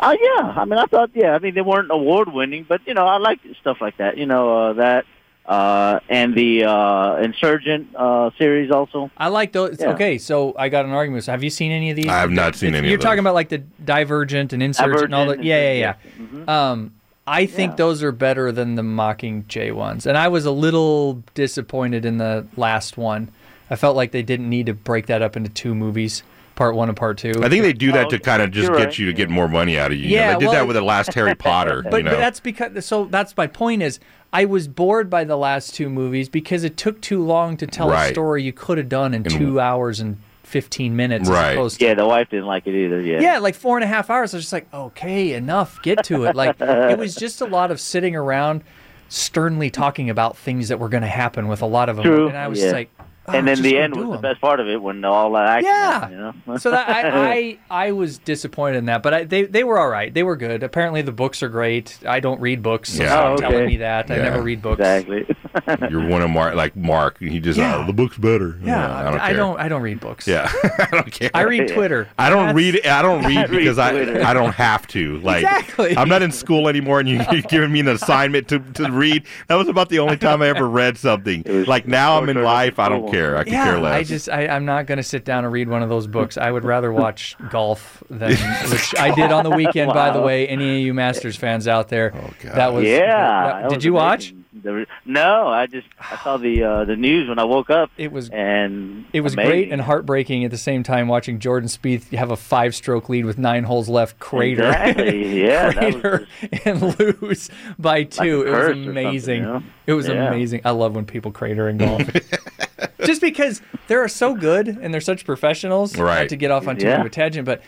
Oh 0.03 0.17
yeah, 0.21 0.55
I 0.57 0.65
mean, 0.65 0.79
I 0.79 0.87
thought 0.87 1.11
yeah, 1.15 1.35
I 1.35 1.39
mean 1.39 1.55
they 1.55 1.61
weren't 1.61 1.91
award 1.91 2.33
winning, 2.33 2.65
but 2.69 2.81
you 2.87 2.95
know 2.95 3.07
I 3.07 3.19
like 3.19 3.41
stuff 3.61 3.81
like 3.81 3.97
that. 3.99 4.17
You 4.17 4.27
know 4.27 4.57
uh, 4.69 4.73
that 4.75 5.05
uh, 5.47 6.01
and 6.09 6.35
the 6.35 6.65
uh, 6.65 7.17
Insurgent 7.17 7.95
uh, 7.97 8.31
series 8.39 8.71
also. 8.71 9.11
I 9.17 9.29
like 9.29 9.53
those. 9.53 9.77
Yeah. 9.79 9.91
Okay, 9.93 10.17
so 10.19 10.55
I 10.59 10.69
got 10.69 10.85
an 10.87 10.93
argument. 10.93 11.25
So 11.25 11.33
have 11.33 11.43
you 11.45 11.51
seen 11.51 11.71
any 11.73 11.91
of 11.91 11.97
these? 11.97 12.07
I 12.09 12.21
have 12.21 12.31
not 12.31 12.55
seen 12.57 12.69
It's- 12.71 12.79
any 12.81 12.89
You're 12.89 12.97
of 12.99 13.03
talking 13.03 13.17
those. 13.17 13.23
about 13.25 13.35
like 13.35 13.49
the 13.51 13.59
Divergent 13.59 14.53
and 14.53 14.63
Insurgent 14.63 15.05
and 15.05 15.15
all 15.15 15.27
that. 15.27 15.43
Divergent, 15.43 15.45
Yeah, 15.47 15.73
yeah, 15.73 15.95
Insurgent, 16.19 16.49
yeah. 16.49 16.71
Um, 16.71 16.93
I 17.27 17.47
think 17.47 17.77
those 17.77 18.03
are 18.03 18.11
better 18.13 18.51
than 18.51 18.75
the 18.77 18.83
Mockingjay 18.83 19.73
ones, 19.73 20.07
and 20.07 20.17
I 20.17 20.29
was 20.29 20.47
a 20.47 20.51
little 20.51 21.23
disappointed 21.35 22.05
in 22.05 22.17
the 22.19 22.47
last 22.57 22.97
one. 22.97 23.31
I 23.71 23.77
felt 23.77 23.95
like 23.95 24.11
they 24.11 24.23
didn't 24.23 24.49
need 24.49 24.67
to 24.67 24.75
break 24.75 25.07
that 25.07 25.23
up 25.23 25.37
into 25.37 25.49
two 25.51 25.75
movies, 25.75 26.23
part 26.61 26.75
one 26.77 26.91
and 26.91 26.97
part 26.97 27.17
two. 27.17 27.33
I 27.43 27.49
think 27.49 27.63
they 27.63 27.73
do 27.73 27.91
that 27.93 28.07
Oh, 28.07 28.11
to 28.11 28.19
kind 28.19 28.43
of 28.43 28.51
just 28.51 28.69
get 28.71 28.77
right. 28.77 28.99
you 28.99 29.07
to 29.07 29.15
get 29.15 29.31
more 29.31 29.49
money 29.49 29.79
out 29.79 29.93
of 29.93 29.97
you. 29.97 30.11
You 30.11 30.17
know, 30.17 30.23
Yeah, 30.23 30.33
they 30.35 30.39
did 30.41 30.45
well, 30.45 30.53
that 30.57 30.67
with 30.67 30.77
the 30.77 30.83
last 30.83 31.15
Harry 31.15 31.35
Potter. 31.49 31.83
But, 31.91 31.97
you 31.97 32.03
know, 32.03 32.11
but 32.11 32.19
that's 32.19 32.39
because 32.39 32.85
so 32.85 33.07
that's 33.07 33.35
my 33.35 33.47
point 33.47 33.83
is 33.83 33.99
I 34.31 34.45
was 34.45 34.69
bored 34.69 35.09
by 35.09 35.25
the 35.25 35.37
last 35.39 35.75
two 35.75 35.89
movies 35.89 36.29
because 36.29 36.63
it 36.63 36.77
took 36.77 37.01
too 37.01 37.25
long 37.25 37.57
to 37.57 37.67
tell 37.67 37.91
a 37.91 38.09
story 38.09 38.43
you 38.43 38.53
could 38.53 38.77
have 38.77 38.91
done 38.91 39.15
in 39.15 39.25
two 39.25 39.59
hours 39.59 40.01
and 40.01 40.19
fifteen 40.43 40.95
minutes 40.97 41.31
Right. 41.31 41.53
as 41.53 41.55
opposed 41.55 41.79
to 41.81 41.87
Yeah, 41.87 41.95
the 41.95 42.07
wife 42.07 42.29
didn't 42.29 42.45
like 42.45 42.67
it 42.67 42.75
either. 42.75 43.01
Yeah. 43.01 43.21
yeah, 43.23 43.39
like 43.39 43.55
four 43.55 43.79
and 43.79 43.85
a 43.85 43.87
half 43.87 44.11
hours. 44.11 44.35
I 44.35 44.37
was 44.37 44.45
just 44.45 44.53
like, 44.53 44.67
okay, 44.75 45.33
enough, 45.33 45.81
get 45.81 46.05
to 46.05 46.25
it. 46.25 46.37
Like 46.37 46.61
it 46.61 46.99
was 46.99 47.15
just 47.15 47.41
a 47.41 47.47
lot 47.47 47.71
of 47.71 47.81
sitting 47.81 48.15
around 48.15 48.65
sternly 49.09 49.71
talking 49.71 50.11
about 50.11 50.37
things 50.37 50.69
that 50.69 50.79
were 50.79 50.91
going 50.91 51.03
to 51.05 51.09
happen 51.09 51.49
with 51.49 51.63
a 51.63 51.67
lot 51.67 51.89
of 51.89 51.97
them, 51.97 52.05
True. 52.05 52.29
and 52.29 52.37
I 52.37 52.49
was 52.49 52.59
yeah. 52.59 52.65
just 52.67 52.75
like, 52.75 52.91
oh, 53.33 53.39
and 53.39 53.47
then 53.49 53.63
the 53.63 53.79
end 53.79 53.95
do 53.95 54.07
was 54.07 54.19
the 54.19 54.23
best 54.23 54.41
part 54.41 54.61
of 54.61 54.69
it 54.69 54.81
when 54.81 55.05
all 55.05 55.33
that 55.33 55.47
action. 55.47 55.67
Yeah. 55.67 55.91
happened, 55.93 56.13
you 56.47 56.53
know? 56.53 56.57
so 56.59 56.71
that 56.71 56.89
I, 56.89 57.31
I 57.33 57.59
I 57.89 57.93
was 57.93 58.19
disappointed 58.19 58.79
in 58.79 58.85
that, 58.87 59.03
but 59.03 59.15
I, 59.15 59.25
they 59.25 59.43
they 59.45 59.65
were 59.65 59.79
all 59.79 59.89
right. 59.89 60.13
They 60.13 60.23
were 60.23 60.37
good. 60.37 60.63
Apparently, 60.63 61.03
the 61.03 61.13
books 61.13 61.43
are 61.43 61.49
great. 61.49 61.99
I 62.07 62.21
don't 62.21 62.41
read 62.41 62.63
books, 62.63 62.93
so 62.93 63.03
Yeah. 63.03 63.09
stop 63.11 63.27
Oh, 63.27 63.33
okay. 63.35 63.43
telling 63.49 63.67
me 63.67 63.77
that. 63.79 64.11
I 64.11 64.17
Yeah. 64.17 64.23
never 64.25 64.43
read 64.43 64.63
books. 64.63 64.81
exactly. 64.81 65.27
you're 65.91 66.07
one 66.09 66.23
of 66.23 66.31
Mark, 66.31 66.55
like 66.55 66.77
Mark. 66.77 67.19
He 67.19 67.41
just 67.41 67.59
Yeah. 67.59 67.77
uh, 67.79 67.87
the 67.87 67.93
book's 67.93 68.17
better. 68.19 68.59
Yeah, 68.63 68.95
I 68.97 69.03
don't. 69.03 69.15
I, 69.21 69.27
care. 69.29 69.37
don't 69.37 69.61
I 69.61 69.69
don't 69.69 69.83
read 69.83 70.01
books. 70.01 70.27
Yeah, 70.29 70.51
I 70.79 70.89
don't 70.93 71.11
care. 71.13 71.31
I 71.35 71.43
read 71.43 71.69
Twitter. 71.69 72.09
I 72.19 72.31
don't 72.31 72.55
That's- 72.55 72.55
read. 72.57 72.87
I 72.87 73.03
don't 73.03 73.25
read 73.25 73.51
read 73.51 73.51
because 73.51 73.79
I 73.79 73.91
I 74.29 74.33
don't 74.35 74.53
have 74.55 74.87
to. 74.89 75.19
Like 75.21 75.43
Exactly. 75.43 75.97
I'm 75.97 76.09
not 76.09 76.23
in 76.23 76.31
school 76.33 76.69
anymore, 76.69 77.01
and 77.01 77.09
you, 77.09 77.21
you're 77.33 77.43
giving 77.43 77.73
me 77.73 77.81
an 77.81 77.89
assignment 77.89 78.49
to, 78.49 78.59
to 78.59 78.91
read. 78.91 79.25
That 79.49 79.55
was 79.57 79.69
about 79.69 79.89
the 79.89 79.99
only 79.99 80.17
time 80.17 80.43
I 80.43 80.49
ever 80.49 80.69
read 80.69 80.99
something. 80.99 81.43
Like 81.67 81.87
now 81.89 82.19
I'm 82.21 82.29
in 82.29 82.43
life. 82.43 82.79
I 82.79 82.89
don't 82.89 83.01
school. 83.03 83.11
Care. 83.21 83.37
I 83.37 83.45
could 83.45 83.53
Yeah, 83.53 83.65
care 83.65 83.81
less. 83.81 83.95
I 83.95 84.03
just 84.05 84.29
I, 84.29 84.47
I'm 84.49 84.65
not 84.65 84.87
going 84.87 84.97
to 84.99 85.03
sit 85.03 85.25
down 85.25 85.45
and 85.45 85.53
read 85.53 85.69
one 85.69 85.83
of 85.83 85.89
those 85.89 86.07
books. 86.07 86.37
I 86.39 86.51
would 86.51 86.65
rather 86.65 86.93
watch 86.93 87.37
golf 87.51 88.03
than 88.11 88.31
which 88.71 88.95
I 88.99 89.15
did 89.15 89.33
on 89.33 89.45
the 89.45 89.51
weekend. 89.51 89.93
By 89.93 90.11
the 90.11 90.21
way, 90.21 90.49
any 90.49 90.81
of 90.81 90.87
you 90.87 90.95
Masters 90.95 91.37
fans 91.37 91.69
out 91.69 91.89
there, 91.89 92.13
Oh, 92.15 92.31
God. 92.43 92.55
that 92.55 92.73
was 92.73 92.85
yeah. 92.85 93.07
that- 93.07 93.63
that 93.63 93.69
did 93.71 93.77
was 93.77 93.85
you 93.85 93.93
watch? 93.93 94.31
amazing. 94.31 94.37
The- 94.63 94.87
no, 95.07 95.47
I 95.47 95.67
just 95.67 95.87
I 96.01 96.17
saw 96.25 96.37
the 96.37 96.65
uh, 96.65 96.85
the 96.85 96.97
news 96.97 97.29
when 97.29 97.39
I 97.39 97.45
woke 97.45 97.71
up. 97.71 97.91
It 97.97 98.11
was 98.13 98.29
and 98.31 99.05
It 99.13 99.21
was 99.21 99.35
amazing. 99.35 99.51
great 99.51 99.73
and 99.73 99.81
heartbreaking 99.81 100.45
at 100.45 100.51
the 100.51 100.59
same 100.59 100.83
time 100.83 101.07
watching 101.09 101.39
Jordan 101.39 101.69
Spieth 101.69 102.11
have 102.17 102.31
a 102.33 102.37
five-stroke 102.37 103.09
lead 103.09 103.25
with 103.27 103.39
nine 103.39 103.63
holes 103.65 103.89
left, 103.89 104.19
crater, 104.19 104.65
Exactly. 104.69 105.41
Yeah, 105.47 105.71
that 105.71 105.85
was 105.95 105.95
crater, 106.03 106.27
and 106.65 106.99
lose 106.99 107.49
by 107.79 108.03
two. 108.05 108.43
it 108.43 108.51
was 108.51 108.55
curse 108.55 108.71
or 108.71 108.75
something, 108.75 108.91
amazing. 108.91 109.37
you 109.37 109.43
know? 109.47 109.63
It 109.87 109.93
was 109.95 110.09
Yeah. 110.09 110.27
amazing. 110.29 110.61
I 110.65 110.71
love 110.73 110.95
when 110.97 111.07
people 111.07 111.31
crater 111.31 111.69
in 111.69 111.79
golf, 111.79 112.03
just 113.05 113.21
because 113.21 113.63
they're 113.89 114.07
so 114.09 114.35
good 114.35 114.69
and 114.69 114.93
they're 114.95 115.01
such 115.01 115.25
professionals. 115.25 115.97
not 115.97 116.05
Right. 116.05 116.29
to 116.29 116.37
get 116.37 116.51
off 116.51 116.67
on 116.69 116.77
too 116.77 116.87
Yeah. 116.87 116.93
much 116.99 117.01
of 117.01 117.07
a 117.07 117.11
tangent, 117.11 117.45
but 117.47 117.63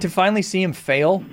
to 0.00 0.08
finally 0.08 0.42
see 0.42 0.62
him 0.62 0.72
fail, 0.72 1.24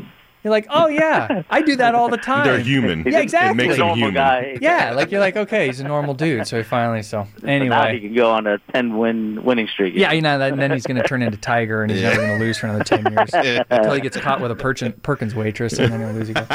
you're 0.43 0.51
like, 0.51 0.67
oh 0.69 0.87
yeah, 0.89 1.43
I 1.49 1.61
do 1.61 1.77
that 1.77 1.95
all 1.95 2.09
the 2.09 2.17
time. 2.31 2.45
They're 2.45 2.59
human. 2.59 3.03
Yeah, 3.07 3.19
exactly. 3.19 3.51
It 3.51 3.55
makes 3.55 3.69
He's 3.69 3.75
a 3.75 3.77
them 3.77 3.87
normal 3.87 3.95
human. 4.09 4.13
guy. 4.13 4.57
Yeah, 4.61 4.91
like 4.91 5.09
you're 5.09 5.21
like, 5.21 5.37
okay, 5.37 5.67
he's 5.67 5.79
a 5.79 5.85
normal 5.85 6.13
dude. 6.15 6.45
So 6.47 6.57
he 6.57 6.63
finally, 6.63 7.01
so 7.01 7.25
So 7.39 7.47
now 7.47 7.87
he 7.87 8.01
can 8.01 8.13
go 8.13 8.29
on 8.29 8.45
a 8.45 8.57
ten 8.73 8.97
win 8.97 9.41
winning 9.45 9.69
streak. 9.69 9.93
Yeah, 9.95 10.11
you 10.11 10.21
know, 10.21 10.39
and 10.41 10.59
then 10.59 10.71
he's 10.71 10.85
going 10.85 11.01
to 11.01 11.07
turn 11.07 11.21
into 11.21 11.37
Tiger, 11.37 11.81
and 11.81 11.89
he's 11.91 12.01
never 12.01 12.17
going 12.17 12.39
to 12.39 12.45
lose 12.45 12.57
for 12.57 12.67
another 12.67 12.83
ten 12.83 13.05
years 13.09 13.29
until 13.69 13.93
he 13.93 14.01
gets 14.01 14.17
caught 14.17 14.41
with 14.41 14.51
a 14.51 14.55
Perkins 14.55 15.33
waitress, 15.33 15.79
and 15.79 15.93
then 15.93 16.01
he'll 16.01 16.11
lose 16.11 16.27
again. 16.29 16.45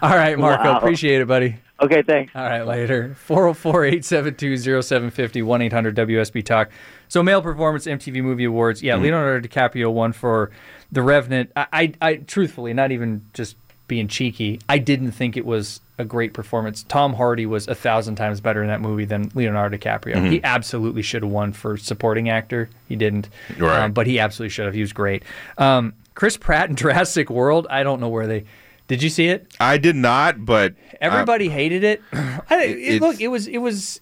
All 0.00 0.16
right, 0.16 0.38
Marco, 0.38 0.64
Wow. 0.72 0.78
appreciate 0.78 1.20
it, 1.20 1.28
buddy. 1.28 1.56
Okay, 1.80 2.02
thanks. 2.02 2.32
All 2.34 2.42
right, 2.42 2.66
later. 2.66 3.14
404 3.14 3.84
872 3.84 4.82
0750 4.82 5.42
1 5.42 5.62
800 5.62 5.96
WSB 5.96 6.44
Talk. 6.44 6.70
So, 7.08 7.22
Male 7.22 7.40
Performance 7.40 7.86
MTV 7.86 8.22
Movie 8.22 8.44
Awards. 8.44 8.82
Yeah, 8.82 8.96
Leonardo 8.96 9.46
DiCaprio 9.46 9.92
won 9.92 10.12
for 10.12 10.50
The 10.90 11.02
Revenant. 11.02 11.52
I, 11.56 11.66
I, 11.72 11.92
I, 12.02 12.14
truthfully, 12.16 12.74
not 12.74 12.90
even 12.90 13.24
just 13.32 13.56
being 13.88 14.06
cheeky, 14.06 14.60
I 14.68 14.78
didn't 14.78 15.12
think 15.12 15.36
it 15.36 15.46
was 15.46 15.80
a 15.98 16.04
great 16.04 16.34
performance. 16.34 16.84
Tom 16.84 17.14
Hardy 17.14 17.46
was 17.46 17.66
a 17.66 17.74
thousand 17.74 18.16
times 18.16 18.40
better 18.40 18.62
in 18.62 18.68
that 18.68 18.80
movie 18.80 19.06
than 19.06 19.32
Leonardo 19.34 19.76
DiCaprio. 19.76 20.30
He 20.30 20.40
absolutely 20.44 21.02
should 21.02 21.22
have 21.22 21.32
won 21.32 21.52
for 21.52 21.76
supporting 21.76 22.28
actor. 22.28 22.68
He 22.88 22.94
didn't. 22.94 23.28
Right. 23.56 23.84
Um, 23.84 23.92
but 23.92 24.06
he 24.06 24.20
absolutely 24.20 24.50
should 24.50 24.66
have. 24.66 24.74
He 24.74 24.80
was 24.82 24.92
great. 24.92 25.24
Um, 25.56 25.94
Chris 26.14 26.36
Pratt 26.36 26.68
in 26.70 26.76
Jurassic 26.76 27.30
World, 27.30 27.66
I 27.68 27.82
don't 27.82 28.00
know 28.00 28.08
where 28.08 28.26
they. 28.26 28.44
Did 28.88 29.02
you 29.02 29.10
see 29.10 29.28
it? 29.28 29.46
I 29.60 29.78
did 29.78 29.96
not, 29.96 30.44
but 30.44 30.72
uh, 30.72 30.96
Everybody 31.00 31.48
hated 31.48 31.84
it. 31.84 32.02
I, 32.12 32.64
it, 32.64 33.00
look, 33.02 33.20
it 33.20 33.28
was 33.28 33.46
it 33.46 33.58
was 33.58 34.00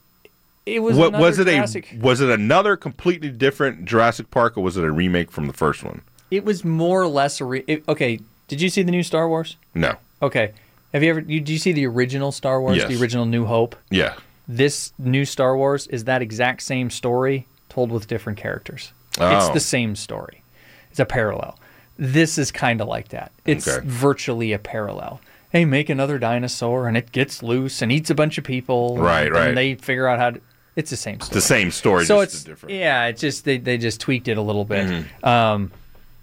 it 0.65 0.81
was. 0.81 0.97
what 0.97 1.09
another 1.09 1.25
was 1.25 1.39
it 1.39 1.45
Jurassic- 1.47 1.93
a 1.93 1.99
was 1.99 2.21
it 2.21 2.31
another 2.31 2.77
completely 2.77 3.31
different 3.31 3.85
Jurassic 3.85 4.31
Park 4.31 4.57
or 4.57 4.63
was 4.63 4.77
it 4.77 4.85
a 4.85 4.91
remake 4.91 5.31
from 5.31 5.49
the 5.49 5.53
first 5.53 5.83
one? 5.85 6.03
It 6.31 6.45
was 6.45 6.65
more 6.65 7.03
or 7.03 7.09
less 7.09 7.41
a. 7.41 7.45
Re- 7.45 7.65
it- 7.67 7.85
okay, 7.89 8.21
did 8.49 8.61
you 8.61 8.69
see 8.69 8.83
the 8.83 8.93
new 8.93 9.03
Star 9.03 9.29
Wars? 9.29 9.57
No. 9.75 9.97
Okay, 10.23 10.53
have 10.93 11.03
you 11.03 11.11
ever? 11.11 11.21
You, 11.21 11.41
did 11.41 11.49
you 11.51 11.59
see 11.59 11.73
the 11.73 11.87
original 11.87 12.31
Star 12.33 12.61
Wars? 12.61 12.77
Yes. 12.77 12.89
The 12.89 13.01
original 13.01 13.27
New 13.27 13.45
Hope. 13.45 13.77
Yeah. 13.91 14.15
This 14.49 14.93
new 14.99 15.25
Star 15.25 15.57
Wars 15.57 15.89
is 15.89 16.05
that 16.05 16.23
exact 16.23 16.63
same 16.63 16.91
story 16.91 17.49
told 17.69 17.91
with 17.91 18.07
different 18.07 18.39
characters. 18.39 18.93
Oh. 19.19 19.37
It's 19.37 19.49
the 19.51 19.61
same 19.61 19.97
story. 19.97 20.43
It's 20.91 21.01
a 21.01 21.05
parallel. 21.05 21.59
This 21.99 22.39
is 22.39 22.51
kind 22.51 22.81
of 22.81 22.89
like 22.89 23.09
that. 23.09 23.33
It's 23.45 23.67
Okay. 23.67 23.87
virtually 23.87 24.53
a 24.53 24.59
parallel. 24.59 25.21
Hey, 25.51 25.65
make 25.65 25.89
another 25.89 26.19
dinosaur 26.19 26.89
and 26.89 26.97
it 26.97 27.13
gets 27.13 27.43
loose 27.43 27.81
and 27.81 27.91
eats 27.91 28.11
a 28.11 28.15
bunch 28.15 28.37
of 28.39 28.45
people. 28.45 28.99
Right, 28.99 29.27
and 29.27 29.35
right. 29.35 29.55
they 29.55 29.75
figure 29.77 30.07
out 30.07 30.19
how 30.19 30.31
to. 30.31 30.41
It's 30.75 30.91
the 30.91 30.97
same 30.97 31.21
story. 31.21 31.35
The 31.35 31.41
same 31.41 31.71
story, 31.71 32.05
So 32.05 32.23
just 32.23 32.35
it's 32.35 32.45
different. 32.45 32.75
yeah. 32.75 33.07
It's 33.07 33.21
just 33.21 33.45
they 33.47 33.57
they 33.59 33.79
just 33.79 34.01
tweaked 34.01 34.29
it 34.29 34.37
a 34.37 34.43
little 34.43 34.65
bit. 34.67 34.87
Mm-hmm. 34.87 35.25
Um, 35.27 35.73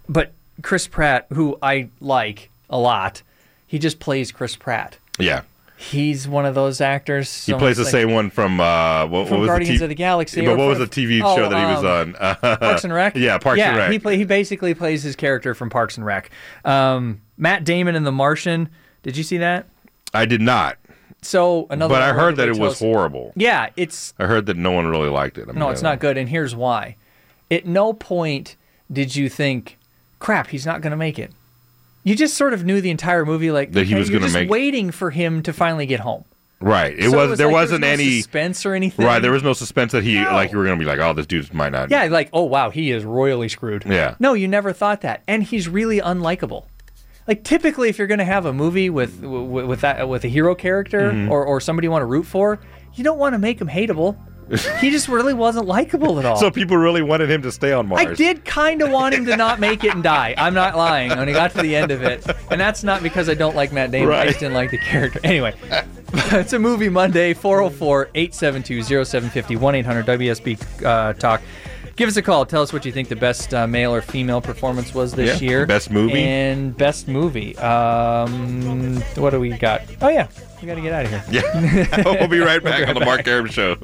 but 0.08 0.32
Chris 0.62 0.86
Pratt, 0.86 1.26
who 1.32 1.58
I 1.60 1.88
like 2.00 2.50
a 2.70 2.78
lot, 2.78 3.22
he 3.66 3.80
just 3.80 3.98
plays 3.98 4.30
Chris 4.30 4.54
Pratt. 4.54 4.98
Yeah. 5.18 5.42
He's 5.76 6.28
one 6.28 6.46
of 6.46 6.54
those 6.54 6.80
actors. 6.80 7.46
He 7.46 7.52
plays 7.52 7.76
the 7.76 7.82
it's 7.82 7.90
same 7.90 8.12
one 8.12 8.30
from 8.30 8.60
uh, 8.60 9.06
what, 9.06 9.26
From 9.26 9.38
what 9.38 9.40
was 9.40 9.48
Guardians 9.48 9.80
the 9.80 9.84
of 9.86 9.88
the 9.88 9.94
Galaxy, 9.96 10.44
But 10.44 10.56
what 10.56 10.68
was 10.68 10.78
the 10.78 10.86
TV 10.86 11.20
oh, 11.22 11.34
show 11.34 11.48
that 11.48 11.58
he 11.58 11.74
was 11.74 11.84
um, 11.84 12.16
on? 12.20 12.58
Parks 12.58 12.84
and 12.84 12.92
Rec. 12.92 13.16
yeah, 13.16 13.38
Parks 13.38 13.58
yeah, 13.58 13.70
and 13.70 13.78
Rec. 13.78 13.90
He 13.90 13.98
play, 13.98 14.16
he 14.16 14.24
basically 14.24 14.74
plays 14.74 15.02
his 15.02 15.16
character 15.16 15.52
from 15.52 15.70
Parks 15.70 15.96
and 15.96 16.06
Rec. 16.06 16.30
Um, 16.64 17.22
Matt 17.36 17.64
Damon 17.64 17.96
in 17.96 18.04
The 18.04 18.12
Martian. 18.12 18.68
Did 19.02 19.16
you 19.16 19.24
see 19.24 19.38
that? 19.38 19.66
I 20.14 20.26
did 20.26 20.40
not, 20.40 20.78
So 21.22 21.66
another. 21.70 21.92
but 21.92 22.02
I 22.02 22.12
heard 22.12 22.36
that 22.36 22.48
it 22.48 22.56
was 22.56 22.78
horrible. 22.78 23.32
Yeah, 23.34 23.70
it's 23.76 24.14
I 24.16 24.26
heard 24.26 24.46
that 24.46 24.56
no 24.56 24.70
one 24.70 24.86
really 24.86 25.08
liked 25.08 25.38
it. 25.38 25.48
I 25.48 25.52
no, 25.52 25.70
it's 25.70 25.82
not 25.82 25.98
good, 25.98 26.16
and 26.16 26.28
here's 26.28 26.54
why. 26.54 26.96
At 27.50 27.66
no 27.66 27.92
point 27.92 28.54
did 28.92 29.16
you 29.16 29.28
think, 29.28 29.76
"Crap, 30.20 30.46
he's 30.48 30.64
not 30.64 30.82
going 30.82 30.92
to 30.92 30.96
make 30.96 31.18
it." 31.18 31.32
You 32.04 32.14
just 32.14 32.34
sort 32.36 32.52
of 32.52 32.64
knew 32.64 32.80
the 32.80 32.90
entire 32.90 33.24
movie, 33.24 33.50
like 33.50 33.72
That 33.72 33.86
he 33.86 33.94
was 33.94 34.08
gonna 34.10 34.20
just 34.26 34.34
make- 34.34 34.48
waiting 34.50 34.90
for 34.90 35.10
him 35.10 35.42
to 35.42 35.52
finally 35.52 35.86
get 35.86 36.00
home. 36.00 36.24
Right. 36.60 36.94
It 36.98 37.10
So 37.10 37.16
was, 37.16 37.30
was 37.30 37.38
there 37.38 37.48
like 37.48 37.54
wasn't 37.54 37.80
no 37.82 37.88
any 37.88 38.20
suspense 38.20 38.64
or 38.64 38.74
anything. 38.74 39.04
Right. 39.04 39.20
There 39.20 39.32
was 39.32 39.42
no 39.42 39.52
suspense 39.54 39.92
that 39.92 40.02
he 40.04 40.14
No. 40.14 40.32
like 40.32 40.52
you 40.52 40.58
were 40.58 40.64
gonna 40.64 40.76
be 40.78 40.84
like, 40.84 40.98
oh, 40.98 41.12
this 41.12 41.26
dude 41.26 41.52
might 41.52 41.72
not. 41.72 41.90
Yeah, 41.90 42.04
like, 42.04 42.28
oh 42.32 42.44
wow, 42.44 42.70
he 42.70 42.90
is 42.90 43.04
royally 43.04 43.48
screwed. 43.48 43.84
Yeah. 43.86 44.14
No, 44.20 44.34
you 44.34 44.46
never 44.48 44.72
thought 44.72 45.00
that, 45.02 45.22
and 45.26 45.42
he's 45.42 45.68
really 45.68 46.00
unlikable. 46.00 46.66
Like 47.26 47.42
typically, 47.42 47.88
if 47.88 47.96
you're 47.98 48.06
going 48.06 48.18
to 48.18 48.24
have 48.26 48.44
a 48.46 48.52
movie 48.52 48.90
with 48.90 49.22
with, 49.22 49.64
with 49.66 49.80
that 49.80 50.08
with 50.08 50.24
a 50.24 50.28
hero 50.28 50.54
character 50.54 51.10
Mhm. 51.10 51.30
or 51.30 51.44
or 51.44 51.60
somebody 51.60 51.86
you 51.86 51.90
want 51.90 52.02
to 52.02 52.06
root 52.06 52.26
for, 52.26 52.60
you 52.94 53.02
don't 53.02 53.18
want 53.18 53.32
to 53.34 53.38
make 53.38 53.60
him 53.60 53.68
hateable. 53.68 54.16
he 54.80 54.90
just 54.90 55.08
really 55.08 55.34
wasn't 55.34 55.66
likable 55.66 56.18
at 56.18 56.24
all. 56.24 56.36
So 56.36 56.50
people 56.50 56.76
really 56.76 57.02
wanted 57.02 57.30
him 57.30 57.42
to 57.42 57.52
stay 57.52 57.72
on 57.72 57.88
Mars. 57.88 58.06
I 58.06 58.14
did 58.14 58.44
kind 58.44 58.82
of 58.82 58.90
want 58.90 59.14
him 59.14 59.26
to 59.26 59.36
not 59.36 59.60
make 59.60 59.84
it 59.84 59.94
and 59.94 60.02
die. 60.02 60.34
I'm 60.36 60.54
not 60.54 60.76
lying. 60.76 61.10
When 61.10 61.28
he 61.28 61.34
got 61.34 61.52
to 61.52 61.62
the 61.62 61.74
end 61.74 61.90
of 61.90 62.02
it, 62.02 62.24
and 62.50 62.60
that's 62.60 62.84
not 62.84 63.02
because 63.02 63.28
I 63.28 63.34
don't 63.34 63.56
like 63.56 63.72
Matt 63.72 63.90
Damon. 63.90 64.14
I 64.14 64.26
just 64.26 64.40
didn't 64.40 64.54
like 64.54 64.70
the 64.70 64.78
character. 64.78 65.20
Anyway, 65.24 65.54
it's 66.12 66.52
a 66.52 66.58
movie 66.58 66.88
Monday. 66.88 67.34
404-872-0750 67.34 69.58
1-800-WSB 69.58 70.84
uh, 70.84 71.12
talk. 71.14 71.42
Give 71.96 72.08
us 72.08 72.16
a 72.16 72.22
call. 72.22 72.44
Tell 72.44 72.62
us 72.62 72.72
what 72.72 72.84
you 72.84 72.90
think 72.90 73.08
the 73.08 73.14
best 73.16 73.54
uh, 73.54 73.68
male 73.68 73.94
or 73.94 74.02
female 74.02 74.40
performance 74.40 74.92
was 74.94 75.12
this 75.12 75.40
Yeah, 75.40 75.48
year. 75.48 75.66
best 75.66 75.92
movie. 75.92 76.20
and 76.22 76.76
best 76.76 77.06
movie. 77.06 77.56
Um, 77.58 79.00
what 79.16 79.30
do 79.30 79.38
we 79.38 79.50
got? 79.50 79.82
Oh 80.02 80.08
yeah, 80.08 80.26
we 80.60 80.66
got 80.66 80.74
to 80.74 80.80
get 80.80 80.92
out 80.92 81.04
of 81.04 81.10
here. 81.10 81.24
Yeah. 81.30 82.02
we'll 82.18 82.28
be 82.28 82.38
right 82.38 82.62
back 82.62 82.88
on 82.88 82.94
the 82.94 83.04
Mark 83.04 83.26
Arum 83.26 83.46
Show. 83.46 83.76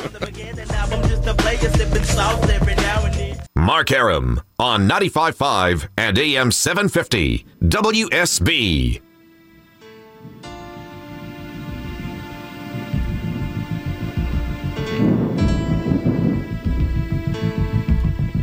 Mark 3.57 3.93
Arum 3.93 4.41
on 4.59 4.89
95.5 4.89 5.89
and 5.97 6.19
AM 6.19 6.51
750 6.51 7.47
WSB. 7.63 9.01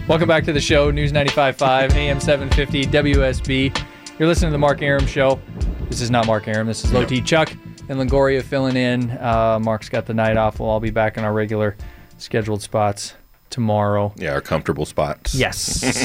Welcome 0.07 0.29
back 0.29 0.45
to 0.45 0.53
the 0.53 0.61
show, 0.61 0.89
News 0.89 1.11
95.5, 1.11 1.93
AM 1.95 2.21
750, 2.21 2.85
WSB. 2.85 3.85
You're 4.17 4.27
listening 4.29 4.49
to 4.49 4.53
the 4.53 4.57
Mark 4.57 4.81
Arum 4.81 5.05
Show. 5.05 5.37
This 5.89 5.99
is 5.99 6.09
not 6.09 6.25
Mark 6.25 6.47
Arum. 6.47 6.67
This 6.67 6.85
is 6.85 6.93
Low 6.93 7.03
T 7.03 7.21
Chuck 7.21 7.51
and 7.89 7.99
Longoria 7.99 8.41
filling 8.43 8.75
in. 8.75 9.11
Uh, 9.11 9.59
Mark's 9.61 9.89
got 9.89 10.05
the 10.05 10.13
night 10.13 10.37
off. 10.37 10.59
We'll 10.59 10.69
all 10.69 10.79
be 10.79 10.89
back 10.91 11.17
in 11.17 11.23
our 11.23 11.33
regular 11.33 11.75
scheduled 12.17 12.61
spots 12.61 13.13
tomorrow. 13.49 14.13
Yeah, 14.17 14.33
our 14.33 14.41
comfortable 14.41 14.85
spots. 14.85 15.33
Yes. 15.35 15.57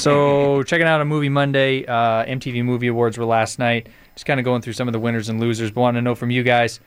so 0.02 0.62
checking 0.66 0.86
out 0.86 1.00
a 1.00 1.04
movie 1.04 1.28
Monday. 1.28 1.84
Uh, 1.86 2.24
MTV 2.24 2.64
Movie 2.64 2.86
Awards 2.88 3.18
were 3.18 3.24
last 3.24 3.58
night. 3.58 3.88
Just 4.14 4.26
kind 4.26 4.38
of 4.38 4.44
going 4.44 4.62
through 4.62 4.74
some 4.74 4.88
of 4.88 4.92
the 4.92 4.98
winners 5.00 5.28
and 5.28 5.40
losers. 5.40 5.70
But 5.70 5.80
want 5.80 5.96
to 5.96 6.02
know 6.02 6.14
from 6.14 6.30
you 6.30 6.42
guys: 6.42 6.80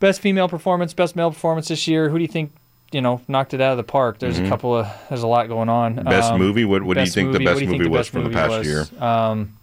best 0.00 0.20
female 0.20 0.48
performance, 0.48 0.92
best 0.94 1.16
male 1.16 1.30
performance 1.30 1.68
this 1.68 1.88
year. 1.88 2.08
Who 2.10 2.18
do 2.18 2.22
you 2.22 2.28
think? 2.28 2.52
You 2.92 3.00
know, 3.00 3.20
knocked 3.26 3.52
it 3.52 3.60
out 3.60 3.72
of 3.72 3.78
the 3.78 3.82
park. 3.84 4.20
There's 4.20 4.38
a 4.38 4.42
Mhm. 4.42 4.48
couple 4.48 4.76
of, 4.76 4.86
there's 5.08 5.24
a 5.24 5.26
lot 5.26 5.48
going 5.48 5.68
on. 5.68 5.96
Best 5.96 6.30
Um, 6.32 6.38
movie? 6.38 6.64
What- 6.64 6.84
what 6.84 6.94
do 6.94 7.00
you 7.00 7.06
think 7.10 7.32
the 7.32 7.40
best 7.40 7.54
what 7.54 7.58
do 7.58 7.64
you 7.64 7.70
think 7.70 7.82
movie 7.82 7.90
was 7.90 8.06
from 8.06 8.22
the 8.24 8.30
past 8.30 8.50
was? 8.50 8.66
year? 8.66 8.86
Um, 9.00 9.54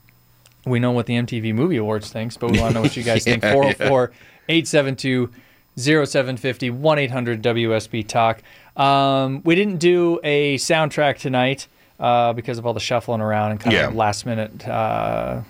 we 0.66 0.80
know 0.80 0.92
what 0.92 1.06
the 1.06 1.16
MTV 1.16 1.54
Movie 1.54 1.78
Awards 1.78 2.12
thinks, 2.12 2.36
but 2.36 2.52
we 2.52 2.60
want 2.60 2.72
to 2.72 2.74
know 2.76 2.82
what 2.82 2.98
you 2.98 3.02
guys 3.04 3.24
think. 3.24 3.42
Yeah, 3.42 3.54
404 3.54 4.12
872 4.50 5.30
0750 5.78 6.70
1 6.70 7.00
800 7.00 7.42
WSB 7.42 8.08
Talk. 8.08 8.42
Um, 8.76 9.42
we 9.44 9.56
didn't 9.56 9.78
do 9.78 10.20
a 10.24 10.58
soundtrack 10.58 11.18
tonight 11.18 11.68
uh, 12.00 12.34
because 12.34 12.58
of 12.58 12.66
all 12.66 12.74
the 12.74 12.80
shuffling 12.80 13.22
around 13.22 13.52
and 13.52 13.60
kind 13.60 13.74
Yeah. 13.74 13.88
of 13.88 13.96
last 13.96 14.26
minute 14.26 14.68
uh, 14.68 15.42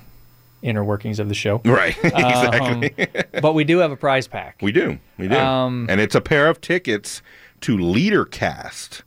inner 0.61 0.83
workings 0.83 1.19
of 1.19 1.27
the 1.29 1.35
show. 1.35 1.61
Right, 1.65 1.97
exactly. 2.03 2.93
Um, 3.15 3.23
but 3.41 3.53
we 3.53 3.63
do 3.63 3.79
have 3.79 3.91
a 3.91 3.97
prize 3.97 4.27
pack. 4.27 4.57
We 4.61 4.71
do. 4.71 4.97
We 5.17 5.27
do. 5.27 5.35
Um, 5.37 5.87
and 5.89 5.99
it's 5.99 6.15
a 6.15 6.21
pair 6.21 6.47
of 6.49 6.61
tickets 6.61 7.21
to 7.61 7.77
LeaderCast. 7.77 9.01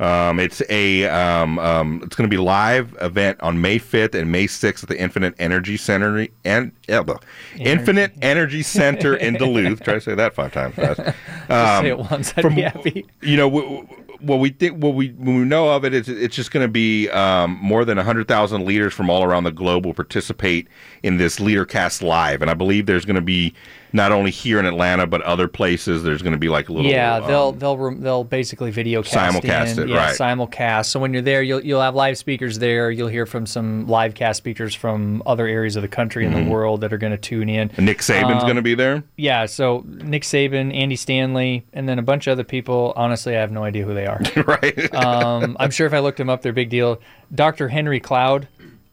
Um, 0.00 0.38
it's 0.38 0.62
a 0.68 1.06
um, 1.08 1.58
um, 1.58 2.02
it's 2.04 2.14
going 2.14 2.28
to 2.30 2.34
be 2.34 2.40
live 2.40 2.96
event 3.00 3.40
on 3.40 3.60
May 3.60 3.78
5th 3.80 4.14
and 4.14 4.30
May 4.30 4.46
6th 4.46 4.84
at 4.84 4.88
the 4.88 4.98
Infinite 5.00 5.34
Energy 5.38 5.76
Center 5.76 6.28
and 6.44 6.70
uh, 6.88 7.02
the 7.02 7.18
Infinite 7.56 8.12
Energy 8.22 8.62
Center 8.62 9.16
in 9.16 9.34
Duluth. 9.34 9.82
Try 9.82 9.94
to 9.94 10.00
say 10.00 10.14
that 10.14 10.34
five 10.34 10.52
times 10.52 10.74
fast. 10.76 11.00
Um, 11.50 11.82
say 11.82 11.88
it 11.88 11.98
once, 11.98 12.34
I'd 12.36 12.42
from- 12.42 12.54
be 12.56 12.60
happy. 12.60 13.06
You 13.22 13.38
know, 13.38 13.48
w- 13.48 13.86
w- 13.86 14.04
what 14.20 14.36
we 14.36 14.50
think, 14.50 14.82
what 14.82 14.94
we 14.94 15.08
when 15.12 15.38
we 15.38 15.44
know 15.44 15.70
of 15.70 15.82
it, 15.82 15.94
it's, 15.94 16.08
it's 16.08 16.36
just 16.36 16.50
going 16.50 16.62
to 16.62 16.70
be 16.70 17.08
um, 17.08 17.58
more 17.62 17.86
than 17.86 17.96
hundred 17.96 18.28
thousand 18.28 18.66
leaders 18.66 18.92
from 18.92 19.08
all 19.08 19.24
around 19.24 19.44
the 19.44 19.50
globe 19.50 19.86
will 19.86 19.94
participate 19.94 20.68
in 21.02 21.16
this 21.16 21.38
LeaderCast 21.38 22.02
live, 22.02 22.42
and 22.42 22.50
I 22.50 22.54
believe 22.54 22.84
there's 22.84 23.06
going 23.06 23.16
to 23.16 23.22
be 23.22 23.54
not 23.92 24.12
only 24.12 24.30
here 24.30 24.58
in 24.58 24.66
Atlanta 24.66 25.06
but 25.06 25.22
other 25.22 25.48
places. 25.48 26.02
There's 26.02 26.22
going 26.22 26.32
to 26.32 26.38
be 26.38 26.48
like 26.48 26.68
a 26.68 26.72
little 26.72 26.90
yeah, 26.90 27.20
they'll 27.20 27.48
um, 27.48 27.58
they'll 27.58 27.94
they'll 27.94 28.24
basically 28.24 28.70
video 28.70 29.02
cast 29.02 29.36
Simulcast 29.36 29.76
in. 29.78 29.84
it, 29.84 29.88
yeah, 29.90 29.96
right. 29.96 30.16
simulcast. 30.18 30.86
So 30.86 31.00
when 31.00 31.12
you're 31.12 31.22
there, 31.22 31.42
you'll 31.42 31.64
you'll 31.64 31.80
have 31.80 31.94
live 31.94 32.18
speakers 32.18 32.58
there. 32.58 32.90
You'll 32.90 33.08
hear 33.08 33.26
from 33.26 33.46
some 33.46 33.86
live 33.86 34.14
cast 34.14 34.38
speakers 34.38 34.74
from 34.74 35.22
other 35.26 35.46
areas 35.46 35.76
of 35.76 35.82
the 35.82 35.88
country 35.88 36.24
and 36.26 36.34
Mhm. 36.34 36.44
the 36.44 36.50
world 36.50 36.80
that 36.82 36.92
are 36.92 36.98
going 36.98 37.12
to 37.12 37.18
tune 37.18 37.48
in. 37.48 37.70
Nick 37.78 37.98
Saban's 37.98 38.42
Um, 38.42 38.46
going 38.48 38.56
to 38.56 38.62
be 38.62 38.74
there. 38.74 39.02
Yeah, 39.16 39.46
so 39.46 39.84
Nick 39.86 40.22
Saban, 40.22 40.74
Andy 40.74 40.96
Stanley, 40.96 41.64
and 41.72 41.88
then 41.88 41.98
a 41.98 42.02
bunch 42.02 42.26
of 42.26 42.32
other 42.32 42.44
people. 42.44 42.92
Honestly, 42.96 43.36
I 43.36 43.40
have 43.40 43.50
no 43.52 43.64
idea 43.64 43.84
who 43.84 43.94
they 43.94 44.06
are. 44.06 44.20
right. 44.46 44.94
um, 44.94 45.56
I'm 45.60 45.70
sure 45.70 45.86
if 45.86 45.92
I 45.94 45.98
looked 46.00 46.18
them 46.18 46.30
up, 46.30 46.42
they're 46.42 46.50
a 46.52 46.54
big 46.54 46.70
deal. 46.70 47.00
Dr. 47.34 47.68
Henry 47.68 48.00
Cloud. 48.00 48.48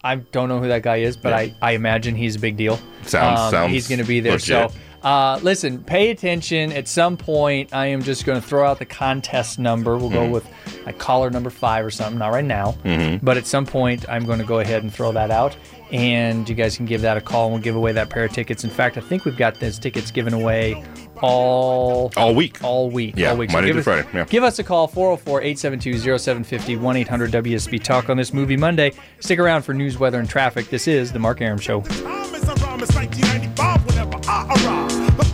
I 0.05 0.15
don't 0.15 0.47
know 0.49 0.59
who 0.59 0.67
that 0.69 0.83
guy 0.83 0.97
is, 0.97 1.17
but 1.17 1.29
Yeah. 1.29 1.37
I, 1.37 1.53
I 1.61 1.71
imagine 1.71 2.15
he's 2.15 2.35
a 2.35 2.39
big 2.39 2.55
deal. 2.57 2.79
Sounds- 3.03 3.39
Um, 3.39 3.51
sounds 3.51 3.71
He's 3.73 3.87
going 3.87 3.99
to 3.99 4.05
be 4.05 4.19
there. 4.21 4.33
legit. 4.33 4.71
So 4.71 4.77
uh, 5.03 5.39
listen, 5.43 5.83
pay 5.83 6.09
attention. 6.09 6.71
At 6.71 6.87
some 6.87 7.15
point, 7.17 7.73
I 7.73 7.87
am 7.87 8.01
just 8.01 8.25
going 8.25 8.41
to 8.41 8.47
throw 8.47 8.65
out 8.67 8.79
the 8.79 8.85
contest 8.85 9.59
number. 9.59 9.97
We'll 9.97 10.09
go 10.09 10.27
Mhm. 10.27 10.31
with 10.31 10.47
like 10.85 10.97
caller 10.97 11.29
number 11.29 11.49
five 11.51 11.85
or 11.85 11.91
something. 11.91 12.17
Not 12.17 12.31
right 12.33 12.43
now, 12.45 12.75
Mhm. 12.83 13.19
but 13.21 13.37
at 13.37 13.45
some 13.45 13.65
point, 13.67 14.05
I'm 14.09 14.25
going 14.25 14.39
to 14.39 14.45
go 14.45 14.59
ahead 14.59 14.81
and 14.83 14.91
throw 14.93 15.11
that 15.11 15.29
out. 15.29 15.55
And 15.91 16.49
you 16.49 16.55
guys 16.55 16.75
can 16.75 16.85
give 16.85 17.01
that 17.01 17.15
a 17.17 17.21
call, 17.21 17.45
and 17.45 17.53
we'll 17.53 17.61
give 17.61 17.75
away 17.75 17.91
that 17.91 18.09
pair 18.09 18.25
of 18.25 18.31
tickets. 18.31 18.63
In 18.63 18.69
fact, 18.69 18.97
I 18.97 19.01
think 19.01 19.23
we've 19.25 19.37
got 19.37 19.59
those 19.59 19.77
tickets 19.77 20.11
given 20.11 20.33
away 20.33 20.83
all 21.21 22.11
all 22.17 22.35
week. 22.35 22.63
All 22.63 22.89
week. 22.89 23.15
Yeah, 23.17 23.31
all 23.31 23.37
week. 23.37 23.51
Monday 23.51 23.69
give 23.69 23.75
to 23.75 23.79
us, 23.79 24.03
Friday, 24.03 24.17
yeah. 24.17 24.25
Give 24.25 24.43
us 24.43 24.59
a 24.59 24.63
call 24.63 24.87
404 24.87 25.41
872 25.41 26.17
0750 26.17 26.77
1 26.77 26.97
800 26.97 27.31
WSB 27.31 27.83
Talk 27.83 28.09
on 28.09 28.17
this 28.17 28.33
movie 28.33 28.57
Monday. 28.57 28.93
Stick 29.19 29.39
around 29.39 29.61
for 29.61 29.73
news, 29.73 29.97
weather, 29.97 30.19
and 30.19 30.29
traffic. 30.29 30.69
This 30.69 30.87
is 30.87 31.11
The 31.11 31.19
Mark 31.19 31.41
Arum 31.41 31.59
Show. 31.59 31.83
It's 31.85 32.93
1995 32.93 33.85
whenever 33.85 34.19
I 34.27 34.45
arrive. 34.47 35.17
The 35.17 35.25